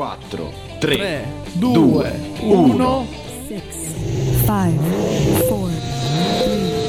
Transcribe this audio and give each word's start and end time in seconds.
4, 0.00 0.16
3, 0.28 0.48
3, 0.80 0.98
2, 1.60 2.04
1. 2.40 3.06
6, 3.48 3.60
5, 4.46 4.80
4, 5.48 5.70
3, 6.40 6.79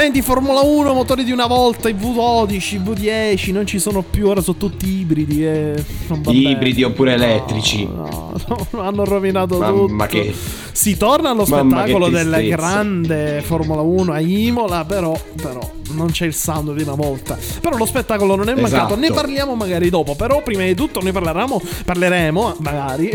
Senti, 0.00 0.22
Formula 0.22 0.60
1, 0.60 0.94
motori 0.94 1.24
di 1.24 1.32
una 1.32 1.48
volta, 1.48 1.88
i 1.88 1.92
V12, 1.92 2.74
i 2.74 2.78
V10, 2.78 3.50
non 3.52 3.66
ci 3.66 3.80
sono 3.80 4.02
più, 4.02 4.28
ora 4.28 4.40
sono 4.40 4.56
tutti 4.56 4.88
ibridi. 4.88 5.44
Eh. 5.44 5.84
Ibridi 6.28 6.84
oppure 6.84 7.14
elettrici. 7.14 7.84
No, 7.84 8.32
no, 8.70 8.80
hanno 8.80 9.04
rovinato 9.04 9.58
Mamma 9.58 10.06
tutto. 10.06 10.22
che- 10.22 10.32
Si 10.70 10.96
torna 10.96 11.30
allo 11.30 11.44
Mamma 11.48 11.80
spettacolo 11.80 12.10
della 12.10 12.40
grande 12.42 13.42
Formula 13.42 13.80
1 13.80 14.12
a 14.12 14.20
Imola, 14.20 14.84
però, 14.84 15.20
però 15.34 15.68
non 15.98 16.10
c'è 16.10 16.24
il 16.26 16.34
sound 16.34 16.72
di 16.74 16.82
una 16.82 16.94
volta. 16.94 17.36
Però 17.60 17.76
lo 17.76 17.84
spettacolo 17.86 18.34
non 18.36 18.48
è 18.48 18.54
mancato, 18.54 18.94
Esatto. 18.94 18.96
ne 18.96 19.10
parliamo 19.12 19.54
magari 19.54 19.90
dopo. 19.90 20.14
Però 20.14 20.42
prima 20.42 20.64
di 20.64 20.74
tutto 20.74 21.00
noi 21.00 21.12
parleremo, 21.12 21.60
parleremo 21.84 22.56
magari 22.60 23.10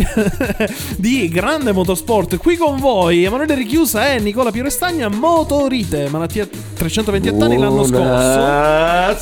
di 0.98 1.28
grande 1.30 1.72
motorsport. 1.72 2.38
Qui 2.38 2.56
con 2.58 2.78
voi 2.80 3.24
Emanuele 3.24 3.56
Richiusa 3.56 4.14
e 4.14 4.20
Nicola 4.20 4.52
Pierestagna, 4.52 5.08
Motorite, 5.10 6.10
malattia 6.10 6.48
328 6.48 7.44
anni 7.44 7.58
l'anno 7.58 7.84
scorso. 7.84 8.00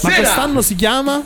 Ma 0.08 0.16
quest'anno 0.16 0.62
si 0.62 0.76
chiama? 0.76 1.24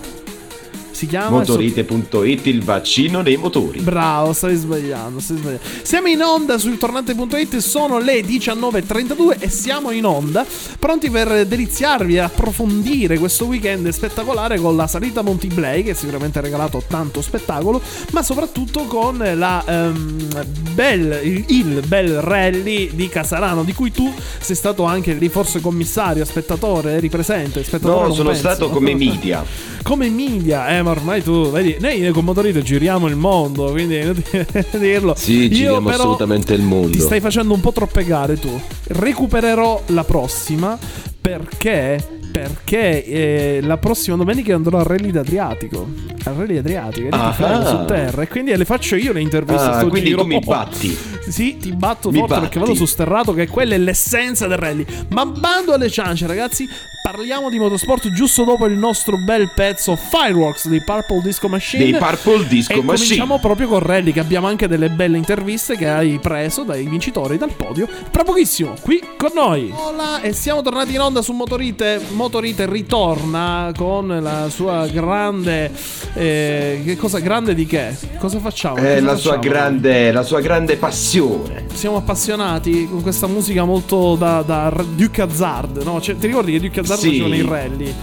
Si 1.05 1.11
chiama 1.11 1.37
Motorite.it, 1.37 2.47
il 2.47 2.63
vaccino 2.63 3.21
dei 3.21 3.37
motori. 3.37 3.79
Bravo, 3.79 4.33
stai 4.33 4.55
sbagliando, 4.55 5.19
stai 5.19 5.37
sbagliando. 5.37 5.63
Siamo 5.83 6.07
in 6.07 6.19
onda 6.21 6.57
sul 6.57 6.79
tornante.it, 6.79 7.57
sono 7.57 7.99
le 7.99 8.21
19.32 8.21 9.35
e 9.39 9.49
siamo 9.49 9.91
in 9.91 10.03
onda, 10.05 10.43
pronti 10.79 11.11
per 11.11 11.45
deliziarvi 11.45 12.15
e 12.15 12.19
approfondire 12.19 13.19
questo 13.19 13.45
weekend 13.45 13.87
spettacolare 13.89 14.57
con 14.57 14.75
la 14.75 14.87
salita 14.87 15.19
a 15.19 15.23
Monty 15.23 15.47
Blay, 15.47 15.83
che 15.83 15.93
sicuramente 15.93 16.39
ha 16.39 16.41
regalato 16.41 16.81
tanto 16.87 17.21
spettacolo, 17.21 17.79
ma 18.11 18.23
soprattutto 18.23 18.85
con 18.85 19.17
la, 19.17 19.63
ehm, 19.63 20.29
bel, 20.73 21.19
il, 21.23 21.45
il 21.49 21.83
bel 21.85 22.19
rally 22.21 22.95
di 22.95 23.07
Casarano, 23.09 23.63
di 23.63 23.73
cui 23.73 23.91
tu 23.91 24.11
sei 24.39 24.55
stato 24.55 24.83
anche 24.85 25.13
lì 25.13 25.29
forse 25.29 25.61
commissario, 25.61 26.25
spettatore, 26.25 26.93
eri 26.93 27.09
presente, 27.09 27.63
spettatore 27.63 28.07
No, 28.07 28.13
sono 28.13 28.29
penso. 28.29 28.41
stato 28.43 28.69
come 28.69 28.95
media. 28.95 29.43
come 29.83 30.09
media, 30.09 30.69
eh, 30.69 30.81
ma 30.81 30.94
ormai 30.95 31.21
tu, 31.23 31.49
vedi, 31.51 31.77
noi 31.79 32.09
con 32.11 32.23
Motorito 32.25 32.61
giriamo 32.61 33.07
il 33.07 33.15
mondo, 33.15 33.71
quindi 33.71 33.95
è 33.97 34.03
inutile 34.03 34.47
dirlo. 34.73 35.13
Sì, 35.15 35.49
giriamo 35.49 35.89
assolutamente 35.89 36.53
il 36.53 36.61
mondo. 36.61 36.89
Ti 36.89 36.99
stai 36.99 37.19
facendo 37.19 37.53
un 37.53 37.59
po' 37.61 37.71
troppe 37.71 38.03
gare 38.03 38.37
tu. 38.37 38.59
Recupererò 38.87 39.83
la 39.87 40.03
prossima 40.03 40.77
perché 41.21 42.09
perché 42.35 43.05
eh, 43.05 43.59
la 43.61 43.77
prossima 43.77 44.17
domenica 44.17 44.53
andrò 44.53 44.77
al 44.79 44.83
Rally 44.83 45.09
d'Adriatico. 45.09 45.87
Al 46.25 46.33
Rally 46.33 46.57
Adriatico, 46.57 47.07
lì 47.07 47.09
Ah. 47.13 47.65
su 47.65 47.85
terra 47.85 48.23
e 48.23 48.27
quindi 48.27 48.53
le 48.57 48.65
faccio 48.65 48.97
io 48.97 49.13
le 49.13 49.21
interviste 49.21 49.63
a 49.63 49.77
Ah, 49.77 49.85
quindi 49.85 50.09
giro. 50.09 50.21
tu 50.23 50.27
mi 50.27 50.39
batti. 50.39 50.97
Sì, 51.29 51.55
ti 51.55 51.71
batto 51.71 52.09
Mi 52.11 52.17
forte 52.17 52.33
batti. 52.33 52.41
perché 52.47 52.59
vado 52.59 52.73
su 52.75 52.83
sterrato 52.85 53.33
che 53.33 53.47
quella 53.47 53.75
è 53.75 53.77
l'essenza 53.77 54.47
del 54.47 54.57
rally. 54.57 54.85
Ma 55.11 55.25
bando 55.25 55.71
alle 55.73 55.89
ciance, 55.89 56.27
ragazzi, 56.27 56.67
parliamo 57.05 57.51
di 57.51 57.59
motorsport 57.59 58.09
giusto 58.09 58.43
dopo 58.43 58.65
il 58.65 58.75
nostro 58.75 59.15
bel 59.17 59.51
pezzo 59.53 59.95
Fireworks 59.95 60.67
di 60.67 60.81
Purple 60.81 61.21
Disco 61.21 61.47
Machine. 61.47 61.83
Dei 61.83 61.93
Purple 61.93 62.47
Disco 62.47 62.71
e 62.71 62.81
Machine. 62.81 62.97
cominciamo 62.97 63.37
proprio 63.37 63.67
con 63.67 63.77
Rally 63.77 64.11
che 64.11 64.21
abbiamo 64.21 64.47
anche 64.47 64.67
delle 64.67 64.89
belle 64.89 65.17
interviste 65.17 65.77
che 65.77 65.87
hai 65.87 66.17
preso 66.17 66.63
dai 66.63 66.87
vincitori 66.87 67.37
dal 67.37 67.51
podio. 67.51 67.87
Tra 68.09 68.23
pochissimo, 68.23 68.73
qui 68.81 68.99
con 69.17 69.29
noi. 69.35 69.71
Hola, 69.75 70.21
e 70.21 70.33
siamo 70.33 70.63
tornati 70.63 70.95
in 70.95 70.99
onda 70.99 71.21
su 71.21 71.31
Motorite. 71.33 72.01
Motorite 72.13 72.65
ritorna 72.65 73.71
con 73.75 74.07
la 74.07 74.49
sua 74.49 74.87
grande 74.87 75.71
eh, 76.15 76.81
che 76.83 76.97
cosa 76.97 77.19
grande 77.19 77.53
di 77.53 77.67
che? 77.67 77.95
Cosa 78.17 78.39
facciamo? 78.39 78.77
Eh, 78.77 78.95
Cosa 78.95 79.05
la, 79.05 79.15
sua 79.15 79.33
facciamo? 79.35 79.53
grande, 79.53 80.11
la 80.11 80.23
sua 80.23 80.39
grande 80.41 80.75
passione. 80.77 81.65
Siamo 81.71 81.97
appassionati 81.97 82.87
con 82.89 83.03
questa 83.03 83.27
musica 83.27 83.63
molto 83.63 84.15
da, 84.15 84.41
da 84.41 84.73
Duke 84.95 85.21
Hazard, 85.21 85.83
no? 85.83 86.01
Cioè, 86.01 86.17
ti 86.17 86.25
ricordi 86.25 86.53
che 86.53 86.59
Duke 86.59 86.79
Hazard 86.79 86.93
Sì. 86.95 87.07
facevano 87.19 87.35
i 87.35 87.41
rally? 87.47 87.93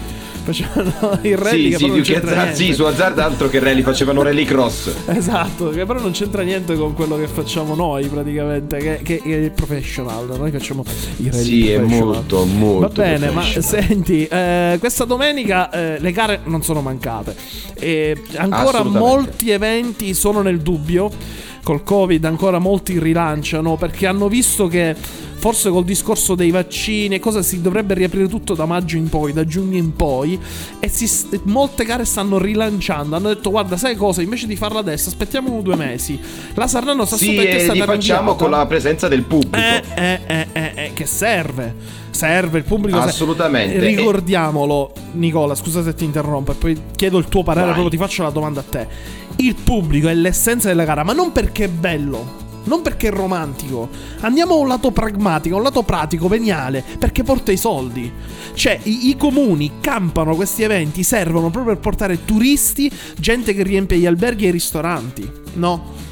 Facevano 0.44 1.18
i 1.22 1.34
rally 1.36 1.62
Sì, 1.64 1.68
che 1.70 1.76
sì, 1.76 1.86
non 1.86 1.96
che 1.98 2.02
c'entra 2.02 2.30
Hazard, 2.30 2.46
niente. 2.46 2.64
sì, 2.64 2.72
su 2.74 2.82
Hazard 2.82 3.18
altro 3.20 3.48
che 3.48 3.58
rally 3.60 3.82
facevano 3.82 4.22
rally 4.22 4.44
cross. 4.44 4.90
Esatto, 5.06 5.68
che 5.70 5.84
però 5.86 6.00
non 6.00 6.10
c'entra 6.10 6.42
niente 6.42 6.74
con 6.74 6.94
quello 6.94 7.16
che 7.16 7.28
facciamo 7.28 7.76
noi 7.76 8.08
praticamente, 8.08 8.78
che, 8.78 9.00
che 9.04 9.20
è 9.22 9.36
il 9.36 9.52
professional. 9.52 10.26
Noi 10.36 10.50
facciamo 10.50 10.84
i 11.18 11.30
rally 11.30 11.44
Sì, 11.44 11.70
è 11.70 11.78
molto, 11.78 12.44
molto 12.44 12.88
Va 12.88 12.88
bene, 12.88 13.30
ma 13.30 13.44
senti, 13.44 14.26
eh, 14.26 14.76
questa 14.80 15.04
domenica 15.04 15.70
eh, 15.70 16.00
le 16.00 16.10
gare 16.10 16.40
non 16.44 16.62
sono 16.64 16.80
mancate. 16.80 17.36
E 17.74 18.20
ancora 18.34 18.82
molti 18.82 19.50
eventi 19.50 20.12
sono 20.12 20.42
nel 20.42 20.58
dubbio. 20.60 21.10
Col 21.62 21.84
Covid 21.84 22.24
ancora 22.24 22.58
molti 22.58 22.98
rilanciano 22.98 23.76
perché 23.76 24.08
hanno 24.08 24.26
visto 24.26 24.66
che 24.66 24.96
forse 25.42 25.70
col 25.70 25.82
discorso 25.82 26.36
dei 26.36 26.52
vaccini 26.52 27.16
e 27.16 27.18
cosa 27.18 27.42
si 27.42 27.60
dovrebbe 27.60 27.94
riaprire 27.94 28.28
tutto 28.28 28.54
da 28.54 28.64
maggio 28.64 28.96
in 28.96 29.08
poi, 29.08 29.32
da 29.32 29.44
giugno 29.44 29.76
in 29.76 29.96
poi 29.96 30.38
e 30.78 30.86
si 30.86 31.10
molte 31.46 31.84
gare 31.84 32.04
stanno 32.04 32.38
rilanciando. 32.38 33.16
Hanno 33.16 33.26
detto 33.34 33.50
guarda, 33.50 33.76
sai 33.76 33.96
cosa, 33.96 34.22
invece 34.22 34.46
di 34.46 34.54
farla 34.54 34.78
adesso 34.78 35.08
aspettiamo 35.08 35.60
due 35.60 35.74
mesi. 35.74 36.16
La 36.54 36.68
Sarnano 36.68 37.04
sta 37.04 37.16
Sì, 37.16 37.34
e 37.34 37.72
li 37.72 37.80
facciamo 37.80 38.36
con 38.36 38.50
la 38.50 38.64
presenza 38.66 39.08
del 39.08 39.24
pubblico. 39.24 39.56
Eh, 39.56 39.82
eh, 39.96 40.20
eh, 40.28 40.46
eh, 40.52 40.72
eh, 40.76 40.90
che 40.94 41.06
serve. 41.06 41.74
Serve 42.10 42.58
il 42.58 42.64
pubblico. 42.64 42.98
serve. 42.98 43.10
Assolutamente. 43.10 43.80
Ricordiamolo, 43.80 44.92
Nicola, 45.14 45.56
scusa 45.56 45.82
se 45.82 45.92
ti 45.94 46.04
interrompo, 46.04 46.52
e 46.52 46.54
poi 46.54 46.80
chiedo 46.94 47.18
il 47.18 47.24
tuo 47.24 47.42
parere, 47.42 47.66
Vai. 47.66 47.74
proprio 47.74 47.98
ti 47.98 48.00
faccio 48.00 48.22
la 48.22 48.30
domanda 48.30 48.60
a 48.60 48.64
te. 48.68 48.86
Il 49.38 49.56
pubblico 49.56 50.06
è 50.06 50.14
l'essenza 50.14 50.68
della 50.68 50.84
gara, 50.84 51.02
ma 51.02 51.12
non 51.12 51.32
perché 51.32 51.64
è 51.64 51.68
bello. 51.68 52.41
Non 52.64 52.82
perché 52.82 53.08
è 53.08 53.10
romantico, 53.10 53.88
andiamo 54.20 54.54
a 54.54 54.58
un 54.58 54.68
lato 54.68 54.90
pragmatico, 54.90 55.54
a 55.54 55.58
un 55.58 55.64
lato 55.64 55.82
pratico, 55.82 56.28
veniale, 56.28 56.84
perché 56.98 57.22
porta 57.22 57.52
i 57.52 57.56
soldi. 57.56 58.10
Cioè, 58.54 58.78
i, 58.84 59.08
i 59.08 59.16
comuni 59.16 59.72
campano 59.80 60.34
questi 60.34 60.62
eventi, 60.62 61.02
servono 61.02 61.50
proprio 61.50 61.74
per 61.74 61.82
portare 61.82 62.24
turisti, 62.24 62.90
gente 63.18 63.54
che 63.54 63.62
riempie 63.62 63.98
gli 63.98 64.06
alberghi 64.06 64.44
e 64.44 64.48
i 64.48 64.52
ristoranti, 64.52 65.30
no? 65.54 66.10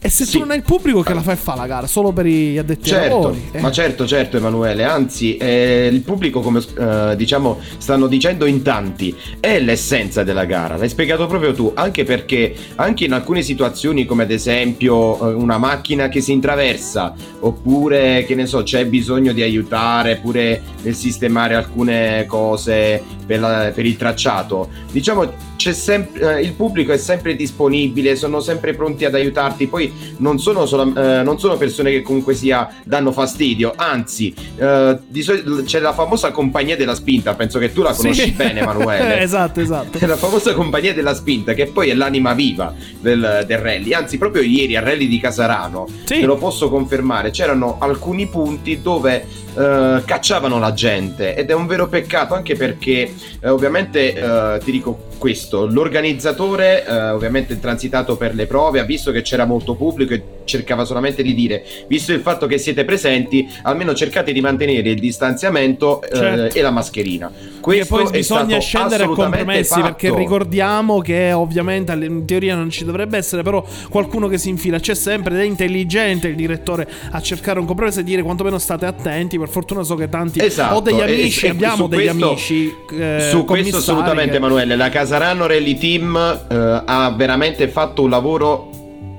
E 0.00 0.08
se 0.10 0.24
Sì. 0.24 0.32
tu 0.32 0.38
non 0.38 0.50
hai 0.52 0.58
il 0.58 0.62
pubblico, 0.62 1.02
che 1.02 1.12
la 1.12 1.22
fai 1.22 1.34
fa 1.34 1.56
la 1.56 1.66
gara? 1.66 1.86
Solo 1.88 2.12
per 2.12 2.24
gli 2.24 2.56
addetti 2.56 2.90
ai 2.90 3.00
Certo, 3.00 3.14
lavori? 3.16 3.48
Eh. 3.50 3.60
ma 3.60 3.70
certo, 3.72 4.06
certo 4.06 4.36
Emanuele, 4.36 4.84
anzi 4.84 5.36
eh, 5.36 5.88
il 5.92 6.00
pubblico 6.02 6.40
come 6.40 6.60
eh, 6.78 7.14
diciamo 7.16 7.58
stanno 7.78 8.06
dicendo 8.06 8.46
in 8.46 8.62
tanti 8.62 9.12
è 9.40 9.58
l'essenza 9.58 10.22
della 10.22 10.44
gara, 10.44 10.76
l'hai 10.76 10.88
spiegato 10.88 11.26
proprio 11.26 11.52
tu, 11.52 11.72
anche 11.74 12.04
perché 12.04 12.54
anche 12.76 13.06
in 13.06 13.12
alcune 13.12 13.42
situazioni 13.42 14.04
come 14.06 14.22
ad 14.22 14.30
esempio 14.30 15.30
eh, 15.30 15.34
una 15.34 15.58
macchina 15.58 16.08
che 16.08 16.20
si 16.20 16.30
intraversa 16.30 17.14
oppure 17.40 18.24
che 18.24 18.36
ne 18.36 18.46
so 18.46 18.62
c'è 18.62 18.86
bisogno 18.86 19.32
di 19.32 19.42
aiutare 19.42 20.16
pure 20.22 20.62
nel 20.82 20.94
sistemare 20.94 21.54
alcune 21.56 22.24
cose 22.26 23.02
per, 23.26 23.40
la- 23.40 23.72
per 23.74 23.84
il 23.84 23.96
tracciato, 23.96 24.68
diciamo 24.92 25.46
c'è 25.56 25.72
sempre, 25.72 26.36
eh, 26.38 26.42
il 26.42 26.52
pubblico 26.52 26.92
è 26.92 26.96
sempre 26.96 27.34
disponibile, 27.34 28.14
sono 28.14 28.38
sempre 28.38 28.74
pronti 28.74 29.04
ad 29.04 29.14
aiutarti, 29.16 29.66
poi 29.66 29.87
non 30.18 30.38
sono, 30.38 30.66
solo- 30.66 30.94
eh, 30.94 31.22
non 31.22 31.38
sono 31.38 31.56
persone 31.56 31.90
che 31.90 32.02
comunque 32.02 32.34
sia 32.34 32.68
danno 32.84 33.12
fastidio, 33.12 33.72
anzi 33.76 34.34
eh, 34.56 34.98
solito 35.20 35.62
c'è 35.64 35.78
la 35.80 35.92
famosa 35.92 36.30
compagnia 36.30 36.76
della 36.76 36.94
spinta, 36.94 37.34
penso 37.34 37.58
che 37.58 37.72
tu 37.72 37.82
la 37.82 37.92
conosci 37.92 38.22
Sì. 38.22 38.30
bene 38.32 38.60
Emanuele. 38.60 39.20
esatto, 39.22 39.60
esatto. 39.60 39.98
La 40.06 40.16
famosa 40.16 40.54
compagnia 40.54 40.94
della 40.94 41.14
spinta 41.14 41.54
che 41.54 41.66
poi 41.66 41.90
è 41.90 41.94
l'anima 41.94 42.32
viva 42.34 42.74
del, 43.00 43.44
del 43.46 43.58
rally. 43.58 43.92
Anzi, 43.92 44.18
proprio 44.18 44.42
ieri 44.42 44.76
al 44.76 44.84
rally 44.84 45.06
di 45.08 45.18
Casarano, 45.20 45.86
Sì. 46.04 46.20
te 46.20 46.26
lo 46.26 46.36
posso 46.36 46.68
confermare, 46.70 47.30
c'erano 47.30 47.76
alcuni 47.80 48.26
punti 48.26 48.80
dove 48.80 49.24
eh, 49.56 50.02
cacciavano 50.04 50.58
la 50.58 50.72
gente 50.72 51.34
ed 51.34 51.50
è 51.50 51.54
un 51.54 51.66
vero 51.66 51.88
peccato 51.88 52.34
anche 52.34 52.54
perché 52.54 53.12
eh, 53.40 53.48
ovviamente 53.48 54.14
eh, 54.14 54.60
ti 54.62 54.70
dico 54.70 55.06
questo, 55.18 55.66
l'organizzatore 55.66 56.86
eh, 56.86 57.10
ovviamente 57.10 57.58
transitato 57.60 58.16
per 58.16 58.34
le 58.34 58.46
prove, 58.46 58.80
ha 58.80 58.84
visto 58.84 59.10
che 59.10 59.22
c'era 59.22 59.44
molto 59.44 59.74
pubblico 59.74 60.14
e 60.14 60.22
cercava 60.48 60.84
solamente 60.84 61.22
di 61.22 61.34
dire, 61.34 61.64
visto 61.86 62.12
il 62.12 62.20
fatto 62.20 62.46
che 62.46 62.58
siete 62.58 62.84
presenti, 62.84 63.48
almeno 63.62 63.94
cercate 63.94 64.32
di 64.32 64.40
mantenere 64.40 64.88
il 64.90 64.98
distanziamento 64.98 66.02
eh, 66.02 66.16
Certo. 66.16 66.58
e 66.58 66.62
la 66.62 66.70
mascherina. 66.70 67.30
Che 67.30 67.60
Questo 67.60 67.94
poi 67.96 68.06
è 68.06 68.10
bisogna 68.10 68.58
scendere 68.58 69.04
a 69.04 69.06
compromessi 69.08 69.74
fatto. 69.74 69.82
perché 69.82 70.14
ricordiamo 70.14 71.00
che 71.00 71.32
ovviamente 71.32 71.92
in 71.92 72.24
teoria 72.24 72.54
non 72.56 72.70
ci 72.70 72.84
dovrebbe 72.84 73.16
essere 73.18 73.42
però 73.42 73.64
qualcuno 73.90 74.26
che 74.28 74.38
si 74.38 74.48
infila 74.48 74.78
c'è 74.80 74.94
sempre 74.94 75.34
ed 75.34 75.40
è 75.40 75.44
intelligente 75.44 76.28
il 76.28 76.34
direttore 76.34 76.88
a 77.10 77.20
cercare 77.20 77.58
un 77.60 77.66
compromesso 77.66 78.00
e 78.00 78.04
dire 78.04 78.22
quantomeno 78.22 78.58
state 78.58 78.86
attenti 78.86 79.38
per 79.38 79.48
fortuna 79.48 79.82
so 79.82 79.94
che 79.96 80.08
tanti 80.08 80.40
Esatto, 80.42 80.76
ho 80.76 80.80
degli 80.80 80.98
e- 81.00 81.02
amici 81.02 81.46
e 81.46 81.48
abbiamo 81.50 81.86
degli 81.88 82.04
questo- 82.06 82.28
amici 82.30 82.74
eh, 82.98 83.28
Su 83.30 83.44
questo 83.44 83.76
assolutamente 83.76 84.30
che- 84.30 84.36
Emanuele, 84.36 84.76
la 84.76 84.88
Casarano 84.88 85.46
Rally 85.46 85.76
Team 85.76 86.16
eh, 86.50 86.82
ha 86.86 87.12
veramente 87.16 87.68
fatto 87.68 88.02
un 88.02 88.10
lavoro 88.10 88.70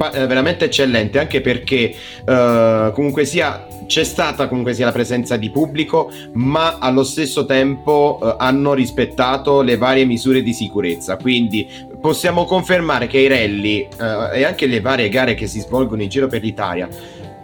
eh, 0.07 0.25
veramente 0.27 0.65
eccellente 0.65 1.19
anche 1.19 1.41
perché 1.41 1.93
eh, 2.25 2.91
comunque 2.93 3.25
sia 3.25 3.67
c'è 3.85 4.03
stata 4.03 4.47
comunque 4.47 4.73
sia 4.73 4.85
la 4.85 4.91
presenza 4.91 5.35
di 5.35 5.49
pubblico 5.49 6.11
ma 6.33 6.77
allo 6.79 7.03
stesso 7.03 7.45
tempo 7.45 8.19
eh, 8.21 8.35
hanno 8.37 8.73
rispettato 8.73 9.61
le 9.61 9.77
varie 9.77 10.05
misure 10.05 10.41
di 10.41 10.53
sicurezza. 10.53 11.17
Quindi 11.17 11.67
possiamo 11.99 12.45
confermare 12.45 13.07
che 13.07 13.19
i 13.19 13.27
rally 13.27 13.79
eh, 13.99 14.39
e 14.39 14.43
anche 14.45 14.67
le 14.67 14.79
varie 14.79 15.09
gare 15.09 15.35
che 15.35 15.47
si 15.47 15.59
svolgono 15.59 16.01
in 16.01 16.09
giro 16.09 16.27
per 16.27 16.41
l'Italia 16.41 16.87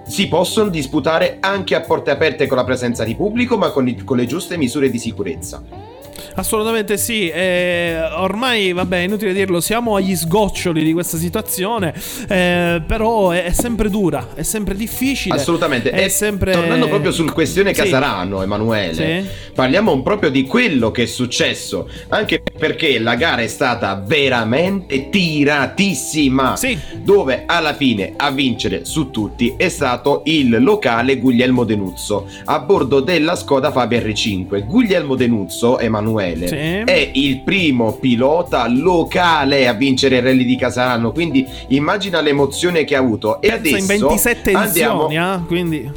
si 0.08 0.28
possono 0.28 0.70
disputare 0.70 1.38
anche 1.40 1.74
a 1.74 1.82
porte 1.82 2.12
aperte 2.12 2.46
con 2.46 2.58
la 2.58 2.64
presenza 2.64 3.04
di 3.04 3.16
pubblico 3.16 3.58
ma 3.58 3.72
con, 3.72 3.88
i- 3.88 4.04
con 4.04 4.18
le 4.18 4.28
giuste 4.28 4.56
misure 4.56 4.92
di 4.92 5.00
sicurezza 5.00 5.95
Assolutamente 6.38 6.98
sì, 6.98 7.30
eh, 7.30 7.98
ormai 8.18 8.74
vabbè 8.74 8.98
è 8.98 9.04
inutile 9.04 9.34
dirlo, 9.34 9.62
siamo 9.62 9.96
agli 9.96 10.16
sgoccioli 10.16 10.84
di 10.84 10.92
questa 10.94 11.18
situazione, 11.18 11.94
eh, 12.28 12.82
però 12.86 13.32
è, 13.32 13.46
è 13.46 13.52
sempre 13.52 13.90
dura, 13.90 14.30
è 14.36 14.44
sempre 14.44 14.76
difficile. 14.76 15.36
Assolutamente. 15.36 15.90
È 15.92 16.04
E 16.04 16.10
sempre... 16.10 16.52
Tornando 16.52 16.88
proprio 16.88 17.12
sul 17.12 17.32
questione 17.32 17.74
Sì. 17.74 17.82
Casarano, 17.82 18.42
Emanuele, 18.44 18.94
Sì. 19.24 19.30
parliamo 19.54 20.02
proprio 20.02 20.30
di 20.30 20.46
quello 20.46 20.92
che 20.92 21.04
è 21.04 21.06
successo, 21.06 21.90
anche 22.10 22.42
perché 22.58 23.00
la 23.00 23.16
gara 23.16 23.42
è 23.42 23.48
stata 23.48 24.04
veramente 24.06 25.10
tiratissima. 25.10 26.56
Sì. 26.56 26.78
Dove 27.02 27.44
alla 27.46 27.74
fine 27.74 28.14
a 28.18 28.32
vincere 28.32 28.84
su 28.86 29.10
tutti 29.10 29.54
è 29.58 29.70
stato 29.70 30.22
il 30.26 30.62
locale 30.62 31.18
Guglielmo 31.18 31.64
Denuzzo 31.64 32.28
a 32.46 32.60
bordo 32.60 33.00
della 33.00 33.36
Skoda 33.36 33.72
Fabia 33.72 34.00
R5. 34.00 34.66
Guglielmo 34.66 35.16
Denuzzo, 35.16 35.80
Emanuele, 35.80 36.24
Sì. 36.34 36.56
è 36.56 37.10
il 37.14 37.42
primo 37.42 37.94
pilota 37.94 38.68
locale 38.68 39.68
a 39.68 39.74
vincere 39.74 40.18
il 40.18 40.24
rally 40.24 40.46
di 40.46 40.56
Casarano. 40.56 41.12
Quindi 41.12 41.46
immagina 41.70 42.22
l'emozione 42.22 42.84
che 42.84 42.96
ha 42.96 43.00
avuto. 43.00 43.42
E 43.42 43.50
adesso 43.52 43.78
in 43.78 43.86
27 43.86 44.52
andiamo 44.52 45.06
edizioni, 45.10 45.16
eh, 45.18 45.40
quindi 45.48 45.92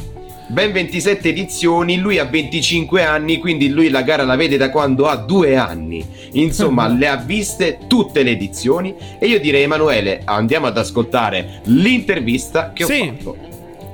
ben 0.48 0.72
27 0.72 1.28
edizioni, 1.28 1.98
lui 1.98 2.18
ha 2.18 2.24
25 2.24 3.04
anni, 3.04 3.38
quindi 3.38 3.68
lui 3.68 3.90
la 3.90 4.02
gara 4.02 4.24
la 4.24 4.36
vede 4.36 4.56
da 4.56 4.70
quando 4.70 5.06
ha 5.06 5.16
due 5.16 5.56
anni. 5.56 6.04
Insomma, 6.32 6.88
le 6.92 7.06
ha 7.06 7.16
viste 7.16 7.78
tutte 7.86 8.22
le 8.22 8.30
edizioni 8.30 8.94
e 9.18 9.26
io 9.26 9.38
direi 9.40 9.62
Emanuele, 9.62 10.22
andiamo 10.24 10.66
ad 10.66 10.76
ascoltare 10.78 11.60
l'intervista 11.64 12.72
che 12.72 12.84
Sì. 12.84 13.00
ho 13.00 13.04
fatto. 13.16 13.36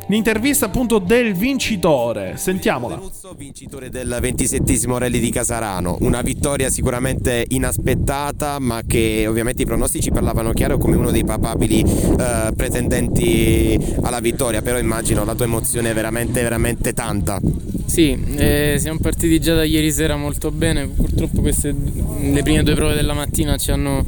L'intervista 0.08 0.66
appunto 0.66 0.98
del 0.98 1.34
vincitore, 1.34 2.36
sentiamola. 2.36 2.96
Denuzzo, 2.96 3.34
vincitore 3.36 3.88
del 3.88 4.16
27 4.20 4.80
rally 4.98 5.20
di 5.20 5.30
Casarano, 5.30 5.96
una 6.00 6.20
vittoria 6.22 6.70
sicuramente 6.70 7.44
inaspettata, 7.48 8.58
ma 8.58 8.82
che 8.86 9.26
ovviamente 9.26 9.62
i 9.62 9.66
pronostici 9.66 10.10
parlavano 10.10 10.52
chiaro 10.52 10.78
come 10.78 10.96
uno 10.96 11.10
dei 11.10 11.24
papabili 11.24 11.80
eh, 11.80 12.52
pretendenti 12.54 13.78
alla 14.02 14.20
vittoria, 14.20 14.62
però 14.62 14.78
immagino 14.78 15.24
la 15.24 15.34
tua 15.34 15.46
emozione 15.46 15.90
è 15.90 15.94
veramente 15.94 16.42
veramente 16.42 16.92
tanta. 16.92 17.40
Sì, 17.86 18.18
eh, 18.36 18.76
siamo 18.78 18.98
partiti 18.98 19.40
già 19.40 19.54
da 19.54 19.62
ieri 19.62 19.92
sera 19.92 20.16
molto 20.16 20.50
bene, 20.50 20.88
purtroppo 20.88 21.40
queste 21.40 21.72
le 21.72 22.42
prime 22.42 22.62
due 22.62 22.74
prove 22.74 22.94
della 22.94 23.12
mattina 23.12 23.56
ci 23.56 23.70
hanno 23.70 24.04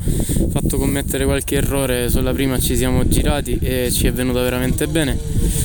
fatto 0.50 0.78
commettere 0.78 1.24
qualche 1.24 1.56
errore, 1.56 2.08
sulla 2.08 2.32
prima 2.32 2.58
ci 2.58 2.76
siamo 2.76 3.06
girati 3.06 3.58
e 3.60 3.90
ci 3.92 4.06
è 4.06 4.12
venuta 4.12 4.42
veramente 4.42 4.86
bene, 4.86 5.18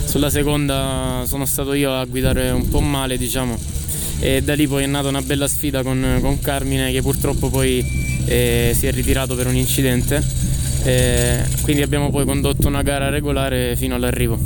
sulla 0.05 0.20
seconda 0.29 1.23
sono 1.25 1.45
stato 1.45 1.73
io 1.73 1.93
a 1.93 2.05
guidare 2.05 2.49
un 2.51 2.67
po' 2.69 2.79
male 2.81 3.17
diciamo 3.17 3.57
e 4.19 4.41
da 4.43 4.53
lì 4.53 4.67
poi 4.67 4.83
è 4.83 4.87
nata 4.87 5.07
una 5.07 5.21
bella 5.21 5.47
sfida 5.47 5.81
con, 5.81 6.19
con 6.21 6.39
Carmine 6.39 6.91
che 6.91 7.01
purtroppo 7.01 7.49
poi 7.49 7.83
eh, 8.25 8.71
si 8.77 8.85
è 8.85 8.91
ritirato 8.91 9.35
per 9.35 9.47
un 9.47 9.55
incidente, 9.55 10.23
Eh, 10.83 11.43
quindi 11.61 11.81
abbiamo 11.83 12.09
poi 12.09 12.25
condotto 12.25 12.67
una 12.67 12.81
gara 12.81 13.09
regolare 13.09 13.75
fino 13.75 13.93
all'arrivo. 13.95 14.37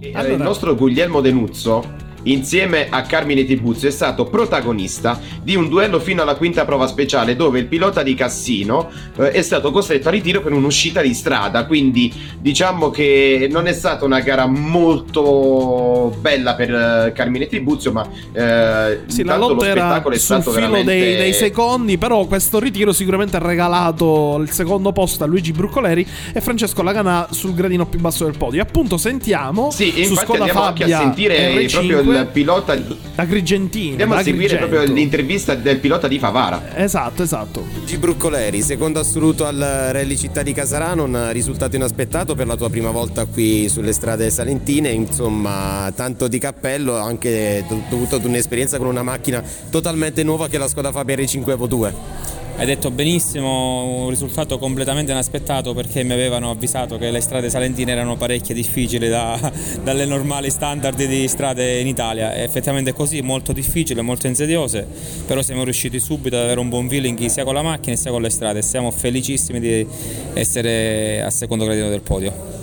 Eh, 0.00 0.12
Allora- 0.14 0.34
Il 0.34 0.40
nostro 0.42 0.74
Guglielmo 0.74 1.20
Denuzzo, 1.20 1.82
insieme 2.24 2.88
a 2.90 3.02
Carmine 3.02 3.44
Tibuzio, 3.44 3.88
è 3.88 3.92
stato 3.92 4.24
protagonista 4.24 5.20
di 5.42 5.56
un 5.56 5.68
duello 5.68 6.00
fino 6.00 6.22
alla 6.22 6.34
quinta 6.34 6.64
prova 6.64 6.86
speciale 6.86 7.36
dove 7.36 7.58
il 7.58 7.66
pilota 7.66 8.02
di 8.02 8.14
Cassino 8.14 8.90
eh, 9.16 9.30
è 9.30 9.42
stato 9.42 9.70
costretto 9.70 10.08
a 10.08 10.10
ritiro 10.10 10.40
per 10.40 10.52
un'uscita 10.52 11.00
di 11.00 11.14
strada. 11.14 11.66
Quindi 11.66 12.12
diciamo 12.38 12.90
che 12.90 13.48
non 13.50 13.66
è 13.66 13.72
stata 13.72 14.04
una 14.04 14.20
gara 14.20 14.46
molto 14.46 16.14
bella 16.20 16.54
per 16.54 16.74
eh, 16.74 17.12
Carmine 17.14 17.46
Tribuzio, 17.46 17.92
ma 17.92 18.06
eh, 18.32 19.00
Sì, 19.06 19.24
la 19.24 19.36
lotta 19.36 19.54
lo 19.54 19.64
era 19.64 19.80
spettacolo 19.80 20.14
è 20.14 20.18
sul 20.18 20.26
stato 20.26 20.50
filo 20.50 20.66
veramente 20.66 20.92
dei, 20.92 21.16
dei 21.16 21.32
secondi, 21.32 21.98
però 21.98 22.26
questo 22.26 22.58
ritiro 22.58 22.92
sicuramente 22.92 23.36
ha 23.36 23.40
regalato 23.40 24.38
il 24.40 24.50
secondo 24.50 24.92
posto 24.92 25.24
a 25.24 25.26
Luigi 25.26 25.52
Bruccoleri 25.52 26.06
e 26.32 26.40
Francesco 26.40 26.82
Laganà 26.82 27.28
sul 27.30 27.54
gradino 27.54 27.86
più 27.86 28.00
basso 28.00 28.24
del 28.24 28.36
podio. 28.36 28.62
Appunto 28.62 28.96
sentiamo 28.96 29.70
Sì, 29.70 30.04
su 30.04 30.14
andiamo 30.16 30.62
anche 30.62 30.84
a 30.84 30.88
Fabia 30.88 30.98
sentire 30.98 31.54
R5, 31.54 31.70
proprio 31.70 32.00
il 32.00 32.09
pilota 32.30 32.74
di... 32.74 32.96
Agrigentino. 33.16 33.90
Andiamo 33.90 34.14
a 34.14 34.22
seguire 34.22 34.56
proprio 34.56 34.82
l'intervista 34.82 35.54
del 35.54 35.78
pilota 35.78 36.08
di 36.08 36.18
Favara. 36.18 36.76
Esatto, 36.76 37.22
esatto. 37.22 37.64
G. 37.84 37.96
Bruccoleri, 37.98 38.62
secondo 38.62 39.00
assoluto 39.00 39.46
al 39.46 39.58
Rally 39.58 40.16
Città 40.16 40.42
di 40.42 40.52
Casarano, 40.52 41.04
un 41.04 41.30
risultato 41.32 41.76
inaspettato 41.76 42.34
per 42.34 42.46
la 42.46 42.56
tua 42.56 42.70
prima 42.70 42.90
volta 42.90 43.24
qui 43.24 43.68
sulle 43.68 43.92
strade 43.92 44.30
salentine, 44.30 44.90
insomma 44.90 45.92
tanto 45.94 46.28
di 46.28 46.38
cappello 46.38 46.96
anche 46.96 47.64
do- 47.68 47.82
dovuto 47.88 48.16
ad 48.16 48.24
un'esperienza 48.24 48.78
con 48.78 48.86
una 48.86 49.02
macchina 49.02 49.42
totalmente 49.70 50.22
nuova 50.22 50.48
che 50.48 50.56
è 50.56 50.58
la 50.58 50.68
Skoda 50.68 50.92
Fabia 50.92 51.16
R5 51.16 51.50
Evo 51.50 51.66
2. 51.66 51.94
Hai 52.60 52.66
detto 52.66 52.90
benissimo, 52.90 54.02
un 54.02 54.10
risultato 54.10 54.58
completamente 54.58 55.12
inaspettato 55.12 55.72
perché 55.72 56.02
mi 56.02 56.12
avevano 56.12 56.50
avvisato 56.50 56.98
che 56.98 57.10
le 57.10 57.22
strade 57.22 57.48
salentine 57.48 57.92
erano 57.92 58.18
parecchie 58.18 58.54
difficili 58.54 59.08
da- 59.08 59.50
dalle 59.82 60.04
normali 60.04 60.50
standard 60.50 61.02
di 61.02 61.26
strade 61.26 61.80
in 61.80 61.86
Italia. 61.86 62.34
E 62.34 62.42
effettivamente 62.42 62.90
è 62.90 62.92
così, 62.92 63.22
molto 63.22 63.52
difficile, 63.52 64.02
molto 64.02 64.26
insidiose, 64.26 64.86
però 65.26 65.40
siamo 65.40 65.64
riusciti 65.64 65.98
subito 65.98 66.36
ad 66.36 66.42
avere 66.42 66.60
un 66.60 66.68
buon 66.68 66.86
feeling 66.86 67.24
sia 67.28 67.44
con 67.44 67.54
la 67.54 67.62
macchina 67.62 67.96
sia 67.96 68.10
con 68.10 68.20
le 68.20 68.28
strade. 68.28 68.60
Siamo 68.60 68.90
felicissimi 68.90 69.58
di 69.58 69.86
essere 70.34 71.22
al 71.22 71.32
secondo 71.32 71.64
gradino 71.64 71.88
del 71.88 72.02
podio. 72.02 72.59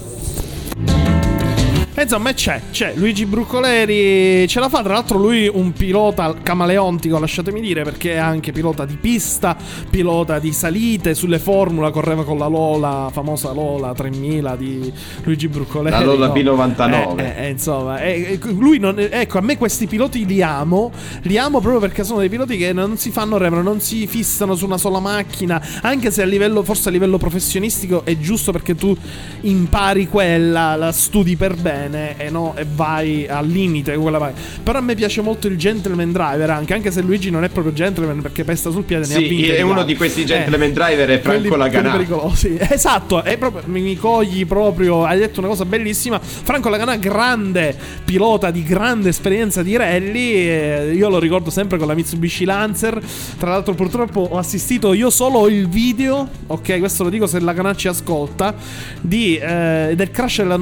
E 2.00 2.04
insomma, 2.04 2.32
c'è, 2.32 2.62
c'è 2.70 2.94
Luigi 2.96 3.26
Bruccoleri, 3.26 4.48
ce 4.48 4.60
la 4.60 4.70
fa. 4.70 4.84
Tra 4.84 4.94
l'altro, 4.94 5.18
lui 5.18 5.50
un 5.52 5.74
pilota 5.74 6.36
camaleontico, 6.44 7.18
lasciatemi 7.18 7.60
dire, 7.60 7.82
perché 7.82 8.14
è 8.14 8.18
anche 8.18 8.52
pilota 8.52 8.86
di 8.86 8.98
pista, 8.98 9.58
pilota 9.90 10.38
di 10.38 10.54
salite. 10.54 11.16
Sulle 11.16 11.40
Formula 11.40 11.90
correva 11.90 12.24
con 12.24 12.38
la 12.38 12.46
Lola, 12.46 13.10
famosa 13.12 13.52
Lola 13.52 13.96
3000 13.96 14.56
di 14.56 14.94
Luigi 15.24 15.48
Bruccoleri. 15.48 16.06
La 16.06 16.06
Lola 16.06 16.28
no? 16.28 16.34
B99. 16.34 17.18
Eh, 17.18 17.24
eh, 17.24 17.46
eh, 17.46 17.50
insomma, 17.50 18.00
eh, 18.00 18.34
eh, 18.34 18.40
lui 18.52 18.78
non, 18.78 18.96
ecco, 19.00 19.40
a 19.40 19.42
me 19.42 19.58
questi 19.58 19.88
piloti 19.88 20.24
li 20.28 20.44
amo. 20.44 20.92
Li 21.24 21.40
amo 21.40 21.60
proprio 21.62 21.80
perché 21.80 22.04
sono 22.04 22.20
dei 22.20 22.30
piloti 22.30 22.58
che 22.58 22.74
non 22.74 22.98
si 22.98 23.10
fanno 23.10 23.40
remore, 23.40 23.64
non 23.64 23.80
si 23.80 24.06
fissano 24.06 24.54
su 24.54 24.66
una 24.66 24.78
sola 24.78 25.00
macchina. 25.00 25.60
Anche 25.82 26.12
se 26.12 26.22
a 26.22 26.26
livello, 26.26 26.62
forse 26.62 26.90
a 26.90 26.92
livello 26.92 27.18
professionistico, 27.18 28.06
è 28.06 28.16
giusto 28.20 28.52
perché 28.52 28.76
tu 28.76 28.96
impari 29.42 30.08
quella, 30.08 30.76
la 30.76 30.92
studi 30.92 31.36
per 31.36 31.56
bene 31.56 31.86
e, 31.96 32.30
no, 32.30 32.54
e 32.58 32.66
vai 32.76 33.28
al 33.28 33.48
limite 33.48 33.94
con 33.94 34.04
quella 34.04 34.18
vai. 34.18 34.34
Però 34.64 34.78
a 34.78 34.82
me 34.82 34.96
piace 34.96 35.22
molto 35.22 35.48
il 35.48 35.58
gentleman 35.58 36.12
driver 36.12 36.50
anche, 36.50 36.74
anche 36.74 36.92
se 36.92 37.02
Luigi 37.02 37.30
non 37.30 37.44
è 37.44 37.50
proprio 37.50 37.74
gentleman 37.74 38.22
perché 38.22 38.44
pesta 38.44 38.70
sul 38.72 38.84
piede. 38.84 39.08
ne 39.08 39.14
ha 39.16 39.18
Sì, 39.18 39.48
è 39.48 39.56
di 39.58 39.62
uno 39.62 39.84
di 39.84 39.96
questi 39.96 40.22
Eh, 40.22 40.26
gentleman 40.26 40.74
driver 40.74 41.10
è 41.10 41.20
Franco 41.20 41.56
Laganà. 41.56 41.92
pericolosi. 41.92 42.58
Esatto, 42.78 43.24
è 43.24 43.38
proprio, 43.38 43.64
mi, 43.68 43.82
mi 43.82 43.96
cogli 43.96 44.46
proprio. 44.46 45.04
Hai 45.06 45.18
detto 45.20 45.40
una 45.40 45.50
cosa 45.50 45.66
bellissima. 45.66 46.20
Franco 46.20 46.70
Laganà, 46.70 46.96
grande 46.98 47.76
pilota 48.06 48.52
di 48.52 48.64
grande 48.64 49.10
esperienza 49.10 49.64
di 49.64 49.76
rally. 49.76 50.32
eh, 50.34 50.92
io 50.94 51.10
lo 51.10 51.20
ricordo 51.20 51.50
sempre 51.50 51.78
con 51.78 51.88
la 51.88 51.94
Mitsubishi 51.96 52.46
Lancer. 52.46 53.00
Tra 53.38 53.50
l'altro, 53.52 53.74
purtroppo 53.74 54.28
ho 54.32 54.38
assistito 54.38 54.94
io 54.94 55.10
solo 55.10 55.48
il 55.48 55.68
video. 55.68 56.28
Ok, 56.48 56.80
questo 56.80 57.04
lo 57.04 57.10
dico 57.10 57.26
se 57.28 57.40
Laganà 57.40 57.74
ci 57.76 57.88
ascolta. 57.88 58.54
Di, 59.02 59.38
eh, 59.38 59.94
del 59.96 60.12
crash 60.12 60.38
della 60.38 60.58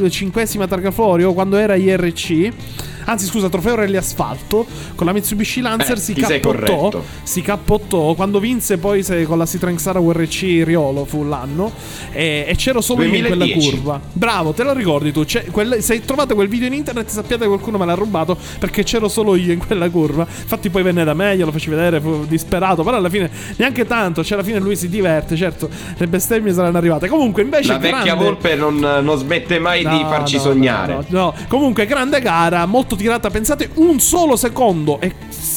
95esima 0.00 0.66
targa 0.66 0.90
Florio 0.90 1.34
quando 1.34 1.56
era 1.56 1.76
IRC. 1.76 2.52
Anzi 3.04 3.26
scusa, 3.26 3.48
trofeo 3.48 3.74
rally 3.76 3.96
asfalto 3.96 4.66
con 4.94 5.06
la 5.06 5.12
Mitsubishi 5.12 5.60
Lancer 5.60 5.96
Eh, 5.96 6.00
si 6.00 6.14
cappottò, 6.14 7.02
si 7.22 7.42
cappottò 7.42 8.14
quando 8.14 8.38
vinse 8.40 8.78
poi 8.78 9.02
se- 9.02 9.24
con 9.24 9.38
la 9.38 9.46
Citroen 9.46 9.76
Xara 9.76 9.98
URC 9.98 10.62
Riolo 10.64 11.04
fu 11.04 11.24
l'anno 11.24 11.70
e, 12.12 12.44
e 12.48 12.54
c'ero 12.56 12.80
solo 12.80 13.02
io 13.02 13.14
in 13.14 13.20
quella 13.24 13.44
2010. 13.44 13.70
curva. 13.76 14.00
Bravo, 14.12 14.52
te 14.52 14.62
lo 14.62 14.72
ricordi 14.72 15.12
tu? 15.12 15.24
Quel- 15.50 15.82
se 15.82 16.00
trovate 16.04 16.34
quel 16.34 16.48
video 16.48 16.66
in 16.66 16.74
internet 16.74 17.08
sappiate 17.08 17.42
che 17.42 17.48
qualcuno 17.48 17.78
me 17.78 17.86
l'ha 17.86 17.94
rubato 17.94 18.36
perché 18.58 18.82
c'ero 18.82 19.08
solo 19.08 19.36
io 19.36 19.52
in 19.52 19.58
quella 19.64 19.88
curva. 19.88 20.26
Infatti 20.28 20.70
poi 20.70 20.82
venne 20.82 21.04
da 21.04 21.14
me, 21.14 21.36
glielo 21.36 21.52
feci 21.52 21.70
vedere, 21.70 22.00
fu 22.00 22.24
disperato, 22.26 22.82
però 22.82 22.96
alla 22.96 23.08
fine 23.08 23.30
neanche 23.56 23.86
tanto, 23.86 24.22
cioè 24.24 24.38
alla 24.38 24.46
fine 24.46 24.58
lui 24.58 24.76
si 24.76 24.88
diverte, 24.88 25.36
certo, 25.36 25.68
le 25.96 26.06
bestemmie 26.06 26.52
saranno 26.52 26.78
arrivate. 26.78 27.08
Comunque 27.08 27.42
invece 27.42 27.72
La 27.72 27.78
vecchia 27.78 28.02
grande- 28.02 28.24
volpe 28.24 28.54
non, 28.54 28.76
non 28.76 29.16
smette 29.18 29.58
mai 29.58 29.78
di 29.80 30.02
No, 30.02 30.08
farci 30.08 30.36
no, 30.36 30.42
sognare. 30.42 30.94
No, 30.94 31.04
no. 31.08 31.34
Comunque, 31.48 31.86
grande 31.86 32.20
gara, 32.20 32.66
molto 32.66 32.96
tirata. 33.02 33.30
Pensate, 33.30 33.70
un 33.74 33.98
solo 34.00 34.36
secondo 34.36 35.00
e 35.00 35.12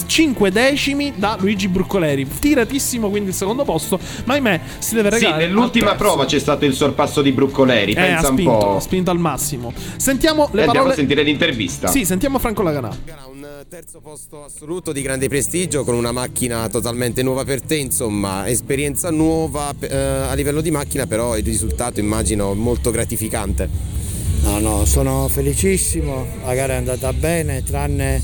5 0.06 0.52
decimi 0.52 1.14
da 1.16 1.38
Luigi 1.40 1.68
Bruccoleri. 1.68 2.28
Tiratissimo 2.28 3.10
quindi 3.10 3.30
il 3.30 3.36
secondo 3.36 3.64
posto. 3.64 4.00
Ma 4.26 4.34
ahimè, 4.34 4.60
si 4.80 4.96
deve 4.96 5.10
Sì, 5.12 5.18
regalare. 5.20 5.46
nell'ultima 5.48 5.92
al 5.92 5.98
terzo. 5.98 6.04
prova 6.12 6.26
c'è 6.26 6.40
stato 6.40 6.66
il 6.66 6.74
sorpasso 6.74 7.22
di 7.22 7.32
Bruccoleri. 7.32 7.94
Eh, 7.94 8.00
ha 8.00 8.06
Pensa 8.06 8.28
un 8.30 8.34
spinto, 8.34 8.58
po'. 8.58 8.76
ha 8.76 8.80
spinto 8.80 9.12
al 9.12 9.20
massimo. 9.20 9.74
Sentiamo 9.98 10.46
E 10.46 10.50
le 10.52 10.64
andiamo 10.64 10.72
parole. 10.74 10.94
a 10.94 10.96
sentire 10.96 11.24
l'intervista. 11.24 11.88
Sì, 11.88 12.06
sentiamo 12.06 12.40
Franco 12.40 12.62
Laganà. 12.62 12.90
Un 13.32 13.66
terzo 13.70 14.02
posto 14.02 14.44
assoluto 14.44 14.92
di 14.92 15.02
grande 15.02 15.28
prestigio 15.28 15.84
con 15.84 15.96
una 15.96 16.12
macchina 16.12 16.68
totalmente 16.70 17.24
nuova 17.24 17.44
per 17.44 17.62
te, 17.62 17.76
insomma, 17.76 18.48
esperienza 18.48 19.10
nuova 19.10 19.74
eh, 19.80 19.96
a 19.96 20.34
livello 20.34 20.62
di 20.62 20.70
macchina, 20.70 21.08
però 21.08 21.36
il 21.38 21.44
risultato 21.44 22.00
immagino 22.00 22.54
molto 22.54 22.92
gratificante. 22.92 24.02
No, 24.44 24.60
no, 24.60 24.86
sono 24.86 25.28
felicissimo, 25.30 26.26
la 26.44 26.54
gara 26.54 26.74
è 26.74 26.76
andata 26.76 27.12
bene, 27.14 27.64
tranne 27.64 28.22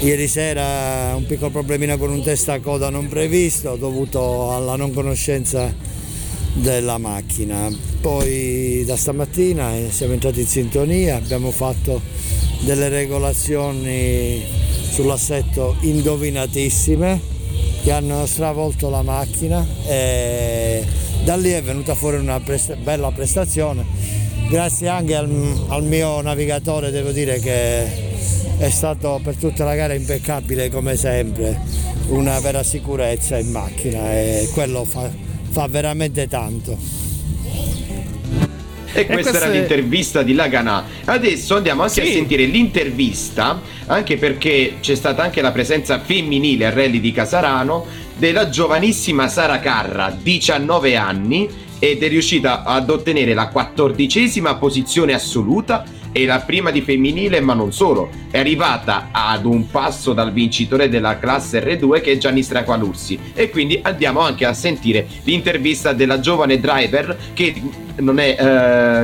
ieri 0.00 0.28
sera 0.28 1.12
un 1.16 1.26
piccolo 1.26 1.50
problemino 1.50 1.98
con 1.98 2.10
un 2.10 2.22
testacoda 2.22 2.88
non 2.88 3.08
previsto 3.08 3.74
dovuto 3.76 4.52
alla 4.52 4.76
non 4.76 4.92
conoscenza 4.92 5.74
della 6.54 6.98
macchina. 6.98 7.68
Poi 8.00 8.84
da 8.86 8.96
stamattina 8.96 9.74
eh, 9.74 9.88
siamo 9.90 10.12
entrati 10.12 10.40
in 10.40 10.46
sintonia, 10.46 11.16
abbiamo 11.16 11.50
fatto 11.50 12.00
delle 12.60 12.88
regolazioni 12.88 14.40
sull'assetto 14.90 15.76
indovinatissime 15.80 17.20
che 17.82 17.90
hanno 17.90 18.24
stravolto 18.26 18.88
la 18.88 19.02
macchina 19.02 19.66
e 19.86 20.84
da 21.24 21.34
lì 21.36 21.50
è 21.50 21.62
venuta 21.62 21.94
fuori 21.94 22.18
una 22.18 22.38
presta- 22.40 22.76
bella 22.76 23.10
prestazione. 23.10 24.23
Grazie 24.48 24.88
anche 24.88 25.14
al, 25.16 25.64
al 25.68 25.82
mio 25.84 26.20
navigatore, 26.20 26.90
devo 26.90 27.10
dire 27.10 27.38
che 27.40 27.84
è 28.58 28.70
stato 28.70 29.20
per 29.22 29.34
tutta 29.36 29.64
la 29.64 29.74
gara 29.74 29.94
impeccabile 29.94 30.70
come 30.70 30.96
sempre, 30.96 31.60
una 32.08 32.38
vera 32.40 32.62
sicurezza 32.62 33.36
in 33.38 33.50
macchina 33.50 34.12
e 34.12 34.48
quello 34.52 34.84
fa, 34.84 35.10
fa 35.50 35.66
veramente 35.66 36.28
tanto. 36.28 36.76
E 38.96 39.06
questa 39.06 39.30
questa 39.30 39.36
era 39.46 39.52
è- 39.52 39.58
l'intervista 39.58 40.22
di 40.22 40.34
Lagana. 40.34 40.84
Adesso 41.04 41.56
andiamo 41.56 41.82
anche 41.82 42.02
a 42.02 42.04
Sì. 42.04 42.12
sentire 42.12 42.44
l'intervista, 42.44 43.60
anche 43.86 44.16
perché 44.18 44.74
c'è 44.80 44.94
stata 44.94 45.22
anche 45.24 45.40
la 45.40 45.50
presenza 45.50 45.98
femminile 45.98 46.66
al 46.66 46.72
rally 46.72 47.00
di 47.00 47.10
Casarano 47.10 47.84
della 48.16 48.48
giovanissima 48.48 49.26
Sara 49.26 49.58
Carra, 49.58 50.16
19 50.22 50.94
anni, 50.94 51.48
ed 51.90 52.02
è 52.02 52.08
riuscita 52.08 52.62
ad 52.62 52.88
ottenere 52.88 53.34
la 53.34 53.48
quattordicesima 53.48 54.54
posizione 54.54 55.12
assoluta 55.12 55.84
e 56.12 56.24
la 56.24 56.40
prima 56.40 56.70
di 56.70 56.80
femminile, 56.80 57.40
ma 57.40 57.52
non 57.52 57.74
solo. 57.74 58.08
È 58.30 58.38
arrivata 58.38 59.08
ad 59.12 59.44
un 59.44 59.68
passo 59.68 60.14
dal 60.14 60.32
vincitore 60.32 60.88
della 60.88 61.18
classe 61.18 61.62
R2 61.62 62.00
che 62.00 62.12
è 62.12 62.16
Gianni 62.16 62.42
Straqualursi. 62.42 63.18
E 63.34 63.50
quindi 63.50 63.78
andiamo 63.82 64.20
anche 64.20 64.46
a 64.46 64.54
sentire 64.54 65.06
l'intervista 65.24 65.92
della 65.92 66.20
giovane 66.20 66.58
driver 66.58 67.18
che 67.34 67.52
non 67.96 68.18
è... 68.18 68.36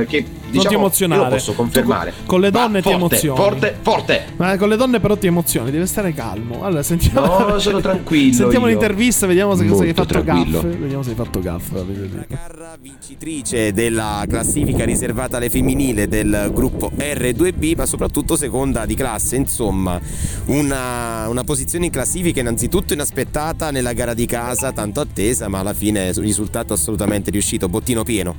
eh, 0.01 0.05
che 0.05 0.25
diciamo, 0.51 0.67
ti 0.69 0.73
emozionare. 0.75 1.21
Io 1.21 1.27
lo 1.29 1.33
posso 1.35 1.53
confermare. 1.53 2.11
Tu 2.11 2.25
con- 2.25 2.41
le 2.41 2.51
donne 2.51 2.81
ti 2.81 2.89
forte, 2.89 2.97
emozioni. 2.97 3.37
Forte, 3.37 3.77
forte. 3.81 4.25
Ma 4.37 4.57
con 4.57 4.69
le 4.69 4.75
donne 4.75 4.99
però 4.99 5.15
ti 5.17 5.27
emozioni, 5.27 5.71
deve 5.71 5.85
stare 5.85 6.13
calmo. 6.13 6.63
Allora, 6.63 6.83
sentiamo. 6.83 7.39
No, 7.47 7.59
sono 7.59 7.79
tranquillo 7.79 8.33
Sentiamo 8.33 8.65
io. 8.67 8.71
l'intervista, 8.71 9.25
vediamo 9.27 9.55
se, 9.55 9.59
se 9.65 9.71
hai 9.71 9.77
Molto 9.77 9.93
fatto 9.93 10.21
tranquillo. 10.23 10.61
gaff. 10.61 10.75
Vediamo 10.77 11.03
se 11.03 11.09
hai 11.09 11.15
fatto 11.15 11.39
gaff. 11.39 11.69
dire. 11.83 12.27
Carra 12.29 12.77
vincitrice 12.79 13.71
della 13.73 14.23
classifica 14.27 14.83
riservata 14.85 15.37
alle 15.37 15.49
femminili 15.49 16.07
del 16.07 16.49
gruppo 16.53 16.91
R2B, 16.97 17.75
ma 17.77 17.85
soprattutto 17.85 18.35
seconda 18.35 18.85
di 18.85 18.95
classe, 18.95 19.35
insomma, 19.37 19.99
una, 20.47 21.27
una 21.29 21.43
posizione 21.43 21.85
in 21.85 21.91
classifica 21.91 22.39
innanzitutto 22.39 22.93
inaspettata 22.93 23.71
nella 23.71 23.93
gara 23.93 24.13
di 24.13 24.25
casa, 24.25 24.71
tanto 24.71 24.99
attesa, 24.99 25.47
ma 25.47 25.59
alla 25.59 25.73
fine 25.73 26.07
il 26.07 26.15
risultato 26.15 26.73
assolutamente 26.73 27.31
riuscito, 27.31 27.69
bottino 27.69 28.03
pieno. 28.03 28.35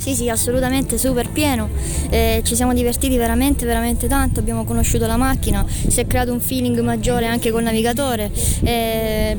Sì, 0.00 0.14
sì, 0.14 0.30
assolutamente 0.30 0.96
super 0.96 1.28
pieno. 1.28 1.68
Eh, 2.08 2.40
ci 2.42 2.54
siamo 2.54 2.72
divertiti 2.72 3.18
veramente, 3.18 3.66
veramente 3.66 4.08
tanto. 4.08 4.40
Abbiamo 4.40 4.64
conosciuto 4.64 5.06
la 5.06 5.18
macchina, 5.18 5.62
si 5.68 6.00
è 6.00 6.06
creato 6.06 6.32
un 6.32 6.40
feeling 6.40 6.80
maggiore 6.80 7.26
anche 7.26 7.50
col 7.50 7.62
navigatore. 7.62 8.30
Eh, 8.64 9.36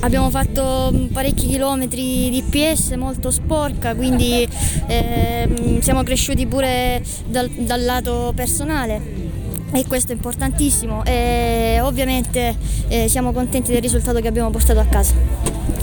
abbiamo 0.00 0.28
fatto 0.28 0.92
parecchi 1.10 1.46
chilometri 1.46 2.28
di 2.28 2.42
PS 2.42 2.90
molto 2.90 3.30
sporca, 3.30 3.94
quindi 3.94 4.46
eh, 4.86 5.78
siamo 5.80 6.02
cresciuti 6.02 6.46
pure 6.46 7.02
dal, 7.26 7.48
dal 7.48 7.82
lato 7.82 8.32
personale. 8.36 9.30
E 9.72 9.86
questo 9.86 10.12
è 10.12 10.14
importantissimo 10.14 11.02
e 11.06 11.78
ovviamente 11.80 12.54
eh, 12.88 13.08
siamo 13.08 13.32
contenti 13.32 13.72
del 13.72 13.80
risultato 13.80 14.20
che 14.20 14.28
abbiamo 14.28 14.50
portato 14.50 14.78
a 14.78 14.84
casa. 14.84 15.81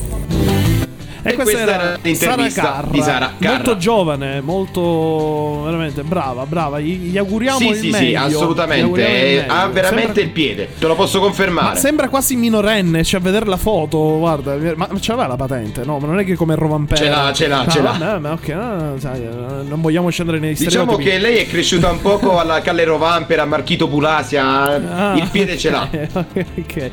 E, 1.22 1.30
E 1.32 1.34
questa, 1.34 1.44
questa 1.44 1.74
era 1.74 1.98
l'intervista 2.02 2.62
Sara 2.62 2.72
Carra, 2.74 2.88
di 2.92 3.02
Sara 3.02 3.34
Carra. 3.40 3.54
molto 3.56 3.78
giovane, 3.78 4.42
molto 4.42 5.62
veramente 5.66 6.04
brava, 6.04 6.46
brava. 6.46 6.80
Gli, 6.80 7.10
gli 7.12 7.18
auguriamo 7.18 7.58
Sì, 7.60 7.68
il 7.68 7.76
sì, 7.76 7.90
meglio. 7.90 8.08
sì, 8.08 8.16
assolutamente. 8.16 9.02
il 9.02 9.06
Eh. 9.40 9.46
Ha 9.48 9.68
veramente 9.68 10.06
Sembra- 10.06 10.22
il 10.22 10.30
piede, 10.30 10.70
te 10.80 10.88
lo 10.88 10.96
posso 10.96 11.20
Ma 11.20 11.26
confermare. 11.26 11.78
sembra 11.80 12.08
quasi 12.10 12.36
minorenne, 12.36 13.04
cioè 13.04 13.20
a 13.20 13.24
vedere 13.24 13.46
la 13.48 13.58
foto, 13.58 14.18
guarda, 14.20 14.56
ma 14.76 14.88
ma 14.92 15.00
ce 15.00 15.12
l'aveva 15.12 15.28
la 15.28 15.36
patente, 15.36 15.84
no? 15.84 16.00
Ma 16.00 16.08
non 16.08 16.20
è 16.20 16.24
che 16.26 16.36
come 16.36 16.56
Rovampera. 16.56 17.02
Ce 17.02 17.10
l'ha, 17.10 17.32
ce 17.34 17.48
l'ha, 17.48 17.60
Ah, 17.62 17.68
ce 17.68 17.82
l'ha. 17.82 17.92
vabbè, 17.98 18.20
ma 18.20 18.32
ok, 18.32 18.48
no, 18.50 18.94
sai, 19.00 19.22
eh, 19.24 19.30
non 19.68 19.82
vogliamo 19.82 20.10
scendere 20.10 20.40
nei 20.40 20.54
Diciamo 20.54 20.96
che 20.96 21.18
lei 21.18 21.38
è 21.38 21.48
cresciuta 21.48 21.90
un 21.92 22.02
poco 22.02 22.40
alla 22.40 22.62
Callero 22.62 22.98
Vampera, 22.98 23.46
Marchito 23.46 23.88
Pulasia. 23.88 24.46
Ah. 24.46 25.16
Il 25.18 25.28
piede 25.32 25.58
ce 25.58 25.70
l'ha. 25.70 25.88
ok. 26.14 26.92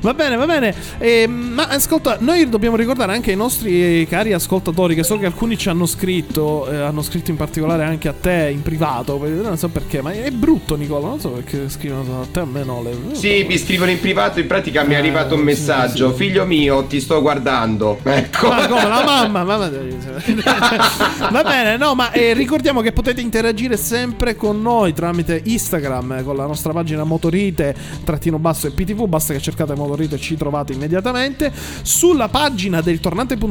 Va 0.00 0.14
bene, 0.14 0.36
va 0.36 0.46
bene. 0.46 0.74
Eh, 0.98 1.26
ma 1.26 1.66
ascolta, 1.68 2.16
noi 2.20 2.48
dobbiamo 2.48 2.76
ricordare 2.76 3.12
anche 3.14 3.30
ai 3.30 3.36
nostri 3.36 3.61
cari 4.08 4.32
ascoltatori 4.32 4.94
che 4.94 5.02
so 5.02 5.18
che 5.18 5.26
alcuni 5.26 5.56
ci 5.56 5.68
hanno 5.68 5.86
scritto, 5.86 6.68
eh, 6.68 6.76
hanno 6.76 7.02
scritto 7.02 7.30
in 7.30 7.36
particolare 7.36 7.84
anche 7.84 8.08
a 8.08 8.14
te 8.18 8.50
in 8.52 8.62
privato, 8.62 9.18
non 9.42 9.56
so 9.56 9.68
perché, 9.68 10.02
ma 10.02 10.12
è 10.12 10.30
brutto 10.30 10.74
Nicola, 10.76 11.08
non 11.08 11.20
so 11.20 11.30
perché 11.30 11.68
scrivono 11.68 12.22
a 12.22 12.26
te, 12.30 12.40
a 12.40 12.44
me 12.44 12.64
no. 12.64 12.82
Le... 12.82 12.96
Sì, 13.12 13.44
mi 13.48 13.56
scrivono 13.58 13.90
in 13.90 14.00
privato, 14.00 14.40
in 14.40 14.46
pratica 14.46 14.82
mi 14.82 14.90
è 14.94 14.96
Eh, 14.96 14.98
arrivato 14.98 15.34
un 15.34 15.40
sì, 15.40 15.46
messaggio. 15.46 16.10
sì. 16.10 16.16
Figlio 16.16 16.44
mio, 16.44 16.84
ti 16.84 17.00
sto 17.00 17.20
guardando. 17.20 17.98
Ecco. 18.02 18.48
Ma 18.48 18.66
come 18.66 18.88
la 18.88 19.02
mamma, 19.04 19.44
mamma. 19.44 19.70
Va 21.30 21.42
bene, 21.42 21.76
no, 21.76 21.94
ma 21.94 22.10
eh, 22.12 22.32
ricordiamo 22.34 22.80
che 22.80 22.92
potete 22.92 23.20
interagire 23.20 23.76
sempre 23.76 24.36
con 24.36 24.60
noi 24.60 24.92
tramite 24.92 25.40
Instagram 25.44 26.12
eh, 26.18 26.22
con 26.22 26.36
la 26.36 26.46
nostra 26.46 26.72
pagina 26.72 27.04
Motorite 27.04 27.74
trattino 28.04 28.38
basso 28.38 28.66
e 28.66 28.70
PTV. 28.70 29.06
Basta 29.06 29.32
che 29.32 29.40
cercate 29.40 29.74
Motorite 29.74 30.16
e 30.16 30.18
ci 30.18 30.36
trovate 30.36 30.72
immediatamente. 30.72 31.52
Sulla 31.82 32.28
pagina 32.28 32.80
del 32.80 33.00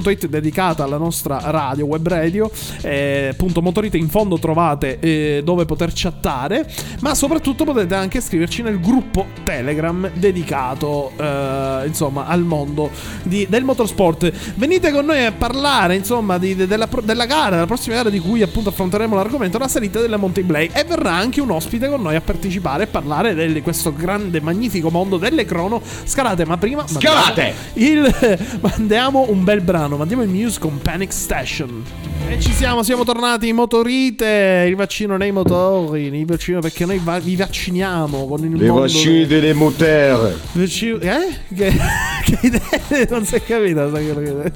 tornante.it 0.02 0.28
dedicata 0.28 0.84
alla 0.84 0.98
nostra 0.98 1.40
radio, 1.46 1.86
web 1.86 2.08
radio, 2.08 2.50
eh, 2.82 3.34
punto 3.38 3.62
Motorite 3.62 3.98
in 3.98 4.10
fondo 4.10 4.38
trovate 4.40 5.00
eh, 5.00 5.42
dove 5.44 5.66
poter 5.66 5.92
chattare. 5.94 6.68
Ma 7.00 7.16
soprattutto 7.16 7.64
potete 7.64 7.96
anche 7.96 8.18
iscriverci 8.18 8.62
nel 8.64 8.80
gruppo 8.80 9.28
Telegram 9.44 10.10
dedicato 10.14 11.12
eh, 11.18 11.84
insomma 11.86 12.26
al 12.28 12.42
mondo 12.42 12.90
di- 13.24 13.48
del 13.50 13.64
motorsport. 13.64 14.32
Venite 14.56 14.92
con 14.92 15.06
noi 15.06 15.26
a 15.26 15.32
parlare 15.32 15.96
insomma 15.96 16.38
di- 16.38 16.56
de- 16.56 16.68
della, 16.68 16.88
della 17.04 17.26
gara, 17.26 17.52
della 17.52 17.66
prossima 17.66 17.96
gara 17.96 18.10
di 18.10 18.20
cui 18.20 18.42
appunto 18.42 18.70
affronteremo 18.70 19.16
l'argomento, 19.16 19.58
la 19.58 19.68
salita 19.68 20.00
della 20.00 20.18
Monte 20.18 20.44
Blay. 20.44 20.70
E 20.74 20.84
verrà 20.84 21.14
anche 21.14 21.42
un 21.42 21.52
ospite 21.52 21.88
con 21.88 22.02
noi 22.02 22.16
a 22.16 22.22
partecipare 22.22 22.84
e 22.84 22.88
parlare 22.88 23.52
di 23.52 23.62
questo 23.62 23.94
grande, 23.94 24.42
magnifico 24.42 24.90
mondo 24.90 25.18
delle 25.18 25.46
crono 25.46 25.82
scalate. 26.04 26.46
Ma 26.46 26.58
prima 26.58 26.84
mandiamo 26.90 27.22
Scalate! 27.22 27.54
Il, 27.74 28.38
mandiamo 28.62 29.26
un 29.30 29.44
bel 29.44 29.62
brano, 29.62 29.91
mandiamo 29.98 30.24
il 30.24 30.30
Muse 30.30 30.60
con 30.60 30.80
Panic 30.82 31.12
Station. 31.14 31.84
E 32.30 32.40
ci 32.40 32.52
siamo, 32.54 32.84
siamo 32.84 33.04
tornati 33.04 33.48
in 33.50 33.56
motorite, 33.56 34.66
il 34.68 34.76
vaccino 34.76 35.18
nei 35.18 35.32
motori, 35.32 36.04
il 36.16 36.26
vaccino 36.26 36.60
perché 36.62 36.86
noi 36.86 37.00
va- 37.04 37.20
vi 37.20 37.36
vacciniamo 37.36 38.26
con 38.28 38.44
il 38.46 38.52
Le 38.56 38.68
mondo 38.68 38.82
vaccine 38.82 39.26
del- 39.26 39.28
delle 39.28 39.54
moteur. 39.54 40.34
Vaccino- 40.54 41.00
eh? 41.00 41.28
Che, 41.54 41.72
che 42.26 42.40
idea? 42.42 43.08
non 43.10 43.26
si 43.26 43.36
è 43.36 43.44
capito. 43.44 43.90
sai 43.94 44.08
quello 44.14 44.42
che- 44.42 44.52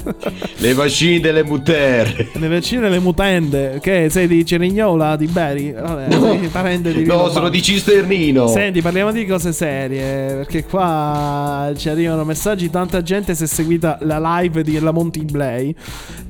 Le 0.57 0.73
vaccine 0.73 1.19
delle 1.19 1.43
mutere. 1.43 2.29
Le 2.33 2.47
vaccine 2.47 2.87
e 2.87 2.89
le 2.89 2.99
mutande. 2.99 3.79
Che 3.81 4.07
sei 4.09 4.27
di 4.27 4.45
Cerignola, 4.45 5.15
di 5.17 5.25
Beri? 5.27 5.71
Vabbè, 5.73 6.11
sei 6.11 6.47
parente 6.47 6.93
di 6.93 7.03
No, 7.03 7.27
sono 7.29 7.45
Bari. 7.45 7.51
di 7.57 7.61
Cisternino. 7.61 8.47
Senti, 8.47 8.81
parliamo 8.81 9.11
di 9.11 9.25
cose 9.25 9.51
serie. 9.51 10.35
Perché 10.35 10.63
qua 10.65 11.71
ci 11.75 11.89
arrivano 11.89 12.23
messaggi. 12.23 12.69
Tanta 12.69 13.01
gente 13.01 13.35
si 13.35 13.43
è 13.43 13.47
seguita 13.47 13.97
la 14.01 14.39
live 14.39 14.63
di 14.63 14.79
La 14.79 14.91
Monti 14.91 15.24
Blay. 15.25 15.75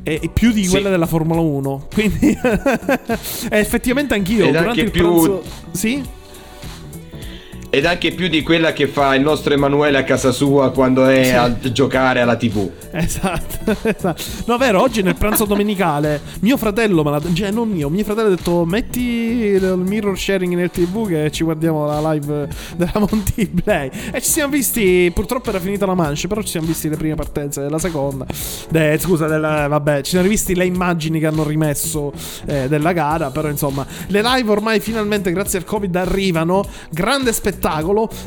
E 0.04 0.20
e 0.22 0.30
più 0.34 0.52
di 0.52 0.64
Sì. 0.64 0.70
quella 0.70 0.90
della 0.90 1.06
Formula 1.08 1.40
1. 1.42 1.88
Quindi, 1.94 2.38
effettivamente 3.50 4.14
anch'io. 4.14 4.46
Ed 4.46 4.50
durante 4.52 4.70
anche 4.70 4.82
il 4.82 4.92
più- 4.92 5.04
pranzo. 5.04 5.44
Sì? 5.72 6.04
Ed 7.76 7.86
anche 7.86 8.12
più 8.12 8.30
di 8.30 8.42
quella 8.42 8.72
che 8.72 8.88
fa 8.88 9.16
il 9.16 9.22
nostro 9.22 9.54
Emanuele 9.54 9.98
a 9.98 10.06
casa 10.06 10.32
sua 10.32 10.72
quando 10.72 11.06
è 11.08 11.32
a 11.32 11.54
giocare 11.60 12.22
alla 12.22 12.38
TV. 12.38 12.70
Esatto, 12.92 13.76
esatto. 13.84 14.24
No, 14.46 14.58
vero, 14.58 14.82
oggi 14.82 15.02
nel 15.02 15.16
pranzo 15.16 15.44
domenicale 15.44 16.22
mio 16.40 16.56
fratello 16.56 17.04
me 17.04 17.12
l'ha 17.12 17.22
cioè 17.34 17.52
non 17.52 17.76
io, 17.76 17.90
mio 17.90 18.06
fratello 18.06 18.28
ha 18.28 18.30
detto 18.30 18.64
metti 18.64 19.02
il 19.02 19.74
mirror 19.78 20.18
sharing 20.18 20.54
nel 20.54 20.72
TV 20.72 21.06
che 21.10 21.30
ci 21.32 21.44
guardiamo 21.44 21.86
la 21.86 22.14
live 22.14 22.48
della 22.78 22.94
Monty 22.96 23.46
Play. 23.48 23.90
E 24.14 24.22
ci 24.22 24.30
siamo 24.30 24.54
visti, 24.54 25.12
purtroppo 25.14 25.50
era 25.50 25.60
finita 25.60 25.86
la 25.86 25.96
manche, 25.96 26.30
però 26.30 26.42
ci 26.44 26.50
siamo 26.50 26.68
visti 26.68 26.88
le 26.88 26.96
prime 26.96 27.16
partenze 27.16 27.60
della 27.60 27.80
seconda. 27.80 28.26
De- 28.70 28.98
scusa, 29.00 29.28
della- 29.28 29.68
vabbè, 29.68 30.02
ci 30.02 30.12
siamo 30.12 30.24
rivisti 30.24 30.56
le 30.56 30.66
immagini 30.66 31.20
che 31.20 31.26
hanno 31.26 31.44
rimesso 31.44 32.14
eh, 32.46 32.70
della 32.70 32.94
gara, 32.94 33.32
però 33.32 33.50
insomma, 33.50 33.86
le 34.08 34.22
live 34.22 34.50
ormai 34.50 34.80
finalmente 34.80 35.30
grazie 35.34 35.58
al 35.60 35.66
Covid 35.66 35.94
arrivano, 35.94 36.64
grande 36.90 37.34
spettacolo, 37.34 37.64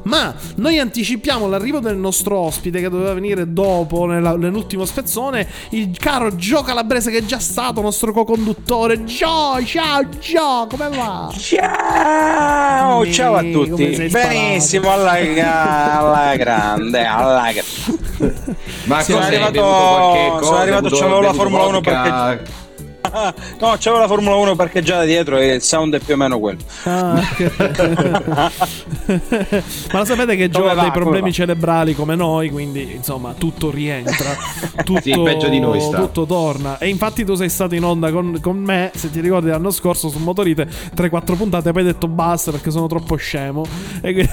ma 0.05 0.35
noi 0.57 0.79
anticipiamo 0.79 1.47
l'arrivo 1.49 1.79
del 1.81 1.97
nostro 1.97 2.39
ospite 2.39 2.81
che 2.81 2.89
doveva 2.89 3.15
venire 3.15 3.53
dopo 3.53 4.05
nella- 4.07 4.37
nell'ultimo 4.37 4.85
spezzone, 4.85 5.47
il 5.71 5.97
caro 5.99 6.35
Gio 6.37 6.63
Calabrese 6.63 7.11
che 7.11 7.19
è 7.19 7.25
già 7.25 7.39
stato 7.39 7.81
nostro 7.81 8.13
co-conduttore. 8.13 9.05
Gio, 9.05 9.63
ciao 9.65 10.09
Gio, 10.19 10.67
come 10.69 10.89
va? 10.89 11.33
Ciao, 11.39 13.01
Mi- 13.03 13.13
ciao 13.13 13.35
a 13.37 13.43
tutti. 13.43 14.09
Benissimo, 14.11 14.91
alla, 14.93 15.13
alla 15.13 16.37
grande, 16.37 17.05
alla 17.05 17.51
grande. 17.53 18.57
Ma 18.85 19.01
Sono 19.03 19.21
arrivato- 19.21 20.43
sono 20.43 20.57
arrivato, 20.57 20.89
c'avevo 20.89 21.21
la 21.21 21.33
Formula 21.33 21.65
1 21.67 21.73
vodka? 21.81 22.67
No, 23.13 23.77
c'avevo 23.79 23.99
la 24.01 24.07
Formula 24.07 24.35
1 24.37 24.55
parcheggiata 24.57 25.05
dietro 25.05 25.37
e 25.39 25.55
il 25.55 25.63
sound 25.63 25.95
è 25.95 25.99
più 26.01 26.15
o 26.15 26.17
meno 26.17 26.39
quello. 26.39 26.61
Ah. 26.85 27.21
Ma 29.93 29.99
lo 29.99 30.05
sapete 30.05 30.37
che 30.37 30.49
Gio 30.49 30.69
ha 30.69 30.75
dei 30.75 30.91
problemi 30.91 31.33
cerebrali 31.33 31.95
come 31.95 32.15
noi, 32.15 32.51
quindi 32.51 32.93
insomma 32.95 33.35
tutto 33.37 33.71
rientra, 33.71 34.37
tutto, 34.85 35.01
Sì, 35.01 35.21
peggio 35.23 35.49
di 35.49 35.59
noi 35.61 35.81
sta. 35.81 35.99
tutto 35.99 36.27
torna. 36.27 36.79
E 36.79 36.89
infatti 36.89 37.25
tu 37.25 37.35
sei 37.35 37.49
stato 37.49 37.75
in 37.75 37.85
onda 37.85 38.11
con, 38.11 38.39
con 38.41 38.57
me, 38.57 38.91
se 38.95 39.11
ti 39.11 39.21
ricordi 39.21 39.49
l'anno 39.49 39.71
scorso 39.71 40.09
su 40.09 40.19
Motorite, 40.19 40.67
3-4 40.97 41.37
puntate, 41.37 41.73
poi 41.73 41.83
hai 41.83 41.93
detto 41.93 42.09
basta 42.09 42.51
perché 42.51 42.71
sono 42.71 42.87
troppo 42.87 43.17
scemo. 43.17 43.65
E 44.01 44.13
quindi- 44.13 44.31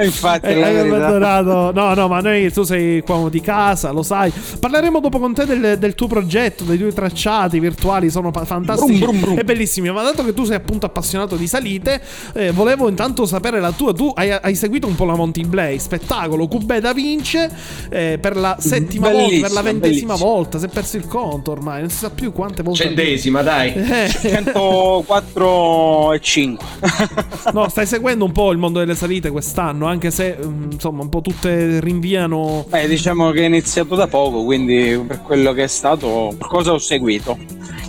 Infatti, 0.04 0.46
e 0.46 0.62
hai 0.62 0.78
abbandonato. 0.78 1.72
No, 1.72 1.94
no, 1.94 2.08
ma 2.08 2.20
noi 2.20 2.50
tu 2.52 2.62
sei 2.62 3.00
qua 3.02 3.28
di 3.30 3.40
casa, 3.40 3.90
lo 3.90 4.02
sai. 4.02 4.32
Parleremo 4.58 5.00
dopo 5.00 5.18
con 5.18 5.34
te 5.34 5.44
del, 5.46 5.76
del 5.78 5.94
tuo 5.94 6.06
progetto, 6.06 6.64
dei 6.64 6.78
tuoi 6.78 6.92
tracciati 6.92 7.60
virtuali, 7.70 8.10
sono 8.10 8.30
pa- 8.30 8.44
fantastici 8.44 8.98
Brum, 8.98 9.18
brum, 9.18 9.20
brum. 9.20 9.38
e 9.38 9.44
bellissimi. 9.44 9.90
Ma 9.90 10.02
dato 10.02 10.24
che 10.24 10.34
tu 10.34 10.44
sei 10.44 10.56
appunto 10.56 10.86
appassionato 10.86 11.36
di 11.36 11.46
salite, 11.46 12.00
eh, 12.34 12.50
volevo 12.52 12.88
intanto 12.88 13.26
sapere 13.26 13.60
la 13.60 13.72
tua. 13.72 13.92
Tu 13.92 14.10
hai, 14.14 14.30
hai 14.30 14.54
seguito 14.54 14.86
un 14.86 14.94
po' 14.94 15.04
la 15.04 15.14
Monty 15.14 15.44
Blay, 15.44 15.78
spettacolo. 15.78 16.46
Cubeda 16.48 16.92
vince 16.92 17.50
eh, 17.90 18.18
per 18.20 18.36
la 18.36 18.56
settima 18.58 19.08
volta, 19.08 19.40
per 19.40 19.52
la 19.52 19.62
Bellissima, 19.62 19.62
ventesima 19.62 20.12
bellissima. 20.14 20.14
volta. 20.16 20.58
Si 20.58 20.64
è 20.66 20.68
perso 20.68 20.96
il 20.96 21.06
conto 21.06 21.50
ormai, 21.52 21.80
non 21.80 21.90
si 21.90 21.96
sa 21.98 22.10
più 22.10 22.32
quante 22.32 22.62
volte. 22.62 22.82
Centesima, 22.84 23.42
dai. 23.42 23.72
Eh, 23.74 24.08
104 24.20 26.12
e 26.14 26.20
5. 26.20 26.66
no, 27.52 27.68
stai 27.68 27.86
seguendo 27.86 28.24
un 28.24 28.32
po' 28.32 28.50
il 28.52 28.58
mondo 28.58 28.78
delle 28.78 28.94
salite 28.94 29.30
quest'anno, 29.30 29.86
anche 29.86 30.10
se 30.10 30.36
mm, 30.44 30.72
insomma 30.72 31.02
un 31.02 31.08
po' 31.08 31.20
tutte 31.20 31.80
rinviano. 31.80 32.64
Beh, 32.68 32.88
diciamo 32.88 33.30
che 33.30 33.42
è 33.42 33.46
iniziato 33.46 33.94
da 33.94 34.06
poco, 34.06 34.44
quindi 34.44 35.02
per 35.06 35.22
quello 35.22 35.52
che 35.52 35.64
è 35.64 35.66
stato, 35.68 36.34
cosa 36.38 36.72
ho 36.72 36.78
seguito. 36.78 37.36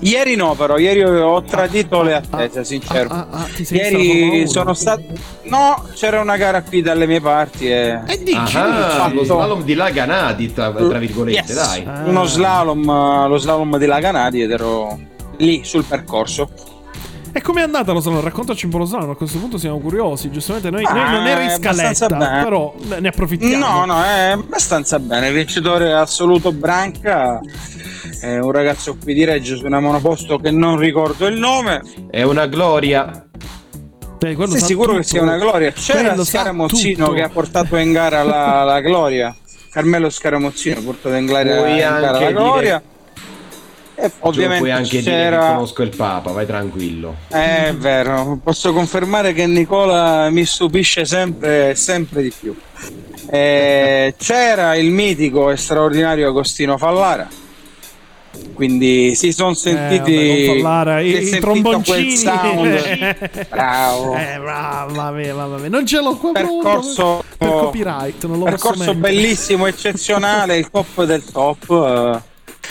Ieri 0.01 0.35
no, 0.35 0.55
però, 0.55 0.77
ieri 0.77 1.03
ho 1.03 1.41
tradito 1.43 2.01
le 2.01 2.15
attese, 2.15 2.63
sincero. 2.63 3.09
Ah, 3.09 3.27
ah, 3.29 3.45
Formula 3.45 3.83
Ieri 3.83 4.47
sono 4.47 4.73
stato. 4.73 5.03
No, 5.43 5.83
c'era 5.93 6.19
una 6.21 6.37
gara 6.37 6.61
qui 6.63 6.81
dalle 6.81 7.05
mie 7.05 7.21
parti 7.21 7.67
e. 7.69 8.01
E 8.07 8.17
dici, 8.23 8.57
Ah, 8.57 9.09
lo 9.13 9.23
slalom 9.23 9.63
di 9.63 9.73
Laganati, 9.73 10.53
tra, 10.53 10.71
tra 10.71 10.97
virgolette, 10.97 11.51
Yes. 11.51 11.53
dai. 11.53 11.83
Ah. 11.85 12.03
Uno 12.05 12.25
slalom, 12.25 13.27
lo 13.27 13.37
slalom 13.37 13.77
di 13.77 13.85
Laganati 13.85 14.41
ed 14.41 14.51
ero 14.51 14.99
lì 15.37 15.61
sul 15.63 15.83
percorso. 15.83 16.49
E 17.33 17.41
com'è 17.41 17.61
andata 17.61 17.93
lo 17.93 17.99
slalom? 18.01 18.21
Raccontaci 18.21 18.65
un 18.65 18.71
po' 18.71 18.77
lo 18.79 18.85
slalom, 18.85 19.11
a 19.11 19.15
questo 19.15 19.37
punto 19.39 19.57
siamo 19.57 19.79
curiosi. 19.79 20.29
Giustamente 20.31 20.69
noi, 20.69 20.83
noi 20.83 20.99
Ah, 20.99 21.11
non 21.11 21.25
eri 21.27 21.45
è 21.47 21.55
in 21.55 21.61
scaletta, 21.61 22.07
però 22.43 22.73
ne 22.99 23.07
approfittiamo. 23.07 23.65
No, 23.65 23.85
no, 23.85 24.03
è 24.03 24.31
abbastanza 24.31 24.99
bene. 24.99 25.29
Il 25.29 25.33
vincitore 25.35 25.93
assoluto 25.93 26.51
Branca 26.51 27.39
è 28.19 28.37
un 28.37 28.51
ragazzo 28.51 28.97
qui 29.01 29.13
di 29.13 29.23
Reggio 29.23 29.55
su 29.55 29.65
una 29.65 29.79
monoposto 29.79 30.37
che 30.39 30.51
non 30.51 30.77
ricordo 30.77 31.25
il 31.27 31.37
nome. 31.39 31.81
È 32.09 32.21
una 32.23 32.47
gloria. 32.47 33.25
Eh, 34.23 34.35
quello 34.35 34.51
Sei 34.51 34.61
sicuro 34.61 34.91
che 34.91 34.97
tutto. 34.97 35.07
sia 35.07 35.21
una 35.21 35.37
gloria? 35.37 35.71
C'era 35.71 36.15
sa 36.15 36.23
Scaramozzino 36.25 37.09
che 37.11 37.23
ha 37.23 37.29
portato 37.29 37.75
in 37.77 37.91
gara 37.93 38.23
la, 38.23 38.63
la 38.63 38.79
gloria. 38.81 39.33
Carmelo 39.71 40.09
Scaramozzino 40.09 40.79
ha 40.79 40.83
portato 40.83 41.15
in 41.15 41.25
gara, 41.25 41.67
in 41.69 41.77
gara 41.77 41.99
la 42.11 42.17
dire- 42.17 42.33
gloria. 42.33 42.81
E 44.03 44.09
Cioè, 44.09 44.11
ovviamente 44.21 44.57
puoi 44.59 44.71
anche 44.71 44.89
dire 44.99 45.03
che 45.03 45.09
c'era. 45.09 45.47
conosco 45.53 45.83
il 45.83 45.95
Papa, 45.95 46.31
vai 46.31 46.45
tranquillo. 46.47 47.15
È 47.27 47.71
vero, 47.77 48.39
posso 48.43 48.73
confermare 48.73 49.33
che 49.33 49.45
Nicola 49.45 50.29
mi 50.31 50.43
stupisce 50.45 51.05
sempre, 51.05 51.75
sempre 51.75 52.23
di 52.23 52.33
più. 52.37 52.55
Eh, 53.29 54.15
c'era 54.17 54.75
il 54.75 54.89
mitico 54.89 55.51
e 55.51 55.57
straordinario 55.57 56.27
Agostino 56.27 56.77
Fallara. 56.77 57.27
Quindi 58.53 59.13
si 59.13 59.33
sono 59.33 59.53
sentiti 59.53 60.13
Eh, 60.57 60.61
vabbè, 60.61 61.01
si 61.01 61.07
i, 61.07 61.13
è 61.13 61.19
i 61.19 61.25
sentito 61.25 61.39
tromboncini. 61.51 62.23
Bravo. 63.49 64.15
Eh, 64.15 64.37
mamma 64.39 65.11
mia, 65.11 65.35
mamma 65.35 65.57
mia. 65.57 65.69
Non 65.69 65.85
ce 65.85 66.01
l'ho 66.01 66.15
qua 66.15 66.31
Percorso- 66.31 67.23
per 67.37 67.49
copyright, 67.49 68.25
non 68.25 68.39
lo 68.39 68.45
Percorso 68.45 68.95
bellissimo, 68.95 69.67
eccezionale, 69.67 70.57
il 70.57 70.69
top 70.71 71.03
del 71.03 71.23
top. 71.25 72.21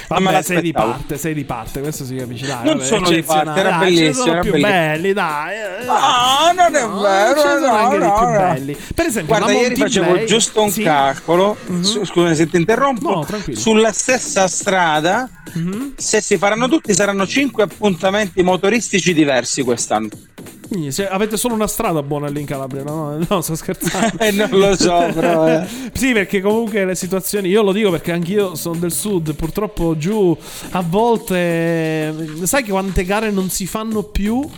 Me 0.08 0.24
Vabbè, 0.24 0.42
sei 0.42 0.60
di 0.60 0.72
l'aspettavo. 0.72 0.90
parte, 0.98 1.18
sei 1.18 1.34
di 1.34 1.44
parte, 1.44 1.80
questo 1.80 2.04
si 2.04 2.14
capisce. 2.16 2.46
Dai, 2.46 2.64
Non 2.64 2.76
vabbè, 2.76 2.86
sono 2.86 3.08
di 3.10 3.22
parte, 3.22 3.60
era 3.60 3.76
ne 3.78 3.84
bellissimo, 3.84 4.12
sono 4.12 4.32
era 4.32 4.40
più 4.40 4.50
bellissimo. 4.52 4.72
belli, 4.78 5.12
dai. 5.12 5.54
eh, 5.56 5.86
Ah, 5.86 6.52
non 6.56 6.74
è 6.74 6.80
no, 6.86 7.00
vero, 7.00 7.34
ne 7.34 7.40
sono 7.40 7.66
no, 7.66 7.72
anche 7.74 7.98
di 7.98 8.04
no, 8.04 8.14
più 8.18 8.26
no. 8.26 8.32
belli. 8.38 8.76
Per 8.94 9.06
esempio, 9.06 9.36
Guarda, 9.36 9.52
ieri 9.58 9.76
facevo 9.76 10.10
Blay- 10.12 10.26
giusto 10.26 10.62
un 10.62 10.70
sì. 10.70 10.82
calcolo. 10.82 11.56
Mhm. 11.66 11.82
Su- 11.82 12.04
Scusa 12.04 12.34
se 12.34 12.48
ti 12.48 12.56
interrompo. 12.56 13.10
No. 13.26 13.26
Sulla 13.54 13.92
stessa 13.92 14.46
strada, 14.48 15.28
Mhm. 15.54 15.94
se 15.96 16.20
si 16.20 16.36
faranno 16.38 16.68
tutti, 16.68 16.94
saranno 16.94 17.26
5 17.26 17.62
appuntamenti 17.62 18.42
motoristici 18.42 19.12
diversi 19.14 19.62
quest'anno. 19.62 20.08
Quindi, 20.70 20.92
se 20.92 21.08
avete 21.08 21.36
solo 21.36 21.54
una 21.54 21.66
strada 21.66 22.00
buona 22.00 22.28
lì 22.28 22.40
in 22.40 22.46
Calabria, 22.46 22.84
no? 22.84 23.18
No, 23.28 23.40
sto 23.40 23.56
scherzando. 23.56 24.18
Eh, 24.22 24.30
non 24.30 24.48
lo 24.50 24.76
so, 24.76 25.10
però. 25.12 25.48
eh. 25.48 25.66
Sì, 25.92 26.12
perché 26.12 26.40
comunque 26.40 26.84
le 26.84 26.94
situazioni. 26.94 27.48
Io 27.48 27.62
lo 27.62 27.72
dico 27.72 27.90
perché 27.90 28.12
anch'io 28.12 28.54
sono 28.54 28.76
del 28.78 28.92
sud. 28.92 29.34
Purtroppo 29.34 29.96
giù 29.96 30.36
a 30.70 30.80
volte. 30.86 32.14
Sai 32.44 32.62
che 32.62 32.70
quante 32.70 33.04
gare 33.04 33.32
non 33.32 33.50
si 33.50 33.66
fanno 33.66 34.04
più? 34.04 34.48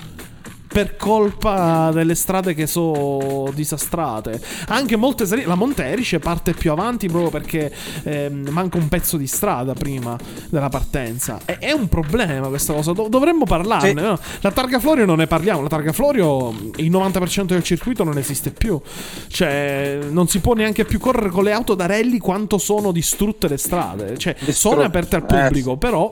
Per 0.72 0.96
colpa 0.96 1.90
delle 1.92 2.14
strade 2.14 2.54
che 2.54 2.66
sono 2.66 3.50
disastrate. 3.52 4.40
Anche 4.68 4.96
molte 4.96 5.26
serie. 5.26 5.44
La 5.44 5.54
Monterice 5.54 6.18
parte 6.18 6.54
più 6.54 6.70
avanti 6.72 7.08
proprio 7.08 7.28
perché 7.30 7.70
ehm, 8.04 8.48
manca 8.50 8.78
un 8.78 8.88
pezzo 8.88 9.16
di 9.18 9.26
strada 9.26 9.74
prima 9.74 10.16
della 10.48 10.70
partenza. 10.70 11.40
E- 11.44 11.58
è 11.58 11.72
un 11.72 11.88
problema 11.88 12.48
questa 12.48 12.72
cosa. 12.72 12.92
Do- 12.92 13.08
dovremmo 13.08 13.44
parlarne. 13.44 13.88
Sì. 13.88 13.94
no? 13.94 14.18
La 14.40 14.50
targa 14.50 14.78
Florio 14.80 15.04
non 15.04 15.18
ne 15.18 15.26
parliamo. 15.26 15.60
La 15.60 15.68
targa 15.68 15.92
Florio, 15.92 16.50
il 16.76 16.90
90% 16.90 17.42
del 17.44 17.62
circuito 17.62 18.02
non 18.02 18.16
esiste 18.16 18.50
più. 18.50 18.80
Cioè, 19.28 19.98
non 20.10 20.26
si 20.28 20.40
può 20.40 20.54
neanche 20.54 20.84
più 20.86 20.98
correre 20.98 21.28
con 21.28 21.44
le 21.44 21.52
auto 21.52 21.74
da 21.74 21.84
rally 21.86 22.16
quanto 22.18 22.56
sono 22.56 22.92
distrutte 22.92 23.46
le 23.46 23.58
strade. 23.58 24.16
Cioè, 24.16 24.34
sono 24.38 24.46
Distrutte. 24.46 24.84
aperte 24.84 25.16
al 25.16 25.22
Eh, 25.22 25.26
pubblico, 25.26 25.76
però. 25.76 26.10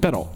Però. 0.00 0.32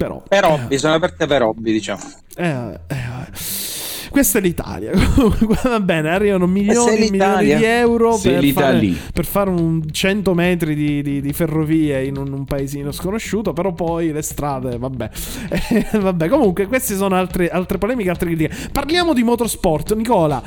Però. 0.00 0.22
Per 0.26 0.44
hobby, 0.46 0.78
sono 0.78 0.94
aperte 0.94 1.26
per 1.26 1.42
hobby, 1.42 1.72
diciamo. 1.72 2.00
Eh, 2.34 2.48
eh, 2.48 2.94
eh. 2.94 4.08
Questa 4.08 4.38
è 4.38 4.40
l'Italia. 4.40 4.92
Va 5.62 5.78
bene, 5.78 6.08
arrivano 6.08 6.46
milioni 6.46 6.96
e 6.96 7.10
milioni 7.10 7.44
di 7.54 7.64
euro 7.64 8.16
per 8.16 8.42
fare, 8.46 8.94
per 9.12 9.26
fare 9.26 9.50
un 9.50 9.82
100 9.90 10.32
metri 10.32 10.74
di, 10.74 11.02
di- 11.02 11.20
di 11.20 11.32
ferrovie 11.34 12.02
in 12.02 12.16
un, 12.16 12.32
un 12.32 12.44
paesino 12.46 12.92
sconosciuto. 12.92 13.52
Però 13.52 13.74
poi 13.74 14.10
le 14.10 14.22
strade, 14.22 14.78
vabbè. 14.78 15.10
Eh, 15.92 15.98
vabbè, 15.98 16.28
comunque, 16.28 16.66
queste 16.66 16.96
sono 16.96 17.14
altre, 17.14 17.50
altre 17.50 17.76
polemiche, 17.76 18.08
altre 18.08 18.30
critiche. 18.30 18.70
Parliamo 18.72 19.12
di 19.12 19.22
motorsport, 19.22 19.94
Nicola. 19.94 20.42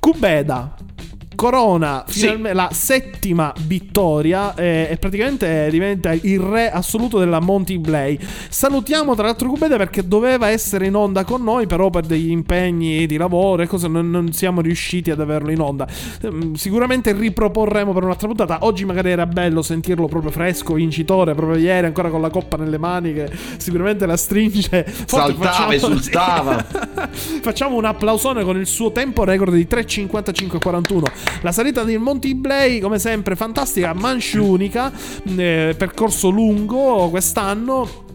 Cubeda. 0.00 0.74
Corona 1.38 2.02
finalmente 2.08 2.52
la 2.52 2.68
settima 2.72 3.52
vittoria 3.60 4.56
eh, 4.56 4.88
e 4.90 4.96
praticamente 4.96 5.68
diventa 5.70 6.12
il 6.12 6.40
re 6.40 6.68
assoluto 6.68 7.20
della 7.20 7.38
Monty 7.38 7.78
Blay. 7.78 8.18
Salutiamo 8.48 9.14
tra 9.14 9.26
l'altro 9.26 9.48
Cubede 9.48 9.76
perché 9.76 10.08
doveva 10.08 10.48
essere 10.48 10.86
in 10.86 10.96
onda 10.96 11.22
con 11.22 11.44
noi, 11.44 11.68
però 11.68 11.90
per 11.90 12.06
degli 12.06 12.30
impegni 12.30 13.06
di 13.06 13.16
lavoro 13.16 13.62
e 13.62 13.68
cose 13.68 13.86
non, 13.86 14.10
non 14.10 14.32
siamo 14.32 14.60
riusciti 14.60 15.12
ad 15.12 15.20
averlo 15.20 15.52
in 15.52 15.60
onda. 15.60 15.86
Ehm, 16.22 16.54
Sicuramente 16.54 17.12
riproporremo 17.12 17.92
per 17.92 18.02
un'altra 18.02 18.26
puntata. 18.26 18.58
Oggi 18.62 18.84
magari 18.84 19.12
era 19.12 19.24
bello 19.26 19.62
sentirlo 19.62 20.08
proprio 20.08 20.32
fresco, 20.32 20.74
vincitore, 20.74 21.34
proprio 21.34 21.56
ieri 21.56 21.86
ancora 21.86 22.10
con 22.10 22.20
la 22.20 22.30
coppa 22.30 22.56
nelle 22.56 22.78
mani 22.78 23.12
che 23.12 23.30
sicuramente 23.58 24.06
la 24.06 24.16
stringe. 24.16 24.84
Forse 24.84 25.36
Saltava, 25.38 25.72
esultava. 25.72 26.66
Facciamo 27.42 27.76
un 27.76 27.84
applausone 27.84 28.42
con 28.42 28.58
il 28.58 28.66
suo 28.66 28.90
tempo 28.90 29.22
record 29.22 29.54
di 29.54 29.68
3.55.41. 29.70 31.27
La 31.42 31.52
salita 31.52 31.84
di 31.84 31.96
Monty 31.96 32.34
Blay, 32.34 32.80
come 32.80 32.98
sempre, 32.98 33.36
fantastica, 33.36 33.92
manciunica, 33.92 34.92
eh, 35.36 35.74
percorso 35.76 36.28
lungo 36.28 37.08
quest'anno. 37.10 38.06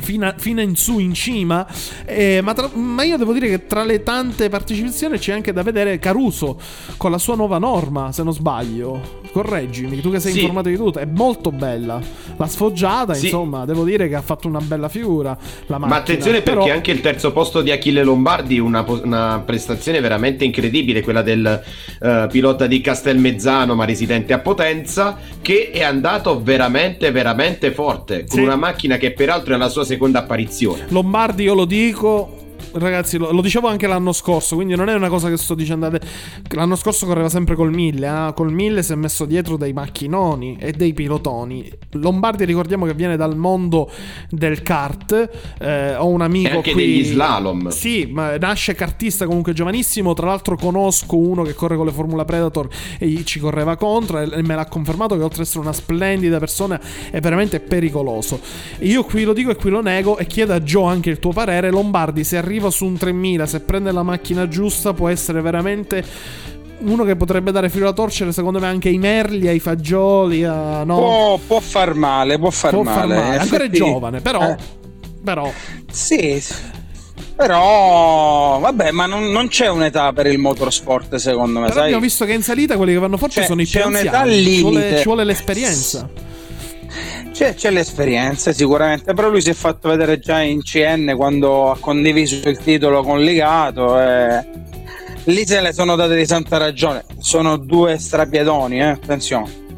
Fino, 0.00 0.32
fino 0.38 0.62
in 0.62 0.76
su 0.76 0.98
in 0.98 1.12
cima 1.12 1.66
eh, 2.06 2.40
ma, 2.42 2.54
tra- 2.54 2.70
ma 2.72 3.02
io 3.02 3.18
devo 3.18 3.34
dire 3.34 3.48
che 3.48 3.66
tra 3.66 3.84
le 3.84 4.02
tante 4.02 4.48
partecipazioni 4.48 5.18
c'è 5.18 5.34
anche 5.34 5.52
da 5.52 5.62
vedere 5.62 5.98
Caruso 5.98 6.58
con 6.96 7.10
la 7.10 7.18
sua 7.18 7.36
nuova 7.36 7.58
norma 7.58 8.10
se 8.10 8.22
non 8.22 8.32
sbaglio 8.32 9.19
correggimi 9.30 10.00
tu 10.00 10.10
che 10.10 10.20
sei 10.20 10.32
Sì. 10.32 10.38
informato 10.40 10.68
di 10.68 10.76
tutto 10.76 10.98
è 10.98 11.04
molto 11.06 11.50
bella 11.50 12.00
la 12.36 12.46
sfoggiata 12.46 13.14
Sì. 13.14 13.26
insomma 13.26 13.64
devo 13.64 13.84
dire 13.84 14.08
che 14.08 14.14
ha 14.14 14.22
fatto 14.22 14.48
una 14.48 14.60
bella 14.60 14.88
figura 14.88 15.36
la 15.66 15.78
Ma 15.78 15.86
attenzione 15.96 16.40
perché 16.42 16.60
Però- 16.60 16.72
anche 16.74 16.90
il 16.90 17.00
terzo 17.00 17.32
posto 17.32 17.60
di 17.62 17.70
Achille 17.70 18.02
Lombardi, 18.02 18.58
una, 18.58 18.84
una 19.02 19.42
prestazione 19.44 20.00
veramente 20.00 20.44
incredibile, 20.44 21.02
quella 21.02 21.22
del 21.22 21.62
eh, 22.00 22.26
pilota 22.30 22.66
di 22.66 22.80
Castelmezzano 22.80 23.74
ma 23.74 23.84
residente 23.84 24.32
a 24.32 24.38
Potenza, 24.38 25.18
che 25.40 25.70
è 25.70 25.82
andato 25.82 26.40
veramente, 26.42 27.10
veramente 27.10 27.70
forte, 27.72 28.20
con 28.26 28.38
Sì. 28.38 28.44
una 28.44 28.56
macchina 28.56 28.96
che 28.96 29.12
peraltro 29.12 29.54
è 29.54 29.56
la 29.58 29.68
sua 29.68 29.84
seconda 29.84 30.20
apparizione. 30.20 30.86
Lombardi, 30.88 31.44
io 31.44 31.54
lo 31.54 31.64
dico. 31.64 32.38
Ragazzi, 32.72 33.18
lo, 33.18 33.30
lo 33.32 33.40
dicevo 33.42 33.68
anche 33.68 33.86
l'anno 33.86 34.12
scorso, 34.12 34.54
quindi 34.54 34.74
non 34.74 34.88
è 34.88 34.94
una 34.94 35.08
cosa 35.08 35.28
che 35.28 35.36
sto 35.36 35.54
dicendo. 35.54 35.86
ade- 35.86 36.00
L'anno 36.50 36.76
scorso 36.76 37.06
correva 37.06 37.28
sempre 37.28 37.54
col 37.54 37.70
1000. 37.72 38.06
ah, 38.08 38.32
Col 38.32 38.52
1000 38.52 38.82
si 38.82 38.92
è 38.92 38.94
messo 38.96 39.24
dietro 39.24 39.56
dei 39.56 39.72
macchinoni 39.72 40.56
e 40.60 40.72
dei 40.72 40.92
pilotoni. 40.92 41.70
Lombardi, 41.92 42.44
ricordiamo 42.44 42.86
che 42.86 42.94
viene 42.94 43.16
dal 43.16 43.36
mondo 43.36 43.90
del 44.30 44.62
kart. 44.62 45.28
eh, 45.58 45.96
ho 45.96 46.06
un 46.06 46.20
amico 46.22 46.48
E 46.48 46.56
anche 46.56 46.72
qui. 46.72 46.82
degli 46.86 47.04
slalom. 47.04 47.68
Sì, 47.68 48.08
ma 48.10 48.36
nasce 48.36 48.74
kartista 48.74 49.26
comunque 49.26 49.52
giovanissimo. 49.52 50.14
Tra 50.14 50.26
l'altro, 50.26 50.56
conosco 50.56 51.16
uno 51.16 51.42
che 51.42 51.54
corre 51.54 51.76
con 51.76 51.86
le 51.86 51.92
Formula 51.92 52.24
Predator 52.24 52.68
e 52.98 53.24
ci 53.24 53.38
correva 53.40 53.76
contro. 53.76 54.20
E 54.20 54.42
me 54.42 54.54
l'ha 54.54 54.66
confermato 54.66 55.16
che 55.16 55.22
oltre 55.22 55.40
ad 55.42 55.46
essere 55.46 55.60
una 55.60 55.72
splendida 55.72 56.38
persona, 56.38 56.80
è 57.10 57.20
veramente 57.20 57.60
pericoloso. 57.60 58.40
Io 58.80 59.04
qui 59.04 59.24
lo 59.24 59.32
dico 59.32 59.50
e 59.50 59.56
qui 59.56 59.70
lo 59.70 59.82
nego. 59.82 60.18
E 60.18 60.26
chiedo 60.26 60.52
a 60.52 60.60
Joe 60.60 60.90
anche 60.90 61.10
il 61.10 61.18
tuo 61.18 61.32
parere. 61.32 61.70
Lombardi, 61.70 62.24
se 62.24 62.40
arriva 62.50 62.70
su 62.70 62.84
un 62.84 62.96
3000, 62.96 63.46
se 63.46 63.60
prende 63.60 63.92
la 63.92 64.02
macchina 64.02 64.48
giusta, 64.48 64.92
può 64.92 65.08
essere 65.08 65.40
veramente. 65.40 66.04
Uno 66.80 67.04
che 67.04 67.14
potrebbe 67.14 67.52
dare 67.52 67.68
filo 67.68 67.84
da 67.84 67.92
torcere, 67.92 68.32
secondo 68.32 68.58
me, 68.58 68.66
anche 68.66 68.88
ai 68.88 68.98
merli, 68.98 69.46
ai 69.48 69.60
fagioli, 69.60 70.44
a. 70.44 70.82
No? 70.82 70.96
Può, 70.96 71.40
può 71.46 71.60
far 71.60 71.94
male, 71.94 72.38
può 72.38 72.50
far 72.50 72.70
Può 72.70 72.82
male. 72.82 72.98
far 72.98 73.06
male. 73.22 73.34
In 73.36 73.40
Ancora 73.42 73.64
è 73.64 73.70
giovane, 73.70 74.20
però. 74.20 74.42
Eh, 74.50 74.56
Però. 75.22 75.52
sì, 75.90 76.42
però 77.36 78.58
vabbè, 78.60 78.90
ma 78.90 79.06
non, 79.06 79.30
non 79.30 79.48
c'è 79.48 79.68
un'età 79.68 80.12
per 80.12 80.26
il 80.26 80.38
motorsport, 80.38 81.16
secondo 81.16 81.58
me. 81.60 81.66
Però 81.66 81.76
sai? 81.78 81.84
abbiamo 81.84 82.02
visto 82.02 82.24
che 82.24 82.32
in 82.32 82.42
salita 82.42 82.76
quelli 82.76 82.92
che 82.92 82.98
vanno 82.98 83.16
forte 83.18 83.40
C'è- 83.40 83.46
sono 83.46 83.60
i 83.60 83.66
più 83.66 83.80
c'è 83.80 83.86
un'età 83.86 84.20
anziani. 84.20 84.42
Ci 84.44 84.60
vuole, 84.62 84.78
limite. 84.80 84.98
ci 84.98 85.04
vuole 85.04 85.24
l'esperienza. 85.24 86.08
C'è, 87.40 87.54
c'è 87.54 87.70
l'esperienza 87.70 88.52
sicuramente, 88.52 89.14
però 89.14 89.30
lui 89.30 89.40
si 89.40 89.48
è 89.48 89.54
fatto 89.54 89.88
vedere 89.88 90.18
già 90.18 90.42
in 90.42 90.60
CN 90.60 91.14
quando 91.16 91.70
ha 91.70 91.78
condiviso 91.78 92.46
il 92.46 92.58
titolo 92.58 93.02
con 93.02 93.18
Ligato. 93.22 93.98
E... 93.98 94.44
Lì 95.24 95.46
se 95.46 95.62
le 95.62 95.72
sono 95.72 95.96
date 95.96 96.16
di 96.16 96.26
santa 96.26 96.58
ragione. 96.58 97.02
Sono 97.18 97.56
due 97.56 97.96
strapiedoni, 97.96 98.80
eh? 98.80 98.88
attenzione. 98.88 99.69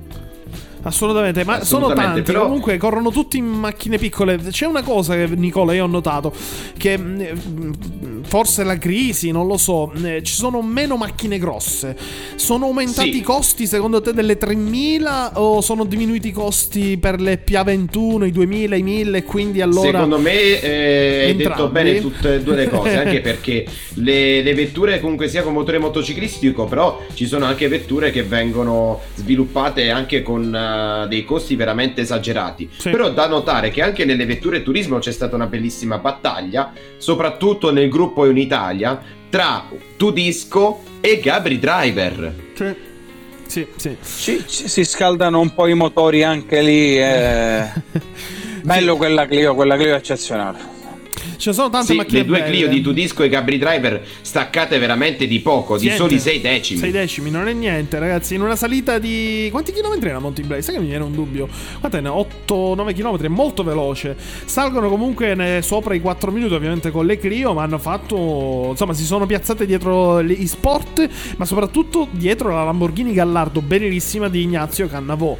Assolutamente, 0.84 1.44
ma 1.44 1.62
sono 1.64 1.84
Assolutamente, 1.86 2.14
tanti. 2.22 2.32
però- 2.32 2.42
Comunque 2.44 2.76
corrono 2.76 3.10
tutti 3.10 3.36
in 3.38 3.46
macchine 3.46 3.98
piccole. 3.98 4.36
C'è 4.38 4.66
una 4.66 4.82
cosa 4.82 5.14
che 5.14 5.26
Nicola 5.36 5.72
io 5.74 5.84
ho 5.84 5.88
notato: 5.88 6.32
che 6.76 6.96
mh, 6.98 8.22
forse 8.24 8.64
la 8.64 8.76
crisi, 8.78 9.30
non 9.30 9.46
lo 9.46 9.56
so. 9.56 9.92
eh, 10.02 10.22
Ci 10.22 10.34
sono 10.34 10.60
meno 10.62 10.96
macchine 10.96 11.38
grosse. 11.38 11.96
Sono 12.34 12.66
aumentati 12.66 13.12
Sì. 13.12 13.18
i 13.18 13.22
costi 13.22 13.66
secondo 13.66 14.00
te 14.00 14.12
delle 14.12 14.36
3000 14.36 15.32
o 15.40 15.60
sono 15.60 15.84
diminuiti 15.84 16.28
i 16.28 16.32
costi 16.32 16.96
per 16.98 17.20
le 17.20 17.42
PA21, 17.44 18.26
i 18.26 18.32
2000, 18.32 18.76
i 18.76 18.82
1000 18.82 19.18
e 19.18 19.22
quindi 19.24 19.60
allora 19.60 19.90
Secondo 19.90 20.18
me 20.18 20.60
eh, 20.60 21.24
hai 21.26 21.36
detto 21.36 21.68
bene 21.68 22.00
tutte 22.00 22.34
e 22.36 22.40
due 22.42 22.56
le 22.56 22.68
cose, 22.68 22.96
anche 22.98 23.20
perché 23.22 23.64
le, 23.94 24.42
le 24.42 24.54
vetture 24.54 24.98
comunque 25.00 25.28
sia 25.28 25.42
con 25.42 25.52
motore 25.52 25.78
motociclistico, 25.78 26.64
però 26.64 27.00
ci 27.14 27.26
sono 27.26 27.44
anche 27.44 27.68
vetture 27.68 28.10
che 28.10 28.22
vengono 28.24 29.00
sviluppate 29.14 29.90
anche 29.90 30.22
con 30.22 30.70
eh, 30.72 31.08
dei 31.08 31.24
costi 31.24 31.56
veramente 31.56 32.00
esagerati. 32.00 32.68
Sì. 32.76 32.90
Però 32.90 33.10
da 33.10 33.26
notare 33.28 33.70
che 33.70 33.82
anche 33.82 34.04
nelle 34.04 34.24
vetture 34.26 34.62
turismo 34.62 34.98
c'è 34.98 35.12
stata 35.12 35.34
una 35.36 35.46
bellissima 35.46 35.98
battaglia, 35.98 36.72
soprattutto 36.96 37.70
nel 37.72 37.88
gruppo 37.88 38.26
in 38.26 38.36
Italia, 38.36 39.00
tra 39.28 39.64
Tudisco 39.96 40.82
e 41.00 41.20
Gabri 41.20 41.58
Driver. 41.58 42.34
Sì, 42.54 42.74
sì, 43.46 43.66
sì. 43.76 43.96
Ci- 44.04 44.44
ci- 44.46 44.68
si 44.68 44.84
scaldano 44.84 45.40
un 45.40 45.52
po' 45.54 45.66
i 45.66 45.74
motori 45.74 46.22
anche 46.22 46.60
lì. 46.62 46.98
eh. 46.98 47.68
Bello 48.62 48.96
quella 48.96 49.26
Clio, 49.26 49.54
quella 49.54 49.76
Clio 49.76 49.94
è 49.94 49.96
eccezionale. 49.96 50.71
Ne 51.44 51.52
sono 51.52 51.70
tante 51.70 51.92
Sì, 51.92 51.96
macchine 51.96 52.20
le 52.20 52.24
due 52.24 52.38
belle. 52.38 52.50
Clio 52.50 52.68
di 52.68 52.80
Tudisco 52.80 53.22
e 53.22 53.28
Gabri 53.28 53.58
Driver 53.58 54.04
staccate 54.20 54.78
veramente 54.78 55.26
di 55.26 55.40
poco, 55.40 55.76
di 55.76 55.86
Niente. 55.86 56.02
soli 56.02 56.18
6 56.18 56.40
decimi. 56.40 56.78
6 56.80 56.90
decimi, 56.90 57.30
non 57.30 57.48
è 57.48 57.52
niente, 57.52 57.98
ragazzi. 57.98 58.34
In 58.34 58.42
una 58.42 58.56
salita 58.56 58.98
di. 58.98 59.48
Quanti 59.50 59.72
chilometri 59.72 60.08
è 60.08 60.12
la 60.12 60.18
Monty 60.18 60.42
Blaze? 60.42 60.62
Sai 60.62 60.74
che 60.74 60.80
mi 60.80 60.88
viene 60.88 61.04
un 61.04 61.12
dubbio. 61.12 61.48
Quanto 61.80 61.96
è? 61.96 62.00
8-9 62.00 62.92
chilometri, 62.94 63.26
è 63.26 63.30
molto 63.30 63.62
veloce. 63.62 64.16
Salgono 64.44 64.88
comunque 64.88 65.60
sopra 65.62 65.94
i 65.94 66.00
4 66.00 66.30
minuti, 66.30 66.54
ovviamente 66.54 66.90
con 66.90 67.06
le 67.06 67.18
Clio, 67.18 67.52
ma 67.52 67.62
hanno 67.62 67.78
fatto. 67.78 68.68
Insomma, 68.70 68.92
si 68.94 69.04
sono 69.04 69.26
piazzate 69.26 69.66
dietro 69.66 70.22
gli 70.22 70.46
sport, 70.46 71.08
ma 71.36 71.44
soprattutto 71.44 72.08
dietro 72.10 72.50
la 72.50 72.64
Lamborghini 72.64 73.12
Gallardo, 73.12 73.60
bellissima 73.60 74.28
di 74.28 74.42
Ignazio 74.42 74.88
Cannavò. 74.88 75.38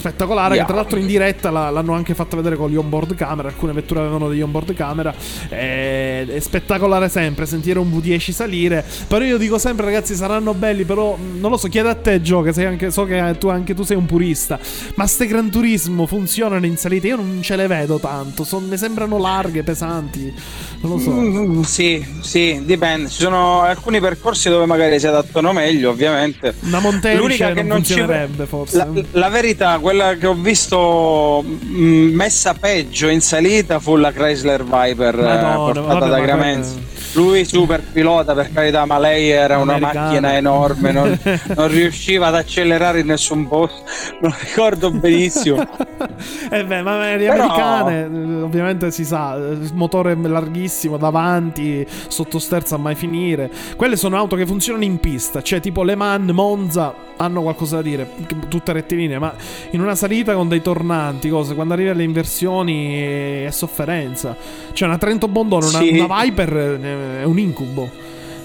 Spettacolare, 0.00 0.54
Yeah. 0.54 0.64
che 0.64 0.72
tra 0.72 0.80
l'altro 0.80 0.98
in 0.98 1.06
diretta 1.06 1.50
la- 1.50 1.68
l'hanno 1.68 1.92
anche 1.92 2.14
fatta 2.14 2.34
vedere 2.34 2.56
con 2.56 2.70
gli 2.70 2.76
onboard 2.76 3.14
camera. 3.14 3.48
Alcune 3.48 3.72
vetture 3.74 4.00
avevano 4.00 4.28
degli 4.30 4.40
onboard 4.40 4.72
camera. 4.72 5.14
È, 5.48 6.24
è 6.26 6.40
spettacolare 6.40 7.10
sempre 7.10 7.44
sentire 7.44 7.78
un 7.78 7.90
V10 7.90 8.30
salire. 8.32 8.82
Però 9.06 9.22
io 9.22 9.36
dico 9.36 9.58
sempre, 9.58 9.84
ragazzi, 9.84 10.14
saranno 10.14 10.54
belli. 10.54 10.84
Però 10.84 11.16
mh, 11.16 11.38
non 11.38 11.50
lo 11.50 11.58
so, 11.58 11.68
chiedo 11.68 11.90
a 11.90 11.94
te, 11.94 12.22
Gio, 12.22 12.40
che 12.40 12.54
sei 12.54 12.64
anche, 12.64 12.90
so 12.90 13.04
che 13.04 13.36
tu, 13.38 13.48
anche 13.48 13.74
tu 13.74 13.82
sei 13.82 13.96
un 13.98 14.06
purista. 14.06 14.58
Ma 14.94 15.06
ste 15.06 15.26
Gran 15.26 15.50
Turismo 15.50 16.06
funzionano 16.06 16.64
in 16.64 16.76
salita? 16.78 17.06
Io 17.08 17.16
non 17.16 17.40
ce 17.42 17.56
le 17.56 17.66
vedo 17.66 17.98
tanto. 17.98 18.44
son- 18.44 18.66
mi 18.68 18.78
sembrano 18.78 19.18
larghe, 19.18 19.62
pesanti. 19.62 20.32
Non 20.80 20.92
lo 20.92 20.98
so. 20.98 21.10
Mm, 21.10 21.60
sì, 21.62 22.02
sì, 22.22 22.62
dipende. 22.64 23.10
Ci 23.10 23.20
sono 23.20 23.60
alcuni 23.60 24.00
percorsi 24.00 24.48
dove 24.48 24.64
magari 24.64 24.98
si 24.98 25.06
adattano 25.06 25.52
meglio, 25.52 25.90
ovviamente. 25.90 26.54
Una 26.60 26.78
L'unica 26.80 27.52
che 27.52 27.62
non 27.62 27.84
ci 27.84 27.92
funzionerebbe, 27.92 28.46
forse. 28.46 28.76
La, 28.76 28.88
la 29.12 29.28
verità, 29.28 29.78
quella 29.90 30.14
che 30.14 30.26
ho 30.28 30.34
visto 30.34 31.44
mm, 31.44 32.14
messa 32.14 32.54
peggio 32.54 33.08
in 33.08 33.20
salita 33.20 33.80
fu 33.80 33.96
la 33.96 34.12
Chrysler 34.12 34.62
Viper 34.62 35.18
eh, 35.18 35.22
Madonna, 35.22 35.54
portata 35.56 35.98
vabbè, 35.98 36.08
da 36.08 36.36
quella- 36.36 36.88
Lui 37.14 37.44
super 37.44 37.82
pilota 37.82 38.34
per 38.34 38.52
carità, 38.52 38.84
ma 38.86 38.96
lei 39.00 39.30
era 39.30 39.58
una 39.58 39.78
macchina 39.78 40.36
enorme, 40.36 40.92
non, 40.92 41.18
non 41.56 41.66
riusciva 41.66 42.28
ad 42.28 42.36
accelerare 42.36 43.00
in 43.00 43.06
nessun 43.06 43.48
posto. 43.48 43.82
Lo 44.20 44.32
ricordo 44.38 44.92
benissimo. 44.92 45.58
Eh 46.52 46.64
beh, 46.64 46.82
ma 46.82 46.98
le 47.14 47.26
Però- 47.26 47.44
americane, 47.44 48.42
ovviamente 48.42 48.90
si 48.90 49.04
sa, 49.04 49.38
motore 49.74 50.16
larghissimo 50.20 50.96
davanti, 50.96 51.86
sottosterza 52.08 52.76
a 52.76 52.78
mai 52.78 52.94
finire. 52.94 53.50
Quelle 53.76 53.96
sono 53.96 54.16
auto 54.16 54.34
che 54.34 54.46
funzionano 54.46 54.84
in 54.84 54.98
pista, 54.98 55.42
cioè 55.42 55.60
tipo 55.60 55.82
Le 55.82 55.94
Mans, 55.94 56.30
Monza, 56.30 56.94
hanno 57.16 57.42
qualcosa 57.42 57.76
da 57.76 57.82
dire, 57.82 58.08
tutte 58.48 58.72
rettilinee, 58.72 59.18
ma 59.18 59.32
in 59.72 59.79
una 59.82 59.94
salita 59.94 60.34
con 60.34 60.48
dei 60.48 60.62
tornanti, 60.62 61.28
cose, 61.28 61.54
quando 61.54 61.74
arrivi 61.74 61.88
alle 61.90 62.02
inversioni 62.04 63.44
è, 63.46 63.48
sofferenza. 63.50 64.36
Cioè 64.72 64.88
una 64.88 64.98
Trento 64.98 65.28
Bondone, 65.28 65.66
una, 65.66 65.78
Sì. 65.78 65.98
una 65.98 66.22
Viper 66.22 66.56
eh, 66.56 67.20
è 67.22 67.24
un 67.24 67.38
incubo. 67.38 67.88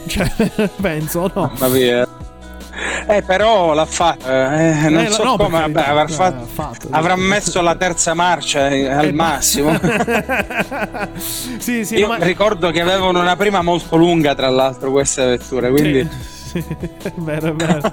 Cioè, 0.08 0.30
penso, 0.82 1.32
no? 1.34 1.52
Mia. 1.72 2.08
Eh, 3.08 3.22
però 3.22 3.74
l'ha 3.74 3.86
fatto. 3.86 4.28
Eh, 4.30 4.90
non 4.90 5.00
Eh, 5.06 5.10
so 5.10 5.24
no, 5.24 5.38
come, 5.38 5.60
vabbè, 5.62 5.82
avrà 5.88 6.04
eh, 6.04 6.08
fatto- 6.10 6.44
ha 6.44 6.46
fatto. 6.46 6.88
avrà 6.92 7.16
messo 7.16 7.62
la 7.62 7.76
terza 7.76 8.14
marcia 8.14 8.68
eh, 8.70 8.88
al 8.90 9.06
Eh, 9.06 9.12
massimo. 9.14 9.72
sì, 11.58 11.86
sì, 11.86 11.96
Io 11.96 12.08
ma... 12.08 12.18
ricordo 12.18 12.72
che 12.72 12.82
avevano 12.82 13.20
una 13.20 13.36
prima 13.36 13.62
molto 13.62 13.96
lunga, 13.96 14.36
tra 14.36 14.50
l'altro, 14.50 14.92
queste 14.92 15.26
vetture, 15.26 15.70
quindi 15.70 16.02
Sì. 16.10 16.35
È 16.60 17.12
vero, 17.18 17.48
è 17.50 17.54
vero. 17.54 17.92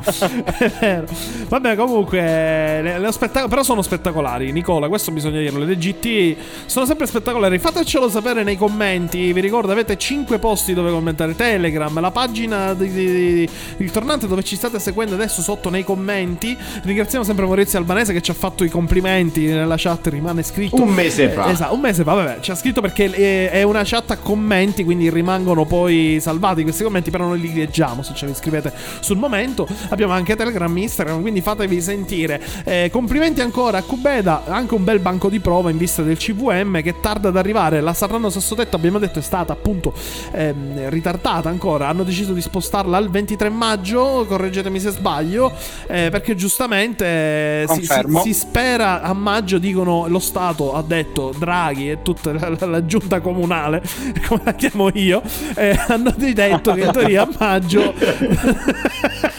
è 0.59 0.70
vero. 0.81 1.07
Vabbè, 1.48 1.77
comunque, 1.77 2.20
le, 2.20 2.98
le 2.98 3.12
spettac- 3.12 3.48
però 3.48 3.62
sono 3.62 3.83
spettacolari. 3.83 4.53
Nicola, 4.53 4.88
questo 4.88 5.11
bisogna 5.11 5.38
dirlo. 5.40 5.64
Le 5.64 5.77
GT 5.77 6.37
sono 6.66 6.87
sempre 6.87 7.07
spettacolari. 7.07 7.59
Fatecelo 7.59 8.09
sapere 8.09 8.42
nei 8.44 8.57
commenti. 8.57 9.33
Vi 9.33 9.40
ricordo, 9.40 9.72
avete 9.72 9.96
5 9.96 10.38
posti 10.38 10.75
dove 10.75 10.90
commentare: 10.90 11.35
Telegram, 11.35 11.98
la 12.01 12.11
pagina 12.11 12.75
di, 12.75 12.90
di- 12.90 13.35
di- 13.35 13.48
il 13.79 13.90
tornante 13.90 14.27
dove 14.29 14.42
ci 14.42 14.55
state 14.57 14.79
seguendo 14.79 15.14
adesso 15.14 15.42
sotto 15.42 15.68
nei 15.70 15.85
commenti. 15.85 16.57
Ringraziamo 16.83 17.25
sempre 17.25 17.44
Maurizio 17.46 17.79
Albanese 17.79 18.12
che 18.12 18.20
ci 18.20 18.31
ha 18.31 18.35
fatto 18.35 18.62
i 18.64 18.68
complimenti 18.68 19.46
nella 19.46 19.75
chat. 19.77 20.07
Rimane 20.07 20.42
scritto 20.42 20.81
Un 20.83 20.88
mese 20.92 21.31
fa. 21.31 21.46
Eh, 21.46 21.51
esatto, 21.53 21.75
un 21.75 21.81
mese 21.81 22.03
fa. 22.05 22.14
Vabbè, 22.14 22.38
ci 22.40 22.51
ha 22.51 22.55
scritto 22.55 22.81
perché 22.81 23.11
è, 23.11 23.51
è 23.51 23.62
una 23.62 23.83
chat 23.85 24.11
a 24.12 24.16
commenti, 24.18 24.85
quindi 24.85 25.11
rimangono 25.11 25.64
poi 25.64 26.18
salvati 26.20 26.62
questi 26.62 26.83
commenti, 26.85 27.11
però 27.11 27.27
noi 27.27 27.40
li 27.40 27.53
leggiamo 27.53 28.03
se 28.03 28.14
ce 28.14 28.27
li 28.27 28.35
scrivete 28.35 28.51
sul 29.00 29.16
momento. 29.16 29.66
Abbiamo 29.90 30.12
anche 30.12 30.36
Telegram, 30.36 30.76
Instagram, 30.76 31.20
quindi 31.20 31.40
fatevi 31.40 31.80
sentire. 31.80 32.40
Eh, 32.64 32.88
complimenti 32.92 33.40
ancora 33.40 33.78
a 33.78 33.82
Cubeda, 33.82 34.44
anche 34.46 34.74
un 34.74 34.84
bel 34.84 34.98
banco 34.98 35.28
di 35.28 35.40
prova 35.40 35.70
in 35.70 35.76
vista 35.78 36.02
del 36.02 36.16
CVM 36.16 36.82
che 36.82 37.00
tarda 37.00 37.28
ad 37.28 37.36
arrivare. 37.36 37.80
La 37.80 37.94
Sarrano 37.94 38.28
Sassotetto 38.30 38.76
abbiamo 38.76 38.98
detto 38.98 39.18
è 39.18 39.22
stata 39.22 39.52
appunto 39.52 39.92
ehm, 40.32 40.88
ritardata 40.88 41.48
ancora. 41.48 41.88
Hanno 41.88 42.02
deciso 42.04 42.32
di 42.32 42.40
spostarla 42.40 42.96
al 42.96 43.10
23 43.10 43.48
maggio, 43.50 44.24
correggetemi 44.26 44.80
se 44.80 44.90
sbaglio, 44.90 45.52
eh, 45.86 46.08
perché 46.10 46.34
giustamente 46.34 47.04
eh, 47.04 47.64
si, 47.68 47.80
si- 47.82 47.84
si 48.22 48.34
spera 48.34 49.02
a 49.02 49.12
maggio, 49.12 49.58
dicono 49.58 50.06
lo 50.08 50.18
Stato 50.18 50.74
ha 50.74 50.82
detto 50.82 51.32
Draghi 51.36 51.90
e 51.90 52.02
tutta 52.02 52.32
la, 52.32 52.54
la- 52.58 52.66
la 52.66 52.86
giunta 52.86 53.20
comunale, 53.20 53.82
come 54.26 54.40
la 54.44 54.54
chiamo 54.54 54.88
io, 54.94 55.22
eh, 55.54 55.78
hanno 55.88 56.12
detto 56.16 56.72
che 56.74 56.80
in 56.80 56.90
teoria 56.92 57.22
a 57.22 57.28
maggio 57.38 57.94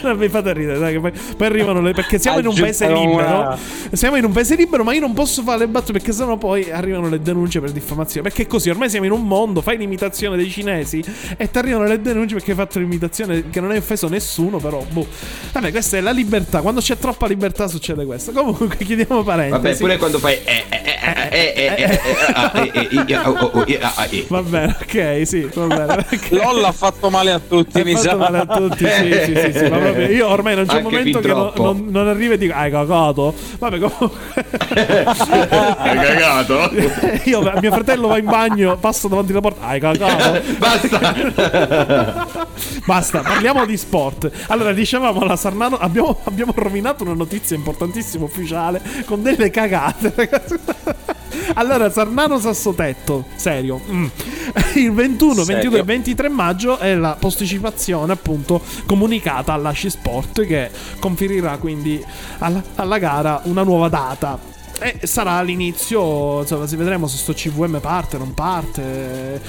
non 0.04 0.18
mi 0.18 0.30
fate 0.30 0.54
ridere, 0.54 0.80
dai, 0.80 0.94
che 0.94 1.00
poi, 1.00 1.12
poi 1.38 1.48
arrivano 1.48 1.82
le 1.82 1.94
perché 1.94 2.20
siamo 2.20 2.40
in 2.40 2.48
un 2.48 2.56
paese 2.56 2.88
libero. 2.88 3.58
Siamo 3.92 4.16
in 4.18 4.26
un 4.26 4.32
paese 4.32 4.56
libero, 4.56 4.84
ma 4.84 4.94
io 4.94 5.00
non 5.00 5.14
posso 5.14 5.42
fare 5.44 5.60
le 5.60 5.68
battute 5.68 5.94
perché 5.94 6.12
sennò 6.12 6.38
poi 6.38 6.72
arrivano 6.72 7.10
le 7.10 7.22
denunce 7.22 7.60
per 7.60 7.72
diffamazione. 7.72 8.28
Perché 8.28 8.44
è 8.44 8.48
così, 8.48 8.70
ormai 8.70 8.90
siamo 8.90 9.06
in 9.06 9.12
un 9.12 9.26
mondo, 9.26 9.62
fai 9.62 9.78
l'imitazione 9.78 10.38
dei 10.38 10.50
cinesi 10.50 11.04
e 11.38 11.50
ti 11.50 11.58
arrivano 11.58 11.86
le 11.86 12.02
denunce 12.02 12.36
perché 12.36 12.52
hai 12.52 12.58
fatto 12.58 12.80
l'imitazione 12.80 13.50
che 13.50 13.60
non 13.60 13.72
hai 13.72 13.78
offeso 13.78 14.08
nessuno, 14.08 14.58
però 14.58 14.84
boh. 14.90 15.08
Vabbè, 15.52 15.72
questa 15.72 15.98
è 15.98 16.02
la 16.02 16.12
libertà. 16.12 16.62
Quando 16.62 16.82
c'è 16.82 16.98
troppa 16.98 17.28
libertà 17.28 17.68
succede 17.68 18.06
questo. 18.06 18.32
Comunque 18.32 18.78
chiediamo 18.78 19.24
parentesi. 19.24 19.62
Vabbè, 19.62 19.78
pure 19.78 19.98
quando 19.98 20.20
fai. 20.20 20.34
eh, 20.44 20.64
eh, 20.70 20.82
eh, 20.84 20.94
eh, 21.32 21.54
eh, 21.56 21.74
eh, 21.76 21.84
eh, 21.84 22.00
ah, 22.34 22.52
eh, 22.56 22.72
eh, 22.74 23.04
eh, 23.08 23.18
oh, 23.18 23.32
oh, 23.32 23.52
oh, 23.54 23.64
eh, 23.68 23.80
ah, 23.82 24.08
eh. 24.10 24.26
Va 24.28 24.42
bene, 24.42 24.78
ok, 24.82 25.22
sì, 25.26 25.50
va 25.54 25.66
bene. 25.68 25.94
ok. 26.12 26.32
LOL 26.32 26.64
ha 26.64 26.72
fatto 26.72 27.10
male 27.10 27.32
a 27.32 27.40
tutti, 27.40 27.84
mi 27.84 27.94
fatto 27.94 28.04
sa. 28.04 28.16
male 28.16 28.38
a 28.40 28.46
tutti, 28.46 28.83
sì, 28.88 29.12
sì, 29.24 29.36
sì, 29.36 29.60
sì, 29.60 29.69
ma 29.69 29.78
proprio 29.78 30.08
io 30.08 30.28
ormai 30.28 30.56
non 30.56 30.65
c'è 30.65 30.78
un 30.78 30.84
momento 30.84 31.19
che 31.19 31.28
non, 31.28 31.52
non, 31.56 31.86
non 31.89 32.08
arriva 32.08 32.34
e 32.34 32.38
dico 32.38 32.54
hai 32.54 32.72
cagato. 32.72 33.34
Vabbè, 33.60 33.80
comunque 33.80 34.19
Hai 35.78 35.98
cagato? 35.98 36.72
io 37.26 37.54
mio 37.60 37.72
fratello 37.72 38.08
va 38.08 38.17
in 38.17 38.26
bagno, 38.26 38.78
passo 38.78 39.08
davanti 39.08 39.32
alla 39.32 39.41
porta, 39.41 39.65
hai 39.65 39.80
cagato. 39.80 40.41
Basta. 40.58 42.28
Basta, 42.86 43.19
parliamo 43.22 43.65
di 43.65 43.78
sport. 43.78 44.30
Allora, 44.48 44.74
dicevamo 44.74 45.24
la 45.24 45.36
Sarnano, 45.36 45.78
abbiamo, 45.78 46.19
abbiamo 46.24 46.54
rovinato 46.56 47.04
una 47.04 47.13
notizia 47.13 47.56
importantissima 47.56 48.26
ufficiale 48.26 48.82
con 49.06 49.22
delle 49.22 49.50
cagate. 49.50 50.13
ragazzi. 50.15 50.56
Allora, 51.56 51.89
Sarnano 51.89 52.39
Sassotetto, 52.39 53.26
serio. 53.36 53.82
mm. 53.89 54.06
Il 54.76 54.91
21, 54.91 55.43
Serio? 55.43 55.46
22 55.46 55.80
e 55.80 55.84
23 55.84 56.30
maggio 56.30 56.78
è 56.78 56.96
la 56.96 57.15
posticipazione, 57.19 58.13
appunto, 58.13 58.62
comunicata 58.86 59.54
all'Asci 59.54 59.89
Sport 59.89 60.46
che 60.46 60.69
conferirà 61.00 61.58
quindi 61.58 62.04
alla, 62.39 62.62
alla 62.76 62.98
gara 62.98 63.41
una 63.46 63.63
nuova 63.63 63.89
data. 63.89 64.52
E 64.80 65.08
sarà 65.08 65.41
l'inizio, 65.41 66.41
insomma, 66.41 66.67
si 66.67 66.76
vedremo 66.76 67.08
se 67.08 67.17
sto 67.17 67.34
CVM 67.34 67.80
parte, 67.80 68.17
non 68.17 68.34
parte. 68.34 69.41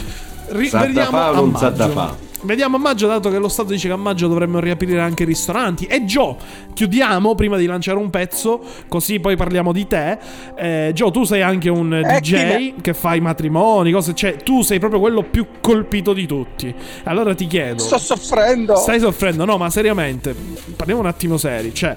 Ri- 0.49 0.69
fa 0.69 0.83
o 0.83 1.17
a 1.17 1.31
non 1.33 1.57
sa 1.57 1.71
da 1.71 1.87
maggio. 1.87 1.99
fa? 1.99 2.17
Vediamo 2.45 2.77
a 2.77 2.79
maggio, 2.79 3.07
dato 3.07 3.31
che 3.31 3.39
lo 3.39 3.49
Stato 3.49 3.71
dice 3.71 3.89
che 3.89 3.95
a 3.95 3.97
maggio 3.97 4.29
dovremmo 4.29 4.61
riaprire 4.61 5.01
anche 5.01 5.23
i 5.23 5.27
ristoranti. 5.27 5.87
E 5.87 6.05
Gio, 6.05 6.37
chiudiamo 6.75 7.35
prima 7.35 7.57
di 7.57 7.65
lanciare 7.65 7.97
un 7.97 8.11
pezzo, 8.11 8.61
così 8.87 9.19
poi 9.19 9.35
parliamo 9.35 9.73
di 9.73 9.87
te. 9.87 10.19
Eh, 10.55 10.91
Gio, 10.93 11.11
tu 11.11 11.25
sei 11.25 11.41
anche 11.41 11.71
un 11.71 11.95
Eh, 11.95 12.21
DJ 12.21 12.75
che 12.83 12.93
fai 12.93 13.21
matrimoni, 13.23 13.91
cose, 13.93 14.15
cioè 14.15 14.37
tu 14.37 14.61
sei 14.61 14.79
proprio 14.79 15.01
quello 15.01 15.23
più 15.23 15.47
colpito 15.63 16.13
di 16.13 16.27
tutti. 16.27 16.75
Allora 17.05 17.35
ti 17.35 17.47
chiedo, 17.47 17.79
Sto 17.83 17.97
soffrendo. 17.97 18.77
stai 18.77 19.01
soffrendo? 19.01 19.47
No, 19.47 19.57
ma 19.57 19.71
seriamente, 19.71 20.35
parliamo 20.77 21.01
un 21.01 21.07
attimo 21.07 21.39
seri, 21.39 21.73
cioè 21.73 21.97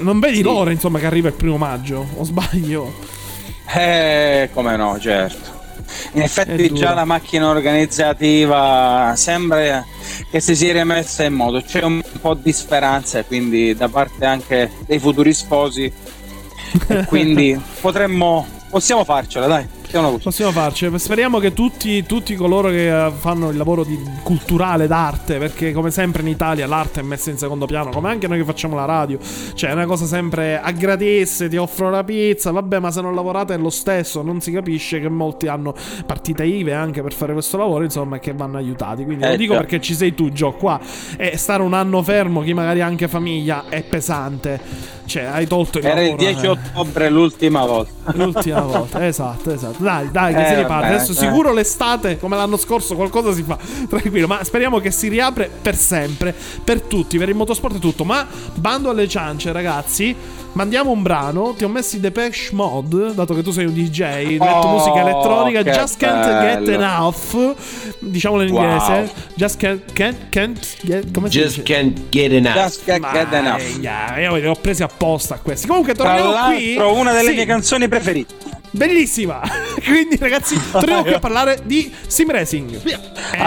non 0.00 0.20
vedi 0.20 0.42
l'ora, 0.42 0.72
insomma, 0.72 0.98
che 0.98 1.06
arriva 1.06 1.28
il 1.28 1.34
primo 1.34 1.56
maggio, 1.56 2.06
o 2.18 2.22
sbaglio? 2.22 2.92
Eh, 3.74 4.50
come 4.52 4.76
no, 4.76 4.98
certo. 5.00 5.56
In 6.12 6.22
effetti 6.22 6.72
già 6.72 6.94
la 6.94 7.04
macchina 7.04 7.48
organizzativa 7.48 9.12
sembra 9.16 9.84
che 10.30 10.40
si 10.40 10.56
sia 10.56 10.72
rimessa 10.72 11.24
in 11.24 11.34
moto, 11.34 11.62
c'è 11.62 11.82
un 11.82 12.02
po' 12.20 12.34
di 12.34 12.52
speranza 12.52 13.22
quindi 13.24 13.74
da 13.74 13.88
parte 13.88 14.24
anche 14.24 14.70
dei 14.86 14.98
futuri 14.98 15.32
sposi. 15.32 15.92
E 16.86 17.04
quindi 17.06 17.58
potremmo, 17.80 18.46
possiamo 18.68 19.02
farcela 19.02 19.46
dai. 19.46 19.66
Possiamo 20.22 20.52
farci. 20.52 20.90
Speriamo 20.98 21.38
che 21.38 21.52
tutti, 21.54 22.04
tutti 22.04 22.34
coloro 22.36 22.68
che 22.68 23.06
eh, 23.06 23.10
fanno 23.10 23.48
il 23.48 23.56
lavoro 23.56 23.84
di- 23.84 23.98
culturale 24.22 24.86
d'arte, 24.86 25.38
perché 25.38 25.72
come 25.72 25.90
sempre 25.90 26.20
in 26.22 26.28
Italia 26.28 26.66
l'arte 26.66 27.00
è 27.00 27.02
messa 27.02 27.30
in 27.30 27.38
secondo 27.38 27.64
piano, 27.66 27.90
come 27.90 28.10
anche 28.10 28.28
noi 28.28 28.38
che 28.38 28.44
facciamo 28.44 28.76
la 28.76 28.84
radio. 28.84 29.18
Cioè, 29.54 29.70
è 29.70 29.72
una 29.72 29.86
cosa 29.86 30.04
sempre 30.04 30.60
a 30.60 30.70
gratesse, 30.72 31.48
ti 31.48 31.56
offro 31.56 31.88
la 31.90 32.04
pizza, 32.04 32.50
vabbè, 32.50 32.78
ma 32.80 32.90
se 32.90 33.00
non 33.00 33.14
lavorate 33.14 33.54
è 33.54 33.58
lo 33.58 33.70
stesso. 33.70 34.20
Non 34.22 34.40
si 34.40 34.52
capisce 34.52 35.00
che 35.00 35.08
molti 35.08 35.46
hanno 35.48 35.74
partite 36.04 36.44
IVE 36.44 36.74
anche 36.74 37.02
per 37.02 37.14
fare 37.14 37.32
questo 37.32 37.56
lavoro, 37.56 37.82
insomma, 37.84 38.16
e 38.16 38.18
che 38.20 38.32
vanno 38.34 38.58
aiutati. 38.58 39.04
Quindi 39.04 39.24
lo 39.24 39.30
Eh, 39.30 39.36
dico 39.38 39.54
già. 39.54 39.60
perché 39.60 39.80
ci 39.80 39.94
sei 39.94 40.14
tu, 40.14 40.30
Gio, 40.30 40.52
qua. 40.52 40.78
E 41.16 41.36
stare 41.38 41.62
un 41.62 41.72
anno 41.72 42.02
fermo, 42.02 42.42
chi 42.42 42.52
magari 42.52 42.82
ha 42.82 42.86
anche 42.86 43.08
famiglia, 43.08 43.64
è 43.70 43.82
pesante. 43.82 44.96
Cioè, 45.08 45.22
hai 45.22 45.46
tolto 45.46 45.78
il 45.78 45.86
Era 45.86 46.00
il 46.02 46.10
lavoro, 46.10 46.22
10 46.22 46.44
eh. 46.44 46.48
ottobre 46.48 47.08
l'ultima 47.08 47.64
volta. 47.64 48.12
L'ultima 48.12 48.60
volta, 48.60 49.06
esatto, 49.06 49.50
esatto. 49.50 49.77
Dai, 49.78 50.10
dai, 50.10 50.34
che 50.34 50.40
Eh, 50.42 50.48
si 50.48 50.54
riparte. 50.56 50.66
vabbè, 50.86 50.94
Adesso 50.94 51.12
eh. 51.12 51.14
sicuro 51.14 51.52
l'estate, 51.52 52.18
come 52.18 52.36
l'anno 52.36 52.56
scorso, 52.56 52.94
qualcosa 52.96 53.32
si 53.32 53.42
fa. 53.44 53.56
Tranquillo, 53.88 54.26
ma 54.26 54.42
speriamo 54.42 54.78
che 54.80 54.90
si 54.90 55.08
riapre 55.08 55.48
per 55.62 55.76
sempre, 55.76 56.34
per 56.64 56.80
tutti, 56.82 57.16
per 57.18 57.28
il 57.28 57.34
motorsport 57.36 57.76
e 57.76 57.78
tutto. 57.78 58.04
Ma 58.04 58.26
bando 58.54 58.90
alle 58.90 59.06
ciance, 59.08 59.52
ragazzi. 59.52 60.14
Mandiamo 60.52 60.90
un 60.90 61.02
brano. 61.02 61.54
Ti 61.56 61.62
ho 61.62 61.68
messo 61.68 61.94
i 61.96 62.00
Depeche 62.00 62.48
Mode, 62.52 63.14
dato 63.14 63.34
che 63.34 63.42
tu 63.42 63.52
sei 63.52 63.66
un 63.66 63.74
DJ, 63.74 64.38
metto 64.38 64.44
Oh, 64.66 64.72
musica 64.78 65.00
elettronica. 65.00 65.62
Just 65.62 65.98
can't 65.98 66.24
bello. 66.26 66.64
get 66.64 66.68
enough. 66.74 67.54
Diciamolo 68.00 68.42
in 68.42 68.50
Wow. 68.50 68.62
inglese. 68.64 69.12
Just 69.34 69.56
can't, 69.58 69.92
can't, 69.92 70.16
can't 70.30 70.58
get. 70.82 71.10
Come 71.12 71.30
si 71.30 71.38
Just 71.38 71.58
dice? 71.58 71.62
can't 71.62 72.00
get 72.08 72.32
enough. 72.32 72.54
Just 72.56 72.84
can't 72.84 73.06
get 73.12 73.30
Ma, 73.30 73.38
enough. 73.38 74.16
eh, 74.16 74.22
io 74.22 74.34
li 74.34 74.46
ho 74.46 74.54
presi 74.60 74.82
apposta 74.82 75.38
questi. 75.40 75.68
Comunque, 75.68 75.94
Tra 75.94 76.06
torniamo 76.16 76.48
qui. 76.54 76.74
l'altro 76.74 76.94
una 76.98 77.12
delle 77.12 77.28
Sì. 77.30 77.34
mie 77.36 77.46
canzoni 77.46 77.86
preferite. 77.86 78.34
Bellissima! 78.70 79.40
Quindi, 79.84 80.16
ragazzi, 80.18 80.60
torniamo 80.70 81.02
qui 81.02 81.12
a 81.14 81.18
parlare 81.18 81.60
di 81.64 81.92
sim 82.06 82.30
racing. 82.30 82.80
Eh? 82.84 82.98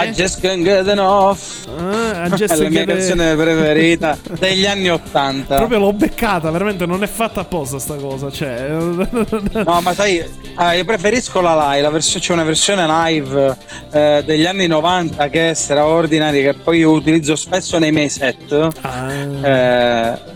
I 0.08 0.12
just 0.12 0.42
can't 0.42 0.64
get 0.64 0.88
enough. 0.88 1.40
Ah, 1.78 2.26
I 2.26 2.30
just 2.32 2.54
È 2.54 2.56
la 2.64 2.70
mia 2.70 2.84
get- 2.86 2.98
canzone 2.98 3.36
preferita 3.36 4.18
degli 4.40 4.66
anni 4.66 4.90
80. 4.90 5.56
Proprio 5.56 5.80
l'ho 5.80 5.94
beccata, 5.94 6.50
veramente 6.52 6.86
non 6.86 7.04
è 7.04 7.08
fatta 7.08 7.42
apposta 7.42 7.78
sta 7.80 7.96
cosa. 7.96 8.32
Cioè, 8.32 8.70
No, 9.66 9.82
ma 9.82 9.94
sai, 9.94 10.24
ah, 10.56 10.74
io 10.74 10.86
preferisco 10.86 11.40
la 11.42 11.70
live, 11.70 11.82
la 11.82 11.90
versione- 11.90 12.20
c'è 12.26 12.34
una 12.34 12.44
versione 12.44 12.86
live 12.88 13.58
eh, 13.92 14.24
degli 14.26 14.46
anni 14.46 14.68
90 14.68 15.30
che 15.30 15.52
è 15.52 15.54
straordinaria, 15.54 16.52
che 16.52 16.58
poi 16.58 16.80
io 16.80 16.92
utilizzo 16.92 17.36
spesso 17.36 17.78
nei 17.78 17.92
miei 17.92 18.10
set. 18.10 18.70
Ah, 18.82 19.10
Eh, 19.12 20.31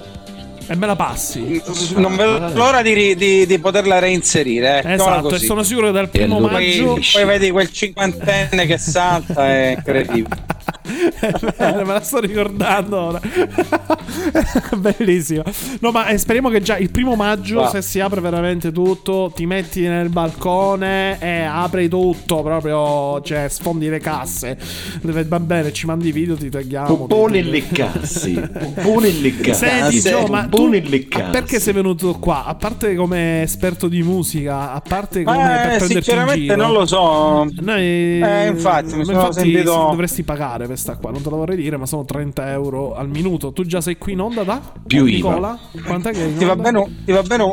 e 0.67 0.75
me 0.75 0.86
la 0.88 0.95
passi. 0.95 1.62
non 1.95 2.15
vedo 2.15 2.51
l'ora 2.54 2.82
di, 2.82 3.15
di- 3.15 3.45
di 3.45 3.60
poterla 3.60 3.99
reinserire. 3.99 4.80
ecco, 4.80 4.88
Esatto, 4.89 5.36
e 5.36 5.39
sono 5.39 5.63
sicuro 5.63 5.88
che 5.88 5.93
dal 5.93 6.10
primo 6.10 6.38
allora- 6.38 6.54
Poi, 6.54 6.80
maggio. 6.82 6.99
poi 7.13 7.25
vedi 7.25 7.51
quel 7.51 7.71
cinquantenne 7.71 8.65
che 8.65 8.78
salta, 8.78 9.47
è 9.47 9.75
incredibile. 9.78 10.54
Me 10.85 11.83
la 11.85 12.01
sto 12.01 12.19
ricordando 12.19 12.97
ora. 12.97 13.21
Bellissimo. 14.77 15.43
No, 15.79 15.91
ma 15.91 16.07
eh, 16.07 16.17
speriamo 16.17 16.49
che 16.49 16.61
già 16.61 16.77
il 16.77 16.89
primo 16.91 17.15
maggio, 17.15 17.61
Va. 17.61 17.69
se 17.69 17.81
si 17.81 17.99
apre 17.99 18.21
veramente 18.21 18.71
tutto, 18.71 19.31
ti 19.35 19.45
metti 19.45 19.81
nel 19.81 20.09
balcone 20.09 21.17
e 21.19 21.41
apri 21.41 21.87
tutto. 21.89 22.41
Proprio, 22.41 23.21
cioè, 23.21 23.47
sfondi 23.49 23.89
le 23.89 23.99
casse. 23.99 24.57
Va 25.01 25.39
bene, 25.39 25.73
ci 25.73 25.85
mandi 25.85 26.09
i 26.09 26.11
video, 26.11 26.35
ti 26.35 26.49
tagliamo. 26.49 27.07
Buone 27.07 27.41
ti- 27.41 27.49
le 27.49 27.67
cassi. 27.67 28.33
Buone 28.81 29.11
le 29.11 29.35
cassi. 29.37 29.65
Senti, 29.65 29.99
Gio, 30.01 30.27
ma 30.27 30.45
tu 30.47 30.69
ah, 31.11 31.23
perché 31.29 31.59
sei 31.59 31.73
venuto 31.73 32.13
qua? 32.19 32.45
A 32.45 32.55
parte 32.55 32.95
come 32.95 33.41
esperto 33.41 33.87
di 33.87 34.01
musica, 34.03 34.71
a 34.73 34.81
parte 34.81 35.23
come 35.23 35.37
per 35.37 35.45
Ma 35.45 35.53
eh, 35.53 35.57
prenderti 35.77 35.83
in 35.83 36.01
sinceramente 36.01 36.55
non 36.55 36.71
lo 36.71 36.85
so. 36.85 37.47
Noi, 37.61 37.81
Eh, 38.21 38.47
infatti, 38.47 38.95
mi 38.95 39.05
sono 39.05 39.17
infatti 39.17 39.33
sentito- 39.51 39.87
dovresti 39.91 40.23
pagare 40.23 40.67
questa 40.75 40.97
qua, 40.97 41.09
non 41.11 41.21
te 41.21 41.29
la 41.29 41.38
vorrei 41.38 41.55
dire, 41.55 41.77
ma 41.77 41.85
sono 41.85 42.03
30 42.03 42.51
euro 42.51 42.95
al 42.95 43.07
minuto. 43.07 43.53
Tu 43.53 43.63
già 43.63 43.79
sei 43.79 43.97
qui 43.97 44.11
in 44.11 44.19
onda 44.19 44.43
da? 44.43 44.61
Più 44.85 45.05
Nicola? 45.05 45.57
Quant'è 45.85 46.11
che 46.11 46.25
è 46.25 46.27
in 46.27 46.38
Ti 46.38 46.43
va 46.43 46.55
bene 46.57 47.03
ti 47.05 47.13
va 47.13 47.21
bene 47.23 47.49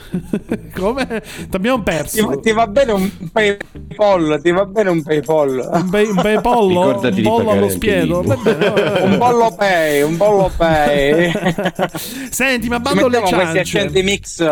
Come? 0.74 1.22
Ti 1.50 1.56
abbiamo 1.56 1.82
perso. 1.82 2.38
ti 2.40 2.52
va 2.52 2.66
bene 2.66 2.92
un 2.92 3.10
PayPal, 3.32 4.40
ti 4.42 4.50
va 4.50 4.64
bene 4.64 4.90
un 4.90 5.02
PayPal. 5.02 5.70
Un, 5.72 5.90
be- 5.90 6.02
un 6.02 6.40
pollo? 6.42 6.80
Ricordati 6.92 7.08
un 7.08 7.14
di 7.14 7.22
pollo 7.22 7.38
pagare 7.44 7.58
allo 7.58 7.68
spiedo? 7.68 8.20
Un 9.08 9.16
bollo 9.18 9.54
pay, 9.56 10.02
un 10.02 10.16
bollo 10.16 10.50
pay. 10.56 11.32
Senti, 12.30 12.68
ma 12.68 12.80
bando 12.80 13.08
le 13.08 13.20
mettiamo 13.20 13.42
questi 13.42 13.64
ciance. 13.64 13.78
accenti 13.78 14.02
mix. 14.02 14.44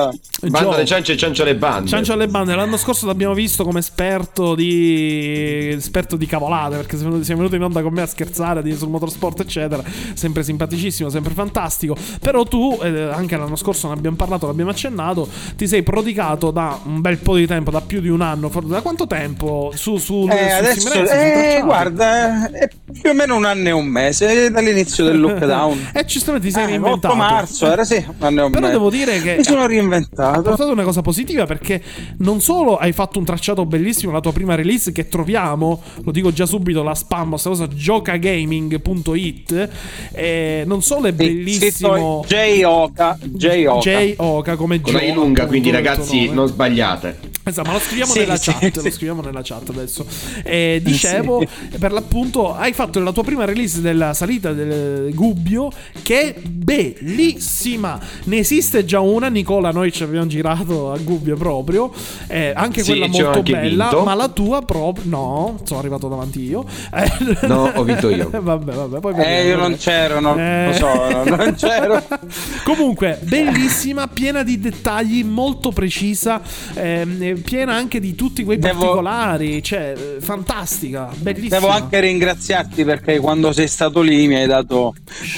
Bando 0.49 0.71
Gio- 0.71 0.77
le 0.77 0.85
ciance 0.85 1.13
e 1.13 1.17
ciancio 1.17 1.43
alle 1.43 1.57
bande. 1.57 1.89
Ciancio 1.89 2.13
alle 2.13 2.29
bande, 2.29 2.55
l'anno 2.55 2.77
scorso 2.77 3.07
l'abbiamo 3.07 3.35
visto 3.35 3.65
come 3.65 3.79
esperto 3.81 4.55
di 4.55 5.69
esperto 5.73 6.17
di 6.17 6.27
cavolate, 6.27 6.77
perché 6.77 6.97
siamo 6.97 7.23
siamo 7.23 7.41
venuti 7.41 7.57
in 7.57 7.63
onda 7.65 7.83
con 7.83 7.93
me 7.93 8.03
a 8.03 8.07
scherzare 8.07 8.63
di- 8.63 8.75
sul 8.75 8.89
motorsport, 8.89 9.41
eccetera. 9.41 9.83
Sempre 10.15 10.43
simpaticissimo, 10.43 11.09
sempre 11.09 11.33
fantastico. 11.35 11.97
Però 12.21 12.45
tu, 12.45 12.79
eh, 12.83 13.03
anche 13.13 13.37
l'anno 13.37 13.57
scorso 13.57 13.89
ne 13.89 13.95
abbiamo 13.95 14.17
parlato, 14.17 14.47
l'abbiamo 14.47 14.71
accennato, 14.71 15.29
ti 15.57 15.67
sei 15.67 15.83
prodigato 15.83 16.51
da 16.51 16.79
un 16.85 17.01
bel 17.01 17.19
po' 17.19 17.37
di 17.37 17.47
tempo, 17.47 17.71
da 17.71 17.81
più 17.81 18.01
di 18.01 18.09
un 18.09 18.21
anno. 18.21 18.51
Da 18.65 18.81
quanto 18.81 19.07
tempo? 19.07 19.71
Su, 19.75 19.97
su, 19.99 20.27
Eh, 20.31 20.77
su 20.79 20.89
adesso, 20.89 21.11
eh, 21.11 21.61
guarda, 21.65 22.51
è 22.51 22.69
più 23.01 23.11
o 23.11 23.15
meno 23.15 23.37
un 23.37 23.45
anno 23.45 23.69
e 23.69 23.73
un 23.73 23.87
mese 23.87 24.51
dall'inizio 24.51 25.05
del 25.05 25.21
lockdown. 25.21 25.91
E 25.97 26.05
giustamente 26.05 26.47
ti 26.47 26.53
sei 26.53 26.65
Eh, 26.65 26.67
reinventato. 26.67 27.15
8 27.15 27.17
marzo, 27.17 27.71
era 27.71 27.85
sì, 27.85 27.97
un 28.07 28.15
anno 28.19 28.41
e 28.41 28.45
un 28.45 28.51
Però 28.51 28.67
mese. 28.67 28.73
devo 28.73 28.91
dire 28.91 29.21
che 29.21 29.37
Mi 29.39 29.45
sono 29.45 29.63
ha 29.63 29.67
reinventato. 29.67 30.43
portato 30.43 30.71
una 30.73 30.85
cosa 30.85 31.01
positiva 31.03 31.47
perché 31.47 31.83
non 32.19 32.41
solo 32.41 32.77
hai 32.77 32.93
fatto 32.93 33.19
un 33.19 33.25
tracciato 33.25 33.65
bellissimo, 33.67 34.13
la 34.13 34.21
tua 34.21 34.33
prima 34.33 34.55
release 34.55 34.93
che 34.93 35.09
troviamo, 35.09 35.81
lo 36.05 36.11
dico 36.13 36.33
già 36.33 36.47
subito, 36.47 36.83
la 36.83 36.95
spam, 36.95 37.31
questa 37.31 37.49
cosa 37.49 37.67
giocagaming.it, 37.69 39.69
eh, 40.13 40.65
non 40.67 40.83
solo 40.83 41.07
è 41.07 41.13
bellissimo 41.13 42.25
J 42.27 42.63
Oka, 42.65 43.19
J 43.23 43.65
Oka. 43.69 43.81
J 43.91 44.15
Oka 44.17 44.57
come 44.57 44.81
Con 44.81 44.93
la 44.93 45.03
I 45.03 45.13
Gio, 45.13 45.26
lunga, 45.27 45.47
quindi 45.47 45.71
ragazzi 45.71 46.23
nome. 46.25 46.35
non 46.35 46.47
sbagliate. 46.49 47.19
Esatto, 47.47 47.69
ma 47.69 47.75
lo 47.75 47.81
scriviamo 47.81 48.13
Sì, 48.13 48.19
nella 48.21 48.37
sì, 48.37 48.51
chat. 48.53 48.79
sì. 48.79 48.85
Lo 48.85 48.91
scriviamo 48.91 49.21
nella 49.23 49.41
chat 49.43 49.69
adesso. 49.69 50.05
Eh, 50.43 50.81
dicevo, 50.83 51.45
per 51.79 51.93
l'appunto, 51.93 52.53
hai 52.55 52.73
fatto 52.73 52.99
la 53.01 53.13
tua 53.13 53.23
prima 53.23 53.45
release 53.45 53.81
della 53.81 54.15
salita 54.15 54.53
del 54.53 55.15
Gubbio, 55.15 55.71
che 56.03 56.35
è 56.35 56.41
bellissima. 56.41 58.01
Ne 58.25 58.39
esiste 58.39 58.85
già 58.85 58.99
una, 59.01 59.29
Nicola. 59.29 59.71
Noi 59.71 59.93
ci 59.93 60.03
abbiamo 60.03 60.27
girato 60.27 60.91
a 60.93 60.99
Gubbio 60.99 61.37
proprio. 61.37 61.93
Eh, 62.27 62.53
anche 62.55 62.83
Sì, 62.83 62.91
quella 62.91 63.07
molto 63.07 63.31
anche 63.31 63.53
bella, 63.53 63.89
vinto. 63.91 64.05
ma 64.05 64.15
la 64.15 64.29
tua 64.29 64.63
proprio. 64.63 65.05
No, 65.09 65.61
sono 65.63 65.79
arrivato 65.79 66.09
davanti 66.09 66.43
io. 66.43 66.65
Eh, 66.93 67.47
No, 67.47 67.71
ho 67.75 67.85
vinto 67.85 68.09
io. 68.11 68.29
vabbè, 68.43 68.73
vabbè, 68.73 68.99
poi 69.01 69.13
Eh, 69.13 69.17
vediamo, 69.17 69.43
io 69.49 69.57
non 69.57 69.71
vabbè. 69.71 69.77
c'ero, 69.77 70.21
non 70.21 70.41
Eh. 70.41 70.67
lo 70.67 70.73
so, 70.73 71.25
non 71.37 71.55
c'ero. 71.57 72.03
Comunque, 72.65 73.19
bellissima, 73.23 74.09
piena 74.09 74.43
di 74.43 74.59
dettagli, 74.59 75.16
molto 75.25 75.71
precisa, 75.71 76.41
ehm, 76.75 77.41
piena 77.43 77.75
anche 77.75 78.01
di 78.01 78.15
tutti 78.15 78.45
quei 78.45 78.59
Devo- 78.59 78.79
particolari. 78.79 79.63
Cioè, 79.63 79.95
eh, 79.97 80.21
fantastica, 80.21 81.09
bellissima. 81.17 81.59
Devo 81.59 81.69
anche 81.69 82.01
ringraziarti 82.01 82.85
perché 82.85 83.19
quando 83.19 83.53
sei 83.53 83.69
stato 83.69 84.01
lì 84.01 84.27
mi 84.27 84.37
hai 84.37 84.47
dato 84.47 84.95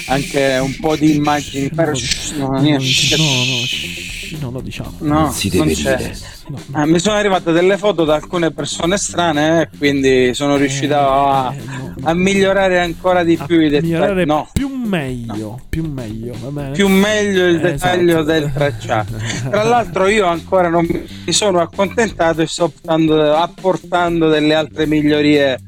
anche 0.09 0.59
un 0.61 0.75
po' 0.81 0.97
di 0.97 1.17
immagini. 1.17 1.71
Per... 1.71 1.97
Shh, 1.97 2.33
no, 2.37 2.47
No, 2.49 2.61
no, 2.61 2.71
no, 2.73 2.79
shh, 2.81 4.37
no, 4.41 4.51
lo 4.51 4.61
diciamo. 4.61 4.95
No, 4.99 5.21
Non 5.21 5.33
si 5.33 5.49
deve 5.49 5.65
non 5.65 5.75
dire. 5.75 6.17
No, 6.49 6.59
Ah, 6.73 6.87
mi 6.87 6.99
sono 6.99 7.17
arrivate 7.17 7.53
delle 7.53 7.77
foto 7.77 8.05
da 8.05 8.15
alcune 8.15 8.51
persone 8.53 8.97
strane 8.97 9.63
e 9.63 9.69
quindi 9.77 10.33
sono 10.33 10.57
riuscito 10.57 10.95
a, 10.97 11.53
Eh, 11.55 11.61
no. 11.63 11.95
a 12.05 12.15
migliorare 12.15 12.79
ancora 12.81 13.23
di 13.23 13.37
A 13.39 13.45
più 13.45 13.61
i 13.61 13.69
dettagli. 13.69 14.25
No, 14.25 14.49
più 14.53 14.69
meglio, 14.89 15.61
più 15.69 15.85
meglio, 15.89 16.35
va 16.43 16.49
bene? 16.51 16.71
più 16.73 16.89
meglio 16.89 17.47
il 17.47 17.57
Eh, 17.57 17.61
dettaglio 17.61 18.21
esatto. 18.21 18.25
del 18.25 18.53
tracciato. 18.53 19.13
Tra 19.51 19.63
l'altro 19.63 20.07
io 20.09 20.27
ancora 20.27 20.69
non 20.69 20.87
mi 20.87 21.33
sono 21.33 21.61
accontentato 21.61 22.43
e 22.43 22.47
sto 22.47 22.73
apportando 22.85 24.29
delle 24.29 24.55
altre 24.55 24.87
migliorie 24.87 25.59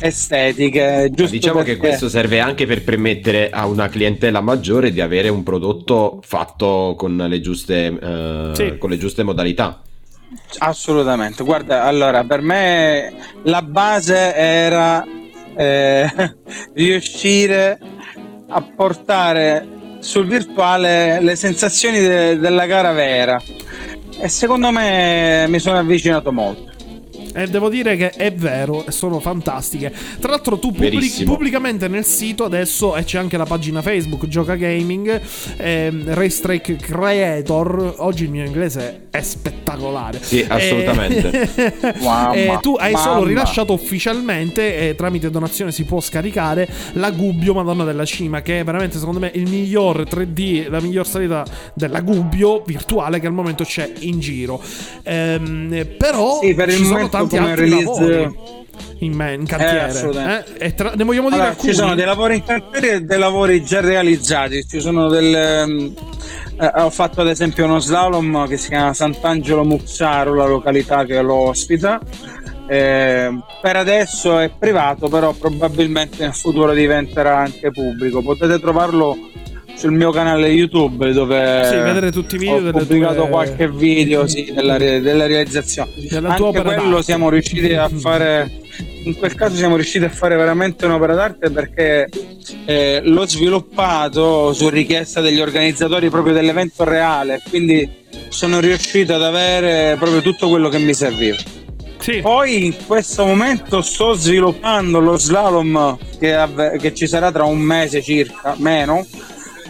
estetiche. 0.00 1.10
Giusto 1.12 1.32
Diciamo 1.34 1.58
che 1.60 1.72
perché- 1.72 1.80
questo 1.88 2.08
serve 2.08 2.40
anche 2.40 2.66
per 2.66 2.82
permettere 2.84 3.50
a 3.50 3.66
una 3.66 3.88
clientela 3.88 4.40
maggiore 4.40 4.90
di 4.92 5.00
avere 5.00 5.28
un 5.28 5.42
prodotto 5.42 6.20
fatto 6.24 6.94
con 6.96 7.16
le 7.16 7.40
giuste, 7.40 7.86
eh, 8.00 8.50
Sì. 8.54 8.78
con 8.78 8.90
le 8.90 8.98
giuste 8.98 9.22
modalità. 9.22 9.82
Assolutamente, 10.58 11.42
guarda, 11.42 11.84
allora 11.84 12.22
per 12.24 12.42
me 12.42 13.12
la 13.44 13.62
base 13.62 14.34
era 14.34 15.04
eh, 15.56 16.06
riuscire 16.74 17.78
a 18.48 18.62
portare 18.62 19.66
sul 20.00 20.26
virtuale 20.26 21.20
le 21.20 21.36
sensazioni 21.36 22.00
de- 22.00 22.38
della 22.38 22.66
gara 22.66 22.92
vera 22.92 23.40
e 24.20 24.28
secondo 24.28 24.70
me 24.70 25.46
mi 25.48 25.58
sono 25.58 25.78
avvicinato 25.78 26.32
molto. 26.32 26.72
E 27.34 27.46
devo 27.46 27.68
dire 27.68 27.96
che 27.96 28.10
è 28.10 28.32
vero, 28.32 28.84
e 28.86 28.90
sono 28.92 29.20
fantastiche. 29.20 29.92
Tra 30.20 30.30
l'altro, 30.30 30.58
tu 30.58 30.72
Verissimo. 30.72 31.32
pubblicamente 31.32 31.88
nel 31.88 32.04
sito 32.04 32.44
adesso 32.44 32.96
e 32.96 33.04
c'è 33.04 33.18
anche 33.18 33.36
la 33.36 33.44
pagina 33.44 33.82
Facebook 33.82 34.26
Gioca 34.26 34.54
Gaming, 34.56 35.20
ehm, 35.56 36.14
Racetrack 36.14 36.76
Creator. 36.76 37.94
Oggi 37.98 38.24
il 38.24 38.30
mio 38.30 38.44
inglese 38.44 39.06
è 39.10 39.20
spettacolare. 39.22 40.18
Sì, 40.22 40.44
assolutamente. 40.48 41.30
Eh, 41.54 41.94
Mamma, 42.02 42.32
eh, 42.34 42.58
tu 42.60 42.74
hai 42.78 42.94
solo 42.96 43.14
mamma. 43.14 43.26
rilasciato 43.28 43.72
ufficialmente, 43.72 44.88
e 44.90 44.94
tramite 44.94 45.30
donazione 45.30 45.72
si 45.72 45.84
può 45.84 46.00
scaricare, 46.00 46.68
la 46.92 47.10
Gubbio 47.10 47.54
Madonna 47.54 47.84
della 47.84 48.04
Cima, 48.04 48.42
che 48.42 48.60
è 48.60 48.64
veramente 48.64 48.98
secondo 48.98 49.20
me 49.20 49.30
il 49.34 49.48
miglior 49.48 50.02
3D, 50.08 50.68
la 50.70 50.80
miglior 50.80 51.06
salita 51.06 51.44
della 51.74 52.00
Gubbio 52.00 52.62
virtuale 52.64 53.20
che 53.20 53.26
al 53.26 53.32
momento 53.32 53.64
c'è 53.64 53.90
in 54.00 54.18
giro. 54.20 54.60
Ehm, 55.02 55.86
però 55.98 56.40
Sì, 56.42 56.54
per 56.54 56.68
il 56.68 56.74
ci 56.74 56.82
sono 56.82 56.94
momento 56.96 57.16
tanti 57.18 57.36
come 57.36 57.50
altri 57.50 57.64
release- 57.70 57.84
lavori 57.84 58.36
in, 59.00 59.12
me- 59.12 59.32
in 59.34 59.42
Eh, 59.42 59.44
cantiere. 59.44 60.44
eh? 60.58 60.66
E 60.66 60.74
tra- 60.74 60.92
ne 60.94 61.04
vogliamo 61.04 61.30
dire 61.30 61.42
alcuni? 61.46 61.72
ci 61.72 61.78
sono 61.78 61.94
dei 61.94 62.04
lavori 62.04 62.36
in 62.36 62.44
cantiere 62.44 62.92
e 62.92 63.00
dei 63.02 63.18
lavori 63.18 63.62
già 63.64 63.80
realizzati. 63.80 64.66
Ci 64.66 64.80
sono 64.80 65.08
delle. 65.08 65.66
mm, 65.66 65.86
eh, 66.60 66.72
ho 66.82 66.90
fatto 66.90 67.20
ad 67.20 67.28
esempio 67.28 67.64
uno 67.64 67.78
slalom 67.78 68.46
che 68.48 68.56
si 68.56 68.68
chiama 68.68 68.92
Sant'Angelo 68.92 69.64
Muxaro, 69.64 70.34
la 70.34 70.46
località 70.46 71.04
che 71.04 71.20
lo 71.22 71.34
ospita. 71.34 72.00
Eh, 72.70 73.30
per 73.62 73.76
adesso 73.76 74.38
è 74.38 74.50
privato, 74.56 75.08
però 75.08 75.32
probabilmente 75.32 76.22
nel 76.24 76.34
futuro 76.34 76.72
diventerà 76.72 77.38
anche 77.38 77.70
pubblico. 77.70 78.20
Potete 78.22 78.58
trovarlo 78.60 79.16
sul 79.78 79.92
mio 79.92 80.10
canale 80.10 80.48
YouTube 80.48 81.12
dove 81.12 81.62
Sì, 81.64 81.76
vedere 81.76 82.10
tutti 82.10 82.34
i 82.34 82.38
video 82.38 82.68
ho 82.68 82.70
pubblicato 82.72 83.20
tue- 83.20 83.28
qualche 83.28 83.70
video 83.70 84.26
sì, 84.26 84.50
della, 84.52 84.76
della 84.76 85.26
realizzazione. 85.26 85.90
Della 86.10 86.34
Anche 86.34 86.62
quello 86.62 87.00
siamo 87.00 87.30
riusciti 87.30 87.72
a 87.74 87.88
fare 87.88 88.50
in 89.04 89.16
quel 89.16 89.34
caso 89.34 89.54
siamo 89.56 89.76
riusciti 89.76 90.04
a 90.04 90.08
fare 90.10 90.36
veramente 90.36 90.84
un'opera 90.86 91.14
d'arte 91.14 91.50
perché 91.50 92.08
eh, 92.64 93.00
l'ho 93.04 93.26
sviluppato 93.26 94.52
su 94.52 94.68
richiesta 94.68 95.20
degli 95.20 95.40
organizzatori 95.40 96.10
proprio 96.10 96.34
dell'evento 96.34 96.84
reale 96.84 97.40
quindi 97.48 97.88
sono 98.28 98.60
riuscito 98.60 99.14
ad 99.14 99.22
avere 99.22 99.96
proprio 99.98 100.20
tutto 100.20 100.48
quello 100.48 100.68
che 100.68 100.78
mi 100.78 100.94
serviva 100.94 101.36
Sì. 101.98 102.20
poi 102.20 102.66
in 102.66 102.74
questo 102.86 103.24
momento 103.24 103.80
sto 103.82 104.12
sviluppando 104.12 105.00
lo 105.00 105.16
slalom 105.16 105.96
che, 106.18 106.34
avve- 106.34 106.76
che 106.78 106.92
ci 106.94 107.06
sarà 107.06 107.32
tra 107.32 107.44
un 107.44 107.58
mese 107.58 108.02
circa 108.02 108.54
meno 108.58 109.06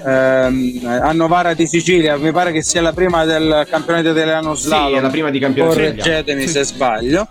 ehm, 0.05 0.81
a 0.85 1.13
Novara 1.13 1.55
di 1.55 1.67
Sicilia 1.67 2.17
mi 2.17 2.33
pare 2.33 2.53
che 2.53 2.63
sia 2.63 2.81
la 2.81 2.93
prima 2.93 3.25
del 3.25 3.67
campionato 3.69 4.11
italiano 4.11 4.55
slalom. 4.55 4.93
Sì, 4.93 4.95
è 4.95 5.01
la 5.01 5.09
prima 5.11 5.31
di 5.31 5.39
campionato 5.39 5.75
correggetemi 5.75 6.47
se 6.47 6.65
sbaglio. 6.65 7.29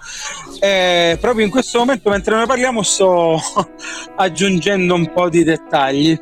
E 0.60 1.18
proprio 1.20 1.46
in 1.46 1.52
questo 1.52 1.80
momento 1.80 2.10
mentre 2.10 2.36
noi 2.36 2.46
parliamo 2.46 2.82
sto 2.84 3.40
aggiungendo 4.16 4.94
un 4.94 5.12
po' 5.12 5.30
di 5.30 5.44
dettagli. 5.44 6.20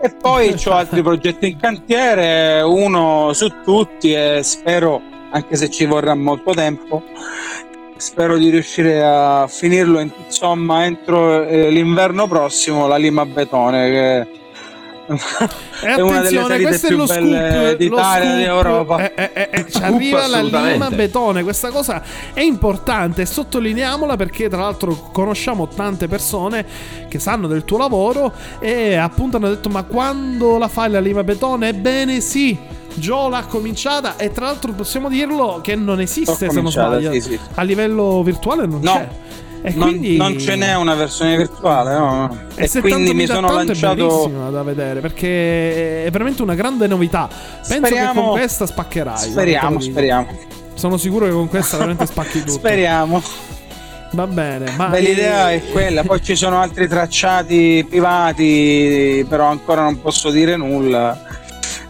E 0.00 0.16
poi 0.20 0.54
ho 0.64 0.72
altri 0.72 1.02
progetti 1.02 1.48
in 1.48 1.58
cantiere 1.58 2.60
uno 2.62 3.32
su 3.32 3.48
tutti 3.64 4.12
e 4.12 4.40
spero 4.42 5.00
anche 5.30 5.56
se 5.56 5.70
ci 5.70 5.86
vorrà 5.86 6.14
molto 6.14 6.52
tempo 6.52 7.02
spero 8.02 8.36
di 8.36 8.50
riuscire 8.50 9.00
a 9.02 9.46
finirlo 9.46 10.00
in- 10.00 10.10
insomma 10.26 10.84
entro 10.84 11.46
eh, 11.46 11.70
l'inverno 11.70 12.26
prossimo 12.26 12.88
la 12.88 12.96
Lima 12.96 13.24
Betone 13.24 13.90
che 13.90 14.41
E 15.84 15.90
attenzione, 15.90 16.60
questo 16.60 16.86
è 16.86 16.90
lo 16.90 17.06
scoop 17.06 17.74
d'Italia, 17.74 18.54
lo 18.54 18.84
scoop. 18.84 19.00
Eh, 19.00 19.12
eh, 19.16 19.30
eh, 19.32 19.48
eh, 19.50 19.64
ci 19.64 19.72
Scoop, 19.72 19.82
arriva 19.82 20.26
la 20.28 20.40
lima 20.42 20.90
betone. 20.90 21.42
Questa 21.42 21.70
cosa 21.70 22.02
è 22.32 22.40
importante. 22.40 23.26
Sottolineiamola 23.26 24.14
perché, 24.14 24.48
tra 24.48 24.60
l'altro, 24.60 24.94
conosciamo 25.10 25.66
tante 25.66 26.06
persone 26.06 26.64
che 27.08 27.18
sanno 27.18 27.48
del 27.48 27.64
tuo 27.64 27.78
lavoro 27.78 28.32
e 28.60 28.94
appunto 28.94 29.38
hanno 29.38 29.48
detto: 29.48 29.68
Ma 29.70 29.82
quando 29.82 30.56
la 30.56 30.68
fai 30.68 30.88
la 30.88 31.00
lima 31.00 31.24
betone? 31.24 31.68
Ebbene, 31.68 32.20
sì. 32.20 32.56
Gio 32.94 33.28
l'ha 33.28 33.44
cominciata 33.48 34.16
e 34.18 34.30
tra 34.32 34.44
l'altro 34.44 34.72
possiamo 34.72 35.08
dirlo 35.08 35.60
che 35.62 35.74
non 35.74 35.98
esiste 35.98 36.50
se 36.50 36.60
non 36.60 36.70
sbaglio 36.70 37.10
sì, 37.12 37.22
sì. 37.22 37.40
a 37.54 37.62
livello 37.62 38.22
virtuale 38.22 38.66
non 38.66 38.80
No. 38.82 38.92
c'è 38.92 39.08
E 39.64 39.72
non, 39.74 39.88
quindi- 39.90 40.16
non 40.16 40.38
ce 40.40 40.56
n'è 40.56 40.74
una 40.74 40.94
versione 40.94 41.36
virtuale, 41.36 41.96
no? 41.96 42.36
E, 42.56 42.68
E, 42.72 42.80
quindi 42.80 43.14
mi 43.14 43.26
sono 43.26 43.52
lanciato. 43.52 44.26
è 44.48 44.50
da 44.50 44.62
vedere 44.64 45.00
perché 45.00 46.04
è 46.04 46.10
veramente 46.10 46.42
una 46.42 46.54
grande 46.54 46.86
novità. 46.88 47.28
Penso 47.28 47.68
che 47.68 47.86
Speriamo- 47.86 48.22
con 48.22 48.30
questa 48.32 48.66
spaccherai. 48.66 49.18
Speriamo, 49.18 49.78
speriamo. 49.80 50.26
Sono 50.74 50.96
sicuro 50.96 51.26
che 51.26 51.32
con 51.32 51.48
questa 51.48 51.76
veramente 51.76 52.06
spacchi 52.06 52.40
tutto. 52.40 52.50
Speriamo. 52.52 53.22
Va 54.14 54.26
bene, 54.26 54.72
ma 54.76 54.88
Beh, 54.88 55.00
l'idea 55.00 55.52
è 55.52 55.62
quella, 55.70 56.02
poi 56.02 56.20
ci 56.22 56.34
sono 56.36 56.60
altri 56.60 56.86
tracciati 56.86 57.86
privati, 57.88 59.24
però 59.28 59.46
ancora 59.46 59.82
non 59.82 60.00
posso 60.02 60.30
dire 60.30 60.56
nulla. 60.56 61.18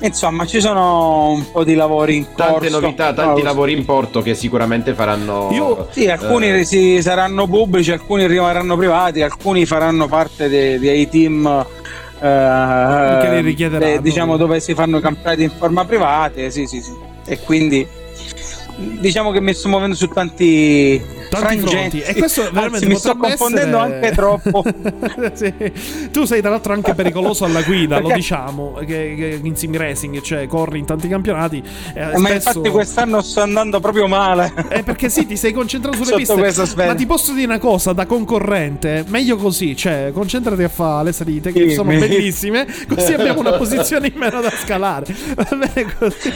Insomma, 0.05 0.47
ci 0.47 0.61
sono 0.61 1.31
un 1.31 1.51
po' 1.53 1.63
di 1.63 1.75
lavori 1.75 2.17
in 2.17 2.25
corso. 2.33 2.53
Tante 2.53 2.69
novità, 2.71 3.13
tanti 3.13 3.41
No, 3.41 3.47
lavori 3.47 3.73
in 3.73 3.85
porto 3.85 4.21
che 4.21 4.35
sicuramente 4.35 4.95
faranno. 4.95 5.49
Io- 5.53 5.87
Sì, 5.91 6.09
alcuni 6.09 6.51
eh, 6.51 6.65
si- 6.65 7.01
saranno 7.01 7.47
pubblici, 7.47 7.93
alcuni 7.93 8.27
rimarranno 8.27 8.77
privati, 8.77 9.23
alcuni 9.23 9.65
faranno 9.65 10.09
parte 10.09 10.49
dei, 10.49 10.79
dei 10.81 11.09
team. 11.09 11.47
eh, 12.21 13.19
Che 13.21 13.29
li 13.31 13.41
richiederanno. 13.41 13.93
de- 13.97 14.01
diciamo 14.01 14.37
dove 14.37 14.61
si 14.61 14.75
fanno 14.75 15.01
campionati 15.01 15.43
in 15.45 15.51
forma 15.51 15.85
privata, 15.85 16.49
sì, 16.51 16.67
sì, 16.67 16.81
sì. 16.81 16.93
E 17.27 17.39
quindi 17.41 17.87
diciamo 18.77 19.31
che 19.31 19.41
mi 19.41 19.53
sto 19.55 19.69
muovendo 19.69 19.95
su 19.97 20.07
tanti, 20.09 21.01
Tanti 21.41 21.59
frangenti. 21.61 22.01
E 22.01 22.15
questo 22.15 22.43
veramente 22.53 22.77
Anzi, 22.77 22.87
mi 22.89 22.97
sto 22.97 23.17
confondendo 23.17 23.79
essere- 23.83 23.95
anche 23.95 24.11
troppo. 24.15 24.63
Sì. 25.35 25.53
Tu 26.11 26.25
sei 26.25 26.41
tra 26.41 26.51
l'altro 26.51 26.73
anche 26.73 26.95
pericoloso 26.95 27.45
alla 27.45 27.63
guida, 27.63 27.97
lo 27.97 28.03
Perché- 28.09 28.17
diciamo, 28.21 28.75
che, 28.81 29.15
che 29.17 29.41
in 29.43 29.57
sim 29.57 29.77
racing, 29.77 30.21
cioè 30.21 30.47
corri 30.47 30.79
in 30.79 30.85
tanti 30.85 31.09
campionati. 31.09 31.63
eh, 31.95 32.01
Eh, 32.01 32.19
Ma 32.19 32.29
spesso- 32.29 32.49
infatti 32.59 32.69
quest'anno 32.71 33.21
sto 33.23 33.41
andando 33.41 33.81
proprio 33.81 34.07
male. 34.09 34.53
Eh, 34.69 34.83
perché 34.83 35.09
sì, 35.09 35.27
ti 35.27 35.37
sei 35.37 35.53
concentrato 35.53 35.97
sulle 36.03 36.17
piste. 36.23 36.85
Ma 36.87 36.95
ti 36.95 37.07
posso 37.07 37.33
dire 37.33 37.47
una 37.47 37.59
cosa, 37.59 37.93
da 37.93 38.07
concorrente, 38.07 39.05
meglio 39.09 39.37
così, 39.37 39.77
cioè 39.77 40.11
concentrati 40.13 40.63
a 40.63 40.69
fare 40.69 41.05
le 41.05 41.13
salite 41.13 41.53
che 41.53 41.69
Sì, 41.69 41.75
sono 41.75 41.91
mi- 41.91 41.99
bellissime, 41.99 42.67
così 42.89 43.13
abbiamo 43.15 43.41
una 43.41 43.53
posizione 43.53 44.09
in 44.09 44.19
meno 44.19 44.41
da 44.41 44.51
scalare. 44.51 45.07
Va 45.35 45.49
bene 45.57 45.95
così. 45.99 46.33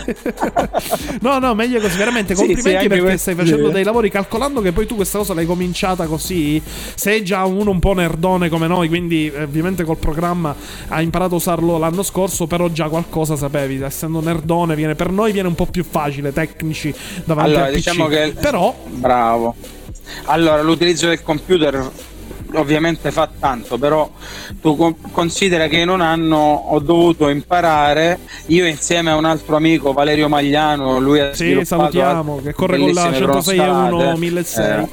No, 1.20 1.38
no, 1.38 1.55
meglio 1.55 1.80
così, 1.80 1.97
veramente 1.97 2.34
Sì, 2.34 2.40
complimenti 2.47 2.68
sì, 2.70 2.76
anche 2.76 2.88
perché 2.88 3.16
stai 3.18 3.34
facendo 3.34 3.68
dei 3.68 3.84
lavori 3.84 4.11
calcolando 4.11 4.61
che 4.61 4.72
poi 4.72 4.86
tu 4.87 4.95
questa 4.95 5.18
cosa 5.18 5.34
l'hai 5.34 5.47
cominciata 5.47 6.07
così. 6.07 6.61
Sei 6.95 7.24
già 7.24 7.45
uno 7.45 7.70
un 7.70 7.78
po' 7.80 7.93
nerdone 7.93 8.49
come 8.49 8.66
noi, 8.66 8.89
quindi 8.89 9.30
eh, 9.30 9.43
ovviamente 9.43 9.84
col 9.84 9.99
programma 9.99 10.55
hai 10.89 11.05
imparato 11.05 11.34
a 11.34 11.39
usarlo 11.39 11.78
l'anno 11.78 12.03
scorso, 12.03 12.47
però 12.47 12.68
già 12.68 12.89
qualcosa 12.89 13.37
sapevi, 13.37 13.80
essendo 13.82 14.20
nerdone 14.20 14.74
viene 14.74 14.95
per 14.95 15.11
noi 15.11 15.32
viene 15.32 15.49
un 15.49 15.55
po' 15.55 15.66
più 15.66 15.84
facile, 15.84 16.32
tecnici 16.32 16.95
davanti 17.24 17.51
Allora, 17.51 17.66
al 17.66 17.72
PC. 17.72 17.76
diciamo 17.76 18.07
che 18.07 18.34
Però 18.41 18.74
Bravo. 18.87 19.55
Allora, 20.26 20.62
l'utilizzo 20.62 21.09
del 21.09 21.22
computer 21.22 21.91
ovviamente 22.55 23.11
fa 23.11 23.28
tanto, 23.38 23.78
però 23.78 24.09
tu 24.61 24.76
con- 24.76 24.97
considera 25.12 25.66
che 25.68 25.78
in 25.78 25.88
un 25.88 26.01
anno 26.01 26.36
ho 26.38 26.78
dovuto 26.80 27.28
imparare, 27.28 28.18
io 28.47 28.66
insieme 28.66 29.11
a 29.11 29.16
un 29.16 29.24
altro 29.24 29.57
amico, 29.57 29.92
Valerio 29.92 30.28
Magliano, 30.28 30.99
lui 30.99 31.20
ha 31.20 31.34
Sì, 31.34 31.44
sviluppato 31.44 31.66
salutiamo, 31.66 32.40
che 32.42 32.53
corre 32.53 32.78
con 32.78 32.92
la 32.92 33.09
bellissime 33.09 33.16
106 33.16 33.62
e 33.62 33.68
1 33.68 33.88
cronoscalate, 33.88 34.18
1600. 34.18 34.90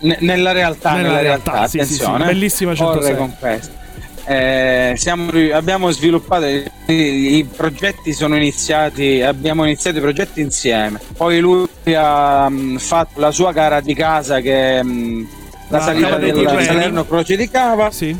eh, 0.00 0.06
ne- 0.06 0.18
nella 0.20 0.52
realtà, 0.52 0.92
Nella 0.94 1.08
nella, 1.08 1.20
realtà, 1.20 1.50
realtà, 1.52 1.68
sì, 1.68 1.78
sì, 1.84 1.94
sì, 1.94 2.02
attenzione, 2.02 2.24
bellissima 2.24 2.74
corre 2.74 3.12
106. 3.12 3.16
con 3.16 3.36
questo. 3.38 3.78
Eh, 4.26 4.92
siamo 4.96 5.30
abbiamo 5.54 5.90
sviluppato 5.90 6.44
i, 6.46 6.62
i 6.86 7.44
progetti 7.44 8.12
sono 8.12 8.36
iniziati 8.36 9.22
abbiamo 9.22 9.64
iniziato 9.64 9.96
i 9.96 10.00
progetti 10.02 10.40
insieme 10.42 11.00
poi 11.16 11.40
lui 11.40 11.66
ha 11.94 12.46
mm, 12.48 12.76
fatto 12.76 13.18
la 13.18 13.30
sua 13.32 13.50
gara 13.52 13.80
di 13.80 13.94
casa 13.94 14.40
che 14.40 14.78
è 14.78 14.82
mm, 14.82 15.24
la 15.70 15.78
La 15.78 15.84
salita 15.84 16.16
del. 16.16 16.62
Salerno 16.64 17.04
Croce 17.06 17.36
di 17.36 17.48
Cava 17.48 17.90
Sì. 17.90 18.16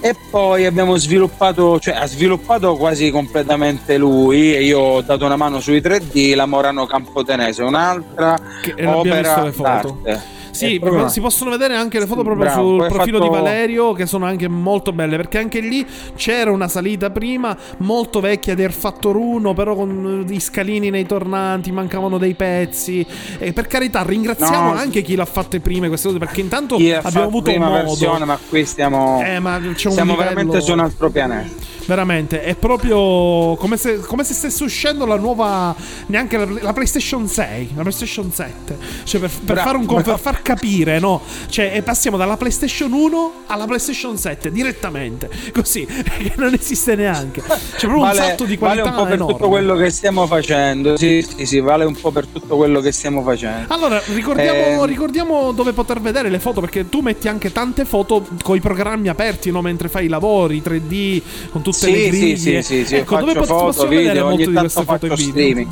e 0.00 0.14
poi 0.30 0.66
abbiamo 0.66 0.96
sviluppato 0.96 1.78
cioè 1.80 1.94
ha 1.94 2.06
sviluppato 2.06 2.76
quasi 2.76 3.10
completamente 3.10 3.96
lui 3.96 4.54
e 4.54 4.62
io 4.62 4.78
ho 4.80 5.00
dato 5.02 5.24
una 5.24 5.36
mano 5.36 5.60
sui 5.60 5.80
3D 5.80 6.34
la 6.34 6.44
Morano 6.46 6.86
Campotenese 6.86 7.62
un'altra 7.62 8.38
Che- 8.62 8.84
opera 8.84 9.42
le 9.44 9.52
foto. 9.52 9.62
d'arte 10.02 10.34
Sì, 10.56 10.78
proprio- 10.78 11.08
si 11.08 11.20
possono 11.20 11.50
vedere 11.50 11.74
anche 11.76 11.98
le 11.98 12.06
foto 12.06 12.22
proprio 12.22 12.44
Bravo, 12.46 12.78
sul 12.78 12.86
profilo 12.88 13.18
fatto- 13.18 13.30
di 13.30 13.36
Valerio 13.42 13.92
che 13.92 14.06
sono 14.06 14.24
anche 14.26 14.48
molto 14.48 14.92
belle 14.92 15.16
perché 15.16 15.38
anche 15.38 15.60
lì 15.60 15.84
c'era 16.16 16.50
una 16.50 16.68
salita 16.68 17.10
prima 17.10 17.56
molto 17.78 18.20
vecchia 18.20 18.54
del 18.54 18.72
Factor 18.72 19.16
1 19.16 19.54
però 19.54 19.74
con 19.74 20.24
eh, 20.28 20.32
i 20.34 20.40
scalini 20.40 20.90
nei 20.90 21.06
tornanti 21.06 21.70
mancavano 21.72 22.18
dei 22.18 22.34
pezzi. 22.34 23.04
E 23.38 23.52
per 23.52 23.66
carità 23.66 24.02
ringraziamo 24.02 24.72
No. 24.72 24.78
anche 24.78 25.02
chi 25.02 25.14
l'ha 25.14 25.24
fatte 25.24 25.60
prima 25.60 25.88
queste 25.88 26.06
cose 26.08 26.18
perché 26.18 26.40
intanto 26.40 26.74
abbiamo 26.76 27.26
avuto 27.26 27.50
prima 27.50 27.68
modo. 27.68 27.82
versione 27.88 28.24
ma 28.24 28.38
qui 28.48 28.64
stiamo 28.64 29.22
Eh, 29.24 29.38
ma 29.40 29.58
c'è 29.60 29.66
un 29.66 29.74
siamo 29.94 30.12
livello- 30.12 30.16
veramente 30.16 30.60
su 30.60 30.72
un 30.72 30.80
altro 30.80 31.10
pianeta 31.10 31.74
Veramente, 31.86 32.42
è 32.42 32.54
proprio 32.54 33.56
come 33.56 33.76
se, 33.76 33.98
come 34.00 34.24
se 34.24 34.34
stesse 34.34 34.64
uscendo 34.64 35.06
la 35.06 35.16
nuova. 35.16 35.74
Neanche 36.06 36.36
la, 36.36 36.46
la 36.60 36.72
PlayStation 36.72 37.26
6, 37.26 37.72
la 37.74 37.82
PlayStation 37.82 38.30
7. 38.32 38.78
Cioè, 39.04 39.20
per, 39.20 39.30
per 39.44 39.58
fare 39.58 39.76
un, 39.76 39.86
per 39.86 40.18
far 40.18 40.42
capire, 40.42 40.98
no? 40.98 41.20
Cioè, 41.48 41.82
passiamo 41.82 42.16
dalla 42.16 42.36
PlayStation 42.36 42.92
1 42.92 43.32
alla 43.46 43.64
PlayStation 43.64 44.16
7 44.16 44.50
direttamente. 44.50 45.30
Così, 45.52 45.86
che 45.86 46.32
non 46.36 46.54
esiste 46.54 46.94
neanche. 46.94 47.42
C'è 47.42 47.86
proprio 47.86 48.02
un 48.02 48.14
salto 48.14 48.44
di 48.44 48.56
vale 48.56 48.80
qualità 48.80 48.90
un 48.90 48.96
po' 48.96 49.04
per 49.04 49.14
enorme. 49.14 49.32
tutto 49.34 49.48
quello 49.48 49.74
che 49.76 49.90
stiamo 49.90 50.26
facendo 50.26 50.96
sì, 50.96 51.26
sì 51.36 51.46
sì 51.46 51.60
vale 51.60 51.84
un 51.84 51.94
po' 51.94 52.10
per 52.10 52.26
tutto 52.26 52.56
quello 52.56 52.80
che 52.80 52.92
stiamo 52.92 53.22
facendo 53.22 53.72
Allora, 53.72 54.00
ricordiamo, 54.14 54.84
Eh, 54.84 54.86
ricordiamo 54.86 55.52
dove 55.52 55.72
poter 55.72 56.00
vedere 56.00 56.28
le 56.28 56.38
foto, 56.38 56.60
perché 56.60 56.88
tu 56.88 57.00
metti 57.00 57.28
anche 57.28 57.52
tante 57.52 57.84
foto 57.84 58.26
con 58.42 58.56
i 58.56 58.60
programmi 58.60 59.08
aperti, 59.08 59.50
no? 59.50 59.60
Mentre 59.60 59.88
fai 59.88 60.06
i 60.06 60.08
lavori, 60.08 60.62
3D, 60.64 61.22
con 61.50 61.62
tutte 61.78 61.92
sì, 61.92 61.92
le 61.92 62.08
griglie. 62.08 62.36
sì, 62.36 62.50
sì, 62.50 62.62
sì, 62.62 62.84
sì, 62.86 62.94
ecco, 62.96 63.16
dove 63.18 63.44
foto, 63.44 63.86
vedere 63.88 64.08
video, 64.12 64.24
molte 64.24 64.42
ogni 64.42 64.46
di 64.46 64.54
tanto 64.54 64.60
queste 64.60 64.84
foto 64.84 65.06
faccio 65.06 65.14
video? 65.14 65.30
streaming. 65.32 65.68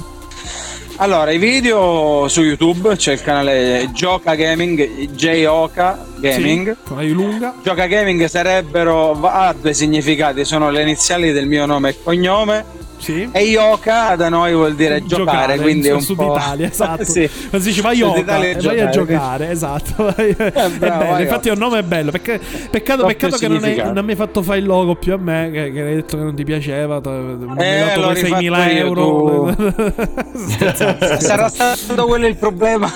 Allora, 0.97 1.33
i 1.33 1.39
video 1.39 2.29
su 2.29 2.43
YouTube 2.43 2.95
c'è 2.95 3.15
il 3.15 3.23
canale 3.23 3.91
Gioca 3.93 4.37
Gaming, 4.37 5.09
J-Oka 5.11 6.07
Gaming. 6.19 6.71
Sì, 6.71 6.79
con 6.87 6.97
la 6.99 7.03
I 7.03 7.11
lunga. 7.11 7.55
Gioca 7.65 7.87
Gaming 7.87 8.25
sarebbero 8.27 9.21
ha 9.23 9.53
due 9.61 9.75
significati, 9.75 10.45
sono 10.45 10.71
le 10.71 10.83
iniziali 10.83 11.33
del 11.33 11.47
mio 11.47 11.67
nome 11.67 11.89
e 11.91 11.97
cognome. 12.01 12.65
Sì. 13.05 13.29
E 13.33 13.41
Yoka 13.43 14.17
da 14.17 14.31
noi 14.31 14.55
vuol 14.55 14.75
dire 14.75 15.05
giocare, 15.05 15.59
quindi 15.59 15.89
è 15.89 15.93
un 15.93 16.07
po'... 16.17 16.35
Italia, 16.37 16.69
esatto. 16.73 17.05
sì. 17.05 17.29
Quando 17.51 17.61
si 17.61 17.69
dice 17.69 17.83
vai 17.83 18.01
è 18.01 18.05
e 18.05 18.25
vai 18.25 18.51
a 18.53 18.59
giocare. 18.59 18.91
giocare, 18.91 19.51
esatto. 19.53 20.15
È 20.17 20.69
bravo, 20.79 21.19
infatti 21.21 21.49
è 21.51 21.53
un 21.53 21.59
nome 21.59 21.83
bello. 21.83 22.11
Perché, 22.11 22.41
peccato, 22.71 23.05
peccato 23.05 23.37
che 23.37 23.47
non, 23.49 23.63
hai, 23.63 23.77
non 23.93 24.05
mi 24.07 24.13
hai 24.13 24.17
fatto 24.17 24.43
fare 24.43 24.59
il 24.61 24.65
logo 24.65 24.95
più 24.95 25.13
a 25.13 25.19
me, 25.19 25.51
che, 25.53 25.71
che 25.71 25.83
hai 25.83 25.95
detto 25.97 26.17
che 26.17 26.23
non 26.23 26.35
ti 26.35 26.45
piaceva. 26.45 26.99
t- 27.03 27.07
mi 27.09 27.63
hai 27.63 27.83
Eh, 27.83 27.85
dato 27.85 28.01
l'ho 28.01 28.07
quei 28.13 28.23
6.000 28.23 28.39
rifatto 28.39 28.71
io, 28.71 28.79
euro. 28.87 29.57
Sarà 31.21 31.49
stato 31.49 32.07
quello 32.07 32.27
il 32.27 32.37
problema. 32.37 32.91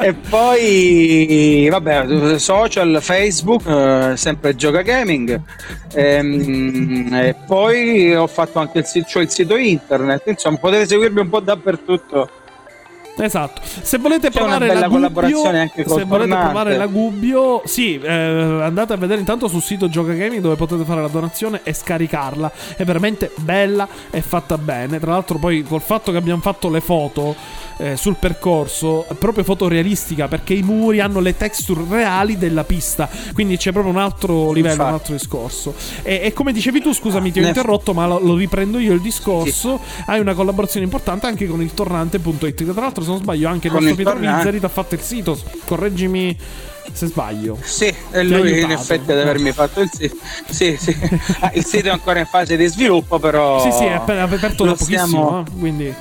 e 0.00 0.12
poi, 0.28 1.68
vabbè, 1.70 2.38
social, 2.38 2.98
Facebook, 3.00 3.66
eh, 3.66 4.16
sempre 4.16 4.56
Gioca 4.56 4.82
Gaming. 4.82 5.40
Ehm, 5.94 7.12
E, 7.14 7.34
poi 7.46 8.14
ho 8.24 8.28
fatto 8.28 8.58
anche 8.58 8.78
il, 8.78 8.84
sit- 8.84 9.06
cioè 9.06 9.22
il 9.22 9.30
sito 9.30 9.56
internet. 9.56 10.26
Insomma, 10.26 10.58
potete 10.58 10.86
seguirmi 10.86 11.20
un 11.20 11.28
po' 11.28 11.40
dappertutto. 11.40 12.28
Esatto. 13.16 13.60
Se 13.64 13.98
volete 13.98 14.30
C'è 14.30 14.40
una 14.40 14.56
provare 14.58 14.66
bella 14.66 14.80
la 14.80 14.86
Gubbio, 14.88 15.00
collaborazione 15.08 15.60
anche 15.60 15.82
se 15.82 16.04
volete 16.04 16.06
tornante. 16.08 16.44
provare 16.44 16.76
la 16.76 16.86
Gubbio, 16.86 17.62
sì, 17.64 17.98
eh, 18.00 18.10
andate 18.10 18.92
a 18.92 18.96
vedere 18.96 19.20
intanto 19.20 19.46
sul 19.48 19.62
sito 19.62 19.88
Gioca 19.88 20.12
Gaming 20.12 20.40
dove 20.42 20.56
potete 20.56 20.84
fare 20.84 21.00
la 21.00 21.08
donazione 21.08 21.60
e 21.62 21.72
scaricarla. 21.72 22.50
È 22.76 22.84
veramente 22.84 23.30
bella 23.36 23.86
e 24.10 24.20
fatta 24.20 24.58
bene. 24.58 24.98
Tra 24.98 25.12
l'altro, 25.12 25.38
poi 25.38 25.62
col 25.62 25.80
fatto 25.80 26.10
che 26.10 26.16
abbiamo 26.16 26.40
fatto 26.40 26.68
le 26.68 26.80
foto 26.80 27.36
eh, 27.76 27.96
sul 27.96 28.16
percorso, 28.18 29.06
è 29.08 29.14
proprio 29.14 29.44
fotorealistica 29.44 30.26
perché 30.28 30.54
i 30.54 30.62
muri 30.62 30.98
hanno 31.00 31.20
le 31.20 31.36
texture 31.36 31.82
reali 31.88 32.36
della 32.36 32.64
pista. 32.64 33.08
Quindi 33.32 33.56
c'è 33.56 33.70
proprio 33.70 33.92
un 33.92 33.98
altro 34.00 34.50
livello, 34.52 34.82
un 34.82 34.88
Infatti. 34.88 34.92
altro 34.92 35.12
discorso. 35.14 35.74
E, 36.02 36.20
e 36.24 36.32
come 36.32 36.52
dicevi 36.52 36.80
tu, 36.80 36.92
scusami, 36.92 37.30
ti 37.30 37.40
ho 37.40 37.46
interrotto, 37.46 37.92
ma 37.94 38.06
lo, 38.08 38.18
lo 38.18 38.34
riprendo 38.34 38.78
io 38.78 38.92
il 38.92 39.00
discorso. 39.00 39.78
Hai 40.06 40.18
una 40.18 40.34
collaborazione 40.34 40.84
importante 40.84 41.26
anche 41.26 41.46
con 41.46 41.62
il 41.62 41.72
tornante.it. 41.72 42.72
Tra 42.72 42.80
l'altro, 42.80 43.02
se 43.04 43.10
non 43.10 43.18
sbaglio, 43.20 43.48
anche 43.48 43.68
il 43.68 43.72
nostro 43.72 43.94
Pietro 43.94 44.18
ti 44.58 44.64
ha 44.64 44.68
fatto 44.68 44.94
il 44.94 45.00
sito. 45.00 45.38
Correggimi 45.66 46.36
se 46.92 47.06
sbaglio. 47.06 47.58
Sì, 47.62 47.86
e 47.86 48.18
ha 48.18 48.22
lui 48.22 48.60
in 48.60 48.70
effetti 48.70 49.10
ad 49.12 49.18
avermi 49.20 49.52
fatto 49.52 49.80
il 49.80 49.90
sito. 49.92 50.16
Sì, 50.50 50.76
sì. 50.78 50.96
Ah, 51.40 51.50
il 51.54 51.64
sito 51.64 51.88
è 51.88 51.90
ancora 51.90 52.18
in 52.20 52.26
fase 52.26 52.56
di 52.56 52.66
sviluppo, 52.66 53.18
però. 53.18 53.60
Sì, 53.62 53.70
sì, 53.72 53.84
è 53.84 53.92
aperto 53.94 54.64
da 54.64 54.72
pochissimo. 54.72 55.06
stiamo- 55.06 55.44
eh, 55.46 55.58
Quindi. 55.58 55.94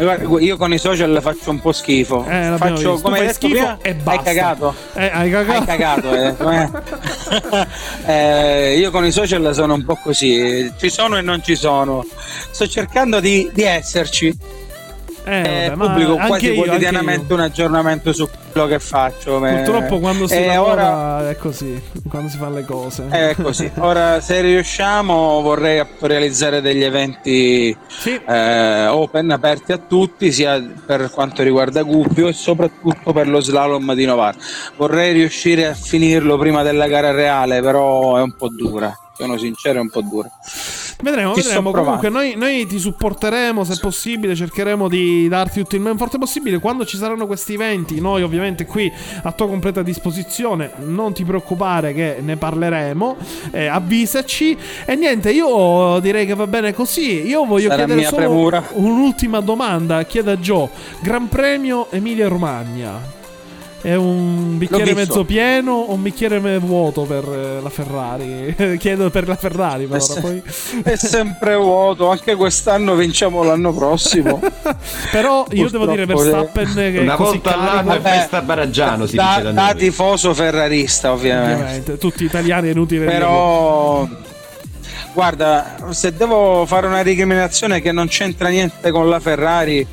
Guarda, 0.00 0.40
io 0.40 0.56
con 0.56 0.72
i 0.72 0.78
social 0.78 1.18
faccio 1.20 1.50
un 1.50 1.60
po' 1.60 1.72
schifo. 1.72 2.24
Eh, 2.26 2.54
faccio 2.56 2.92
visto. 2.92 3.00
come 3.02 3.18
hai 3.18 3.26
detto 3.26 3.34
schifo 3.46 3.52
prima, 3.54 3.78
e 3.82 3.88
Hai 3.90 3.94
basta. 3.96 4.22
cagato. 4.22 4.74
Eh, 4.94 5.10
hai 5.12 5.30
cagato. 5.30 5.58
Hai 5.58 5.66
cagato, 5.66 6.50
eh. 6.50 7.68
Eh, 8.06 8.78
io 8.78 8.90
con 8.90 9.04
i 9.04 9.12
social 9.12 9.54
sono 9.54 9.74
un 9.74 9.84
po' 9.84 9.96
così, 9.96 10.72
ci 10.78 10.88
sono 10.88 11.18
e 11.18 11.20
non 11.20 11.42
ci 11.42 11.54
sono. 11.54 12.04
Sto 12.50 12.66
cercando 12.66 13.20
di, 13.20 13.50
di 13.52 13.62
esserci. 13.62 14.34
Eh, 15.24 15.68
vabbè, 15.68 15.74
ma 15.74 15.86
pubblico 15.86 16.16
quasi 16.16 16.46
io, 16.46 16.54
quotidianamente 16.54 17.32
un 17.32 17.40
aggiornamento 17.40 18.12
su 18.12 18.28
quello 18.52 18.66
che 18.66 18.78
faccio. 18.78 19.38
Purtroppo 19.38 19.98
quando 19.98 20.26
si 20.26 20.34
e 20.34 20.46
lavora 20.46 21.16
ora 21.18 21.30
è 21.30 21.36
così, 21.36 21.80
quando 22.08 22.28
si 22.28 22.36
fanno 22.38 22.56
le 22.56 22.64
cose. 22.64 23.06
è 23.08 23.34
così. 23.40 23.70
Ora, 23.80 24.20
se 24.20 24.40
riusciamo, 24.40 25.40
vorrei 25.40 25.84
realizzare 26.00 26.60
degli 26.60 26.82
eventi 26.82 27.76
eh, 28.26 28.86
open 28.86 29.30
aperti 29.30 29.72
a 29.72 29.78
tutti, 29.78 30.32
sia 30.32 30.60
per 30.84 31.10
quanto 31.10 31.42
riguarda 31.42 31.82
Gubbio 31.82 32.28
e 32.28 32.32
soprattutto 32.32 33.12
per 33.12 33.28
lo 33.28 33.40
slalom 33.40 33.94
di 33.94 34.04
Novara. 34.04 34.36
Vorrei 34.76 35.12
riuscire 35.12 35.66
a 35.66 35.74
finirlo 35.74 36.38
prima 36.38 36.62
della 36.62 36.86
gara 36.86 37.10
reale, 37.10 37.60
però 37.60 38.16
è 38.16 38.22
un 38.22 38.34
po' 38.36 38.48
dura. 38.48 38.96
Sono 39.16 39.36
sincero, 39.36 39.78
è 39.78 39.82
un 39.82 39.90
po' 39.90 40.02
dura. 40.02 40.30
Vedremo, 41.02 41.34
Ci 41.34 41.42
vedremo. 41.42 41.70
Comunque, 41.70 42.08
noi, 42.08 42.34
noi 42.36 42.66
ti 42.66 42.78
supporteremo 42.78 43.64
se 43.64 43.78
possibile. 43.80 44.34
Cercheremo 44.34 44.88
di 44.88 45.28
darti 45.28 45.60
tutto 45.60 45.76
il 45.76 45.80
meno 45.82 45.96
forte 45.96 46.18
possibile. 46.18 46.58
Quando 46.58 46.84
ci 46.84 46.96
saranno 46.96 47.26
questi 47.26 47.54
eventi, 47.54 48.00
noi 48.00 48.22
ovviamente 48.22 48.66
qui 48.66 48.90
a 49.22 49.32
tua 49.32 49.46
completa 49.46 49.82
disposizione. 49.82 50.70
Non 50.84 51.12
ti 51.12 51.24
preoccupare, 51.24 51.92
che 51.94 52.18
ne 52.20 52.36
parleremo. 52.36 53.16
Eh, 53.50 53.66
avvisaci. 53.66 54.56
E 54.84 54.94
niente, 54.94 55.30
io 55.30 55.98
direi 56.00 56.26
che 56.26 56.34
va 56.34 56.46
bene 56.46 56.72
così. 56.74 57.26
Io 57.26 57.44
voglio 57.44 57.68
Sarà 57.70 57.84
chiedere 57.84 58.06
solo 58.06 58.16
premura. 58.16 58.64
un'ultima 58.72 59.40
domanda. 59.40 60.02
Chieda 60.04 60.32
a 60.32 60.36
Joe: 60.36 60.68
Gran 61.00 61.28
Premio 61.28 61.90
Emilia 61.90 62.28
Romagna. 62.28 63.18
È 63.82 63.94
un 63.94 64.58
bicchiere 64.58 64.92
mezzo 64.92 65.24
pieno 65.24 65.72
o 65.72 65.94
un 65.94 66.02
bicchiere 66.02 66.58
vuoto 66.58 67.02
per 67.04 67.24
eh, 67.24 67.62
la 67.62 67.70
Ferrari? 67.70 68.54
Chiedo 68.78 69.08
per 69.08 69.26
la 69.26 69.36
Ferrari, 69.36 69.86
per 69.86 69.96
È, 69.96 70.00
se- 70.00 70.20
poi. 70.20 70.42
è 70.82 70.96
sempre 70.96 71.56
vuoto, 71.56 72.10
anche 72.10 72.34
quest'anno 72.34 72.94
vinciamo 72.94 73.42
l'anno 73.42 73.72
prossimo. 73.72 74.38
Però 75.10 75.46
io 75.52 75.70
devo 75.70 75.86
dire 75.86 76.04
Purtroppo, 76.04 76.50
Verstappen 76.52 76.92
che 76.92 76.98
Una 76.98 77.16
volta 77.16 77.54
all'anno 77.58 77.94
è 77.94 78.00
festa 78.00 78.42
baraggiano, 78.42 79.06
si 79.06 79.16
da, 79.16 79.28
dice 79.28 79.42
da 79.44 79.52
da 79.52 79.66
noi. 79.68 79.76
tifoso 79.76 80.34
ferrarista, 80.34 81.12
ovviamente. 81.12 81.52
ovviamente, 81.54 81.98
tutti 81.98 82.24
italiani 82.24 82.68
è 82.68 82.72
inutile 82.72 83.06
dirlo. 83.06 83.18
Però, 83.18 84.08
guarda, 85.14 85.76
se 85.90 86.12
devo 86.14 86.66
fare 86.66 86.86
una 86.86 87.00
recriminazione 87.00 87.80
che 87.80 87.92
non 87.92 88.08
c'entra 88.08 88.48
niente 88.48 88.90
con 88.90 89.08
la 89.08 89.20
Ferrari, 89.20 89.86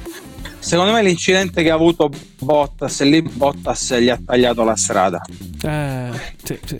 secondo 0.60 0.92
me 0.92 1.02
l'incidente 1.02 1.64
che 1.64 1.72
ha 1.72 1.76
avuto 1.76 2.10
Bottas, 2.40 3.02
e 3.02 3.06
lì 3.06 3.22
Bottas 3.22 3.96
gli 3.98 4.10
ha 4.10 4.20
tagliato 4.24 4.64
la 4.64 4.76
strada. 4.76 5.22
Eh, 5.64 6.10
sì, 6.44 6.60
sì. 6.66 6.80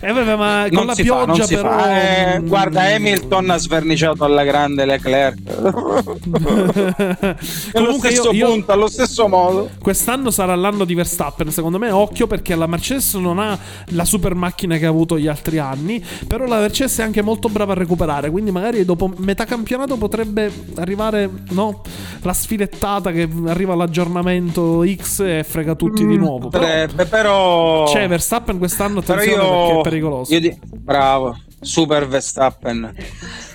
Eh, 0.00 0.12
vabbè, 0.12 0.36
ma 0.36 0.62
con 0.68 0.72
Non 0.72 0.86
la 0.86 0.94
fa, 0.94 1.02
pioggia 1.02 1.26
non 1.26 1.46
si 1.46 1.54
però 1.54 1.68
fa. 1.70 2.34
Eh, 2.34 2.40
guarda, 2.40 2.82
Hamilton 2.94 3.50
ha 3.50 3.56
sverniciato 3.58 4.24
alla 4.24 4.44
grande 4.44 4.84
Leclerc. 4.86 5.38
Allo 6.96 7.36
Comunque 7.72 8.10
stesso 8.10 8.30
io- 8.32 8.32
io- 8.32 8.46
punto, 8.52 8.72
allo 8.72 8.88
stesso 8.88 9.28
modo. 9.28 9.70
Quest'anno 9.80 10.30
sarà 10.30 10.54
l'anno 10.54 10.84
di 10.84 10.94
Verstappen, 10.94 11.50
secondo 11.50 11.78
me, 11.78 11.90
occhio 11.90 12.26
perché 12.26 12.54
la 12.54 12.66
Mercedes 12.66 13.14
non 13.14 13.38
ha 13.38 13.58
la 13.88 14.04
super 14.04 14.34
macchina 14.34 14.76
che 14.78 14.86
ha 14.86 14.90
avuto 14.90 15.18
gli 15.18 15.26
altri 15.28 15.58
anni, 15.58 16.02
però 16.26 16.46
la 16.46 16.58
Mercedes 16.60 16.98
è 16.98 17.02
anche 17.02 17.22
molto 17.22 17.48
brava 17.48 17.72
a 17.72 17.76
recuperare, 17.76 18.30
quindi 18.30 18.50
magari 18.50 18.84
dopo 18.84 19.12
metà 19.18 19.44
campionato 19.44 19.96
potrebbe 19.96 20.50
arrivare, 20.76 21.28
no, 21.50 21.82
la 22.22 22.32
sfilettata 22.32 23.12
che 23.12 23.28
arriva 23.46 23.72
all'aggiornamento 23.74 24.82
X 24.94 25.20
e 25.20 25.44
frega 25.44 25.74
tutti 25.74 26.04
Mm, 26.04 26.08
di 26.08 26.16
nuovo. 26.16 26.48
Però 26.48 26.62
Potrebbe, 26.64 27.04
però. 27.06 27.84
c'è 27.84 28.06
Verstappen 28.08 28.58
quest'anno, 28.58 29.00
però 29.02 29.20
attenzione 29.20 29.44
io, 29.44 29.58
perché 29.66 29.78
è 29.78 29.82
pericoloso. 29.82 30.32
io 30.34 30.40
di- 30.40 30.58
bravo, 30.62 31.36
super 31.60 32.06
Verstappen. 32.06 32.94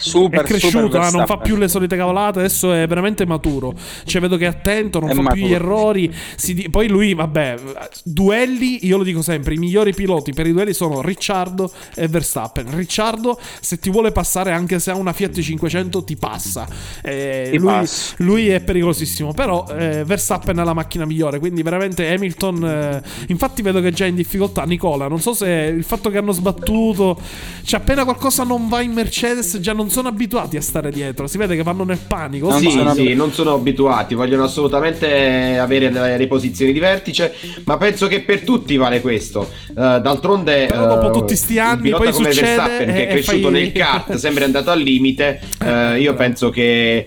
Super, 0.01 0.41
è 0.41 0.43
cresciuto, 0.43 0.99
ah, 0.99 1.09
non 1.09 1.25
fa 1.25 1.37
più 1.37 1.55
le 1.55 1.67
solite 1.67 1.95
cavolate, 1.95 2.39
adesso 2.39 2.73
è 2.73 2.85
veramente 2.87 3.25
maturo. 3.25 3.73
Cioè, 4.05 4.21
vedo 4.21 4.37
che 4.37 4.45
è 4.45 4.47
attento, 4.47 4.99
non 4.99 5.09
È 5.09 5.13
fa 5.13 5.21
più 5.21 5.29
maturo. 5.29 5.47
gli 5.47 5.53
errori. 5.53 6.13
di- 6.53 6.69
Poi 6.69 6.87
lui, 6.87 7.13
vabbè, 7.13 7.55
duelli, 8.03 8.85
io 8.85 8.97
lo 8.97 9.03
dico 9.03 9.21
sempre, 9.21 9.53
i 9.53 9.57
migliori 9.57 9.93
piloti 9.93 10.33
per 10.33 10.47
i 10.47 10.51
duelli 10.51 10.73
sono 10.73 11.01
Ricciardo 11.01 11.71
e 11.95 12.07
Verstappen. 12.07 12.75
Ricciardo, 12.75 13.39
se 13.59 13.77
ti 13.79 13.89
vuole 13.89 14.11
passare 14.11 14.51
anche 14.51 14.79
se 14.79 14.91
ha 14.91 14.95
una 14.95 15.13
Fiat 15.13 15.39
500, 15.39 16.03
ti 16.03 16.15
passa. 16.15 16.67
Eh, 17.01 17.49
Ti 17.51 17.57
lui, 17.57 17.85
lui 18.17 18.49
è 18.49 18.59
pericolosissimo, 18.61 19.33
però 19.33 19.65
eh, 19.69 20.03
Verstappen 20.03 20.57
ha 20.59 20.63
la 20.63 20.73
macchina 20.73 21.05
migliore, 21.05 21.39
quindi 21.39 21.61
veramente 21.61 22.11
Hamilton... 22.11 22.65
eh, 22.65 23.01
infatti 23.27 23.61
vedo 23.61 23.79
che 23.81 23.89
è 23.89 23.91
già 23.91 24.05
in 24.05 24.15
difficoltà. 24.15 24.63
Nicola, 24.63 25.07
non 25.07 25.19
so 25.19 25.33
se 25.33 25.47
il 25.49 25.83
fatto 25.83 26.09
che 26.09 26.17
hanno 26.17 26.31
sbattuto... 26.31 27.19
Cioè, 27.63 27.79
appena 27.79 28.03
qualcosa 28.03 28.43
non 28.43 28.67
va 28.69 28.81
in 28.81 28.91
Mercedes, 28.91 29.59
già 29.59 29.73
non 29.73 29.89
sono 29.91 30.07
abituati 30.07 30.57
a 30.57 30.61
stare 30.61 30.89
dietro. 30.91 31.27
Si 31.27 31.37
vede 31.37 31.55
che 31.55 31.63
vanno 31.63 31.83
nel 31.83 31.99
panico. 31.99 32.49
Non 32.49 32.59
Sì, 32.59 32.71
sono- 32.71 32.93
sì, 32.93 33.13
non 33.13 33.31
sono 33.33 33.53
abituati, 33.53 34.15
vogliono 34.15 34.43
assolutamente 34.45 35.57
avere 35.59 35.91
le, 35.91 36.17
le 36.17 36.27
posizioni 36.27 36.71
di 36.71 36.79
vertice, 36.79 37.33
ma 37.65 37.77
penso 37.77 38.07
che 38.07 38.21
per 38.21 38.41
tutti 38.41 38.77
vale 38.77 39.01
questo. 39.01 39.49
Eh, 39.69 39.73
d'altronde, 39.73 40.65
Però 40.67 40.87
dopo 40.87 41.09
eh, 41.09 41.11
tutti 41.11 41.35
sti 41.35 41.53
un 41.53 41.59
anni 41.59 41.89
poi 41.89 42.11
come 42.11 42.31
succede 42.31 42.55
Verstappen 42.55 42.85
che 42.87 42.93
e- 42.93 43.07
è 43.07 43.09
e 43.09 43.11
cresciuto 43.13 43.49
fai- 43.49 43.51
nel 43.51 43.71
kart, 43.73 44.15
sempre 44.15 44.43
andato 44.45 44.71
al 44.71 44.79
limite, 44.79 45.39
eh, 45.63 45.99
io 45.99 46.13
penso 46.15 46.49
che 46.49 47.05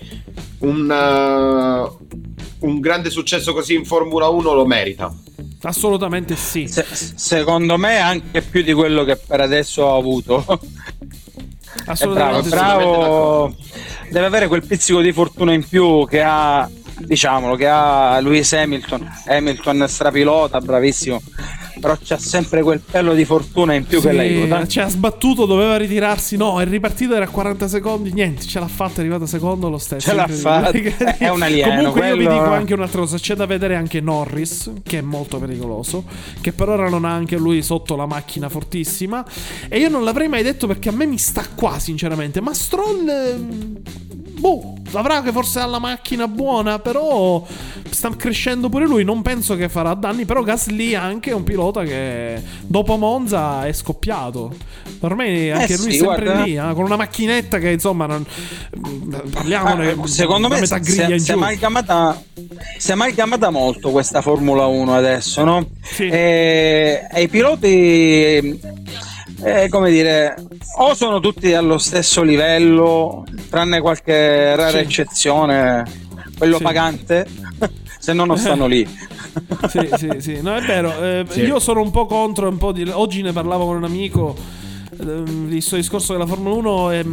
un, 0.59 1.89
un 2.59 2.79
grande 2.79 3.09
successo 3.09 3.53
così 3.53 3.73
in 3.75 3.85
Formula 3.85 4.27
1 4.27 4.53
lo 4.53 4.65
merita. 4.65 5.13
Assolutamente 5.63 6.35
sì. 6.35 6.67
Se- 6.67 6.85
secondo 6.91 7.77
me 7.77 7.97
anche 7.97 8.41
più 8.43 8.61
di 8.61 8.73
quello 8.73 9.03
che 9.03 9.15
per 9.17 9.41
adesso 9.41 9.81
ho 9.83 9.97
avuto. 9.97 10.45
Bravo, 11.85 11.91
Assolutamente 11.91 12.43
sì. 12.43 12.49
bravo. 12.49 13.55
Deve 14.09 14.25
avere 14.25 14.47
quel 14.47 14.65
pizzico 14.65 15.01
di 15.01 15.11
fortuna 15.11 15.53
in 15.53 15.67
più 15.67 16.07
che 16.07 16.21
ha, 16.21 16.69
diciamolo, 16.99 17.55
che 17.55 17.67
ha 17.67 18.19
Lewis 18.19 18.53
Hamilton. 18.53 19.07
Hamilton 19.27 19.85
strapilota, 19.87 20.59
bravissimo. 20.59 21.21
Però 21.77 21.97
c'ha 22.01 22.17
sempre 22.17 22.63
quel 22.63 22.79
pelo 22.79 23.13
di 23.13 23.25
fortuna 23.25 23.73
in 23.73 23.85
più 23.85 23.99
che 24.01 24.09
Sì, 24.09 24.15
l'aiuta. 24.15 24.65
Cioè, 24.65 24.83
ha 24.85 24.87
sbattuto, 24.87 25.45
doveva 25.45 25.75
ritirarsi. 25.75 26.37
No, 26.37 26.59
è 26.61 26.65
ripartito, 26.65 27.13
era 27.15 27.25
a 27.25 27.27
40 27.27 27.67
secondi. 27.67 28.13
Niente, 28.13 28.43
ce 28.45 28.59
l'ha 28.59 28.67
fatta, 28.67 28.97
è 28.97 28.99
arrivata 29.01 29.25
secondo 29.25 29.69
lo 29.69 29.77
stesso. 29.77 30.07
Ce 30.09 30.15
l'ha 30.15 30.25
fatta. 30.27 30.71
È 31.17 31.27
un 31.27 31.41
alieno, 31.41 31.75
Comunque, 31.91 32.07
io 32.07 32.15
vi 32.15 32.23
quello- 32.23 32.39
dico 32.41 32.53
anche 32.53 32.73
un'altra 32.73 32.99
cosa: 33.01 33.17
c'è 33.17 33.35
da 33.35 33.45
vedere 33.45 33.75
anche 33.75 33.99
Norris, 33.99 34.71
che 34.83 34.99
è 34.99 35.01
molto 35.01 35.37
pericoloso. 35.37 36.05
Che 36.39 36.53
per 36.53 36.69
ora 36.69 36.87
non 36.89 37.03
ha 37.03 37.11
anche 37.11 37.35
lui 37.35 37.61
sotto 37.61 37.97
la 37.97 38.05
macchina 38.05 38.47
fortissima. 38.47 39.23
E 39.67 39.77
io 39.77 39.89
non 39.89 40.05
l'avrei 40.05 40.29
mai 40.29 40.43
detto 40.43 40.67
perché 40.67 40.89
a 40.89 40.93
me 40.93 41.05
mi 41.05 41.17
sta 41.17 41.43
qua, 41.55 41.77
sinceramente. 41.77 42.39
Ma 42.39 42.53
Stroll. 42.53 43.07
ehm, 43.07 43.77
Boh, 44.37 44.74
avrà 44.99 45.21
che 45.21 45.31
forse 45.31 45.59
ha 45.59 45.65
la 45.65 45.79
macchina 45.79 46.27
buona, 46.27 46.79
però 46.79 47.45
sta 47.89 48.09
crescendo 48.15 48.69
pure 48.69 48.85
lui. 48.85 49.03
Non 49.03 49.21
penso 49.21 49.55
che 49.55 49.69
farà 49.69 49.93
danni. 49.93 50.25
Però 50.25 50.41
Gasly 50.41 50.95
anche 50.95 51.31
è 51.31 51.33
un 51.33 51.43
pilota 51.43 51.83
che 51.83 52.41
dopo 52.61 52.97
Monza 52.97 53.65
è 53.65 53.73
scoppiato. 53.73 54.53
Ormai 54.99 55.51
anche 55.51 55.73
Eh 55.73 55.77
lui 55.77 55.91
sì, 55.91 55.95
è 55.95 55.99
sempre 55.99 56.23
guarda. 56.25 56.43
lì, 56.43 56.55
eh, 56.55 56.73
con 56.73 56.83
una 56.85 56.95
macchinetta 56.95 57.57
che 57.59 57.71
insomma 57.71 58.05
non... 58.05 58.25
parliamone. 59.31 59.91
Ah, 59.91 60.07
secondo 60.07 60.47
da 60.47 60.55
me 60.55 60.61
metà 60.61 60.77
griglia 60.77 61.15
è 61.15 61.17
giù. 61.17 61.33
amalgamata, 61.33 62.21
si 62.77 62.89
è 62.89 62.93
amalgamata 62.93 63.49
molto 63.49 63.91
questa 63.91 64.21
Formula 64.21 64.65
1 64.65 64.95
adesso, 64.95 65.43
no? 65.43 65.67
Sì. 65.81 66.07
E, 66.07 67.07
e 67.11 67.21
i 67.21 67.27
piloti, 67.27 68.59
eh, 69.43 69.67
come 69.69 69.89
dire, 69.91 70.35
o 70.77 70.93
sono 70.93 71.19
tutti 71.19 71.53
allo 71.53 71.77
stesso 71.77 72.23
livello, 72.23 73.23
tranne 73.49 73.81
qualche 73.81 74.55
rara 74.55 74.71
Sì. 74.71 74.77
eccezione, 74.77 75.83
quello 76.37 76.57
Sì. 76.57 76.63
pagante, 76.63 77.27
se 77.99 78.13
no 78.13 78.25
non 78.25 78.37
stanno 78.37 78.67
lì. 78.67 78.87
sì, 79.67 79.89
sì, 79.97 80.09
sì. 80.19 80.39
No, 80.41 80.55
è 80.55 80.61
vero. 80.61 80.93
eh. 81.03 81.25
Io 81.35 81.59
sono 81.59 81.81
un 81.81 81.91
po' 81.91 82.05
contro. 82.05 82.47
Un 82.47 82.57
po' 82.57 82.71
di... 82.71 82.87
Oggi 82.89 83.21
ne 83.21 83.33
parlavo 83.33 83.65
con 83.65 83.75
un 83.77 83.83
amico. 83.83 84.35
ehm, 84.99 85.49
Il 85.51 85.61
suo 85.61 85.75
discorso 85.77 86.13
della 86.13 86.25
Formula 86.25 86.55
1 86.55 86.89
è. 86.91 87.05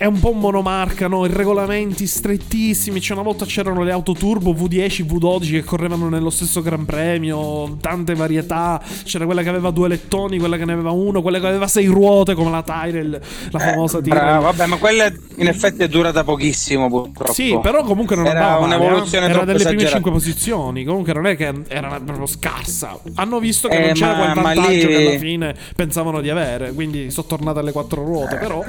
È 0.00 0.04
un 0.04 0.20
po' 0.20 0.30
monomarca, 0.30 1.08
no? 1.08 1.26
I 1.26 1.28
regolamenti 1.32 2.06
strettissimi. 2.06 3.00
Cioè, 3.00 3.16
una 3.16 3.24
volta 3.26 3.44
c'erano 3.46 3.82
le 3.82 3.90
auto 3.90 4.12
turbo 4.12 4.52
V10, 4.52 5.04
V12 5.04 5.50
che 5.50 5.64
correvano 5.64 6.08
nello 6.08 6.30
stesso 6.30 6.62
Gran 6.62 6.84
Premio. 6.84 7.76
Tante 7.80 8.14
varietà. 8.14 8.80
C'era 9.02 9.24
quella 9.24 9.42
che 9.42 9.48
aveva 9.48 9.70
due 9.72 9.88
lettoni, 9.88 10.38
quella 10.38 10.56
che 10.56 10.64
ne 10.64 10.72
aveva 10.74 10.92
uno, 10.92 11.20
quella 11.20 11.40
che 11.40 11.48
aveva 11.48 11.66
sei 11.66 11.86
ruote, 11.86 12.34
come 12.34 12.48
la 12.52 12.62
Tyrell, 12.62 13.20
la 13.50 13.58
famosa 13.58 14.00
Tyrell. 14.00 14.18
Eh, 14.18 14.20
Bravo, 14.20 14.42
vabbè, 14.44 14.66
ma 14.66 14.76
quella 14.76 15.12
in 15.34 15.48
effetti 15.48 15.82
è 15.82 15.88
durata 15.88 16.22
pochissimo 16.22 16.88
purtroppo. 16.88 17.32
Sì, 17.32 17.58
però 17.60 17.82
comunque 17.82 18.14
non 18.14 18.26
Era 18.26 18.38
andava 18.52 18.64
un'evoluzione 18.66 19.26
eh. 19.26 19.30
Era 19.30 19.38
delle 19.44 19.58
prime 19.58 19.68
esagerata. 19.82 19.94
5 19.94 20.10
posizioni. 20.12 20.84
Comunque 20.84 21.12
non 21.12 21.26
è 21.26 21.34
che 21.34 21.52
era 21.66 22.00
proprio 22.04 22.26
scarsa. 22.26 22.96
Hanno 23.14 23.40
visto 23.40 23.66
che 23.66 23.76
Eh, 23.82 23.86
non 23.86 23.94
c'era 23.94 24.14
ma- 24.16 24.30
quel 24.32 24.44
vantaggio 24.44 24.68
lì- 24.70 24.78
che 24.86 25.06
alla 25.08 25.18
fine 25.18 25.54
pensavano 25.74 26.20
di 26.20 26.30
avere. 26.30 26.72
Quindi 26.72 27.10
sono 27.10 27.26
tornate 27.26 27.58
alle 27.58 27.72
quattro 27.72 28.04
ruote. 28.04 28.36
Però. 28.36 28.64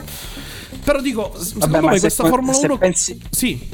Però 0.89 1.01
dico, 1.01 1.31
secondo 1.37 1.67
Vabbè, 1.67 1.85
ma 1.85 1.91
me 1.91 1.99
questa 1.99 2.23
que- 2.23 2.29
Formula 2.29 2.53
se 2.57 2.65
1. 2.65 2.77
pensi- 2.79 3.21
Sì, 3.29 3.69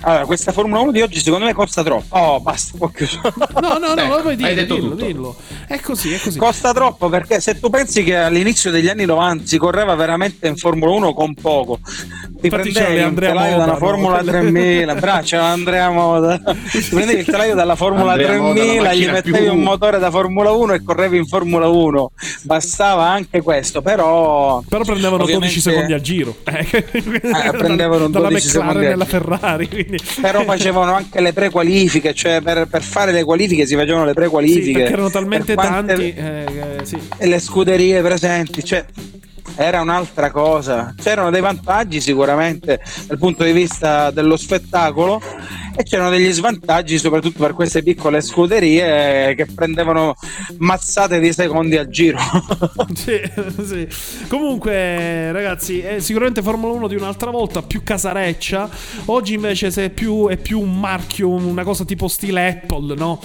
Allora, 0.00 0.24
questa 0.26 0.52
Formula 0.52 0.80
1 0.80 0.90
di 0.92 1.02
oggi 1.02 1.20
secondo 1.20 1.44
me 1.46 1.52
costa 1.54 1.82
troppo. 1.82 2.16
Oh, 2.16 2.40
basta, 2.40 2.76
ho 2.78 2.88
chiuso. 2.90 3.20
no, 3.60 3.78
no, 3.78 3.94
no, 3.94 4.00
Ecco, 4.00 4.14
lo 4.14 4.20
puoi 4.20 4.30
hai 4.32 4.36
dire, 4.36 4.54
detto 4.54 4.74
dillo, 4.74 4.90
tutto. 4.90 5.04
dillo. 5.04 5.36
È 5.66 5.80
così, 5.80 6.12
è 6.12 6.20
così. 6.20 6.38
Costa 6.38 6.72
troppo 6.72 7.08
perché 7.08 7.40
se 7.40 7.58
tu 7.58 7.70
pensi 7.70 8.02
che 8.04 8.16
all'inizio 8.16 8.70
degli 8.70 8.88
anni 8.88 9.04
90 9.04 9.46
si 9.46 9.58
correva 9.58 9.94
veramente 9.94 10.46
in 10.48 10.56
Formula 10.56 10.90
1 10.92 11.14
con 11.14 11.34
poco, 11.34 11.78
ti 11.82 12.46
Infatti 12.46 12.70
prendevi 12.72 13.02
un 13.02 13.14
telaio 13.14 13.50
Moda, 13.52 13.56
dalla 13.64 13.72
no? 13.72 13.78
Formula 13.78 14.22
3000, 14.22 14.94
bravo, 14.96 15.22
c'era 15.22 15.44
Andrea 15.46 15.90
Moda. 15.90 16.38
Ti 16.70 16.78
prendevi 16.90 17.20
il 17.20 17.24
telaio 17.26 17.54
dalla 17.54 17.76
Formula 17.76 18.12
Andrea 18.12 18.38
Moda, 18.40 18.48
la 18.48 18.64
3000, 18.64 18.74
gli 18.74 18.82
macchina 19.06 19.12
mettevi 19.12 19.38
più- 19.38 19.52
un 19.52 19.60
motore 19.62 19.98
da 19.98 20.10
Formula 20.10 20.50
1 20.52 20.72
e 20.74 20.82
correvi 20.82 21.16
in 21.16 21.26
Formula 21.26 21.66
1. 21.68 22.10
Bastava 22.42 23.08
anche 23.08 23.40
questo, 23.42 23.82
però. 23.82 24.62
Però 24.68 24.84
prendevano 24.84 25.24
12 25.24 25.34
ovviamente- 25.34 25.60
secondi 25.60 25.92
al 25.92 26.00
giro. 26.00 26.36
Eh, 27.36 27.50
prendevano 27.56 28.08
dalla 28.08 28.28
12 28.28 28.48
secondi 28.48 28.74
McLaren 28.74 28.92
al 28.92 29.00
alla. 29.00 29.04
Ferrari. 29.04 29.65
Quindi... 29.70 29.98
Però 30.20 30.42
facevano 30.44 30.94
anche 30.94 31.20
le 31.20 31.32
prequalifiche, 31.32 32.14
cioè 32.14 32.40
per, 32.40 32.66
per 32.66 32.82
fare 32.82 33.12
le 33.12 33.24
qualifiche 33.24 33.66
si 33.66 33.74
facevano 33.74 34.04
le 34.04 34.10
Sì, 34.10 34.14
prequalifiche. 34.16 34.72
perché 34.78 34.92
erano 34.92 35.10
talmente 35.10 35.54
Per 35.54 35.64
quante- 35.66 35.92
tanti. 35.94 36.14
eh, 36.14 36.44
eh, 36.80 36.84
sì. 36.84 36.98
e 37.18 37.26
le 37.26 37.38
scuderie 37.38 38.00
presenti, 38.02 38.64
cioè 38.64 38.84
era 39.56 39.80
un'altra 39.80 40.30
cosa. 40.30 40.94
C'erano 41.00 41.30
dei 41.30 41.40
vantaggi 41.40 42.00
sicuramente 42.00 42.80
dal 43.06 43.18
punto 43.18 43.44
di 43.44 43.52
vista 43.52 44.10
dello 44.10 44.36
spettacolo 44.36 45.20
e 45.78 45.82
c'erano 45.82 46.10
degli 46.10 46.30
svantaggi 46.32 46.98
soprattutto 46.98 47.38
per 47.42 47.52
queste 47.52 47.82
piccole 47.82 48.20
scuderie 48.22 49.34
che 49.34 49.46
prendevano 49.46 50.14
mazzate 50.58 51.18
di 51.20 51.32
secondi 51.32 51.76
al 51.76 51.88
giro. 51.88 52.18
Sì, 52.94 53.20
sì. 53.64 53.88
Comunque, 54.28 55.32
ragazzi, 55.32 55.80
è 55.80 55.98
sicuramente 56.00 56.42
Formula 56.42 56.72
1 56.72 56.88
di 56.88 56.94
un'altra 56.94 57.30
volta, 57.30 57.62
più 57.62 57.82
casareccia. 57.82 58.68
Oggi 59.06 59.34
invece 59.34 59.70
se 59.70 59.86
è 59.86 59.90
più, 59.90 60.28
è 60.28 60.36
più 60.36 60.60
un 60.60 60.78
marchio, 60.78 61.28
una 61.28 61.64
cosa 61.64 61.84
tipo 61.84 62.08
stile 62.08 62.48
Apple, 62.48 62.94
no? 62.94 63.20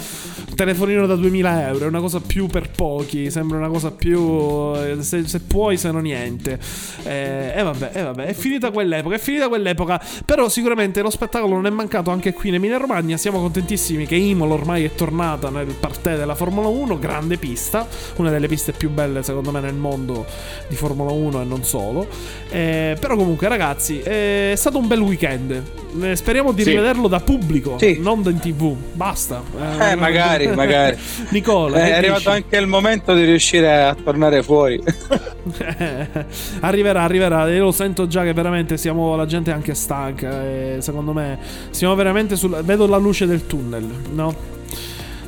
Telefonino 0.54 1.06
da 1.06 1.16
2000 1.16 1.68
euro, 1.68 1.84
è 1.86 1.88
una 1.88 2.00
cosa 2.00 2.20
più 2.20 2.46
per 2.46 2.70
pochi, 2.70 3.30
sembra 3.30 3.58
una 3.58 3.68
cosa 3.68 3.90
più... 3.90 4.72
eh, 4.76 4.96
Se, 5.00 5.26
se 5.26 5.40
puoi, 5.40 5.76
se 5.76 5.90
no 5.90 6.00
niente. 6.00 6.21
E 6.24 7.52
eh, 7.56 7.62
vabbè, 7.62 7.90
eh, 7.92 8.02
vabbè, 8.02 8.24
è 8.26 8.32
finita 8.34 8.70
quell'epoca, 8.70 9.16
è 9.16 9.18
finita 9.18 9.48
quell'epoca. 9.48 10.00
Però 10.24 10.48
sicuramente 10.48 11.02
lo 11.02 11.10
spettacolo 11.10 11.54
non 11.54 11.66
è 11.66 11.70
mancato 11.70 12.10
anche 12.10 12.32
qui 12.32 12.48
in 12.50 12.54
Emilia 12.56 12.76
Romagna. 12.78 13.16
Siamo 13.16 13.40
contentissimi 13.40 14.06
che 14.06 14.14
Imola 14.14 14.54
ormai 14.54 14.84
è 14.84 14.94
tornata 14.94 15.50
nel 15.50 15.74
partè 15.78 16.16
della 16.16 16.34
Formula 16.34 16.68
1, 16.68 16.98
grande 16.98 17.36
pista, 17.36 17.86
una 18.16 18.30
delle 18.30 18.46
piste 18.48 18.72
più 18.72 18.90
belle 18.90 19.22
secondo 19.22 19.50
me 19.50 19.60
nel 19.60 19.74
mondo 19.74 20.26
di 20.68 20.76
Formula 20.76 21.10
1 21.10 21.42
e 21.42 21.44
non 21.44 21.64
solo. 21.64 22.06
Eh, 22.50 22.96
però 22.98 23.16
comunque 23.16 23.48
ragazzi, 23.48 23.98
è 24.00 24.52
stato 24.56 24.78
un 24.78 24.86
bel 24.86 25.00
weekend. 25.00 25.62
Eh, 26.00 26.16
speriamo 26.16 26.52
di 26.52 26.62
Sì. 26.62 26.70
rivederlo 26.70 27.08
da 27.08 27.20
pubblico, 27.20 27.78
Sì. 27.78 27.98
non 28.00 28.22
da 28.22 28.30
in 28.30 28.38
tv. 28.38 28.74
Basta. 28.92 29.42
Eh, 29.90 29.94
magari, 29.96 30.46
magari. 30.48 30.96
Nicola, 31.30 31.78
è 31.78 31.84
che 31.86 31.94
arrivato 31.94 32.18
dici? 32.20 32.28
anche 32.30 32.56
il 32.56 32.66
momento 32.66 33.14
di 33.14 33.24
riuscire 33.24 33.82
a 33.82 33.94
tornare 33.94 34.42
fuori. 34.42 34.80
arriverà, 36.60 37.02
arriverà. 37.02 37.48
Io 37.48 37.64
lo 37.64 37.72
sento 37.72 38.06
già 38.06 38.22
che 38.22 38.32
veramente 38.32 38.76
siamo. 38.76 39.16
La 39.16 39.26
gente 39.26 39.50
è 39.50 39.54
anche 39.54 39.74
stanca. 39.74 40.42
E 40.42 40.76
secondo 40.80 41.12
me 41.12 41.38
siamo 41.70 41.94
veramente 41.94 42.36
sul. 42.36 42.62
Vedo 42.64 42.86
la 42.86 42.98
luce 42.98 43.26
del 43.26 43.46
tunnel, 43.46 43.88
no? 44.12 44.60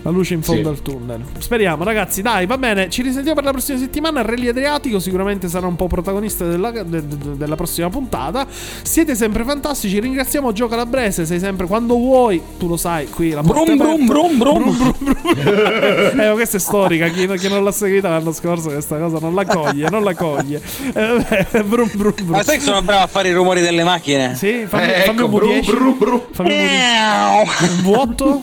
La 0.05 0.11
luce 0.11 0.35
in 0.35 0.43
fondo 0.43 0.63
Sì. 0.63 0.69
al 0.69 0.83
tunnel. 0.83 1.21
Speriamo, 1.39 1.83
ragazzi. 1.83 2.21
Dai, 2.21 2.45
va 2.45 2.59
bene. 2.59 2.91
Ci 2.91 3.01
risentiamo 3.01 3.35
per 3.35 3.45
la 3.45 3.53
prossima 3.53 3.79
settimana. 3.79 4.21
Rally 4.21 4.49
Adriatico 4.49 4.99
sicuramente 4.99 5.49
sarà 5.49 5.67
un 5.67 5.77
po' 5.77 5.87
protagonista 5.87 6.45
della, 6.45 6.71
de- 6.71 6.85
de- 6.85 7.37
della 7.39 7.55
prossima 7.57 7.89
puntata. 7.89 8.47
Siete 8.83 9.15
sempre 9.15 9.45
fantastici. 9.45 9.99
Ringraziamo 9.99 10.53
Gio 10.53 10.69
Calabrese. 10.69 11.25
Sei 11.25 11.39
sempre 11.39 11.67
quando 11.67 11.95
vuoi. 11.97 12.39
Tu 12.59 12.69
lo 12.69 12.77
sai, 12.77 13.09
qui 13.09 13.31
la 13.31 13.43
Brum 13.43 13.67
è 13.67 13.73
aperta. 13.73 13.95
brum 14.05 14.07
brum 14.07 14.39
brum. 14.39 14.95
eh, 15.37 16.13
ma 16.15 16.33
questa 16.33 16.59
è 16.59 16.61
storica. 16.61 17.09
Chi, 17.09 17.27
chi 17.39 17.49
non 17.49 17.65
l'ha 17.65 17.73
seguita 17.73 18.11
l'anno 18.11 18.33
scorso, 18.33 18.69
questa 18.69 18.99
cosa 18.99 19.19
non 19.21 19.35
la 19.35 19.47
coglie, 19.47 19.89
non 19.89 20.05
la 20.05 20.15
coglie. 20.15 20.61
Eh, 20.93 20.93
vabbè, 20.93 21.47
brum, 21.65 21.89
brum, 21.95 22.13
brum. 22.15 22.29
Ma 22.29 22.43
sai 22.43 22.59
che 22.59 22.63
sono 22.65 22.83
bravo 22.83 23.05
a 23.05 23.07
fare 23.07 23.31
i 23.31 23.33
rumori 23.33 23.63
delle 23.63 23.85
macchine? 23.85 24.35
Sì, 24.35 24.67
fammi, 24.67 24.85
Eh, 24.93 25.01
fammi 25.07 25.19
ecco, 25.19 25.25
un 25.25 25.31
bru, 25.31 25.47
V10. 25.49 25.65
bru, 25.65 25.97
bru. 25.97 26.27
Fammi 26.31 26.51
un 26.51 26.57
V10. 26.59 26.69
Miau. 26.69 27.41
Un 27.41 27.83
vuoto? 27.83 28.43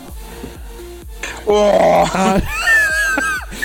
Oh. 1.45 2.09
Ah. 2.11 2.41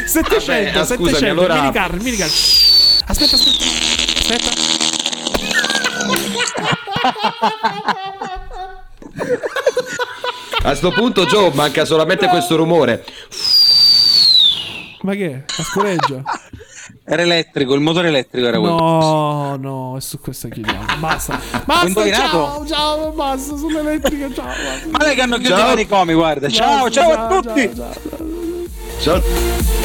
700, 0.07 0.45
Vabbè, 0.47 0.79
ah, 0.79 0.85
700, 0.85 0.95
scusami, 0.97 1.29
allora- 1.31 1.55
minicar, 1.61 1.93
minicar. 2.01 2.29
Aspetta, 2.29 3.37
aspetta. 3.37 3.65
Aspetta. 4.19 4.65
A 10.63 10.75
sto 10.75 10.91
punto, 10.91 11.25
Joe, 11.27 11.53
manca 11.55 11.85
solamente 11.85 12.27
questo 12.29 12.57
rumore. 12.57 13.05
Ma 15.03 15.13
che? 15.15 15.27
è? 15.31 15.45
La 15.57 15.63
scureggia? 15.65 16.23
Era 17.09 17.23
elettrico, 17.23 17.75
il 17.75 17.81
motore 17.81 18.09
elettrico 18.09 18.49
era 18.49 18.59
quello. 18.59 18.75
No, 18.75 19.57
no, 19.57 19.97
e 19.97 20.01
su 20.01 20.19
questa 20.19 20.49
chiudiamo. 20.49 20.85
Basta. 20.99 21.41
Basta, 21.65 22.13
ciao, 22.13 22.67
ciao, 22.67 23.13
basta, 23.13 23.57
sull'elettrica, 23.57 24.33
ciao. 24.35 24.45
basta. 24.45 24.89
Ma 24.91 25.05
lei 25.05 25.15
che 25.15 25.21
hanno 25.23 25.37
chiuso 25.37 25.55
Ciao. 25.55 25.67
i 25.67 25.69
manicomi, 25.69 26.15
guarda. 26.15 26.49
Ciao, 26.49 26.85
Basta, 26.85 26.91
ciao 26.91 27.13
a 27.13 27.41
tutti. 27.43 27.75
ciao, 27.77 27.93
ciao. 28.99 29.21
Ciao. 29.21 29.85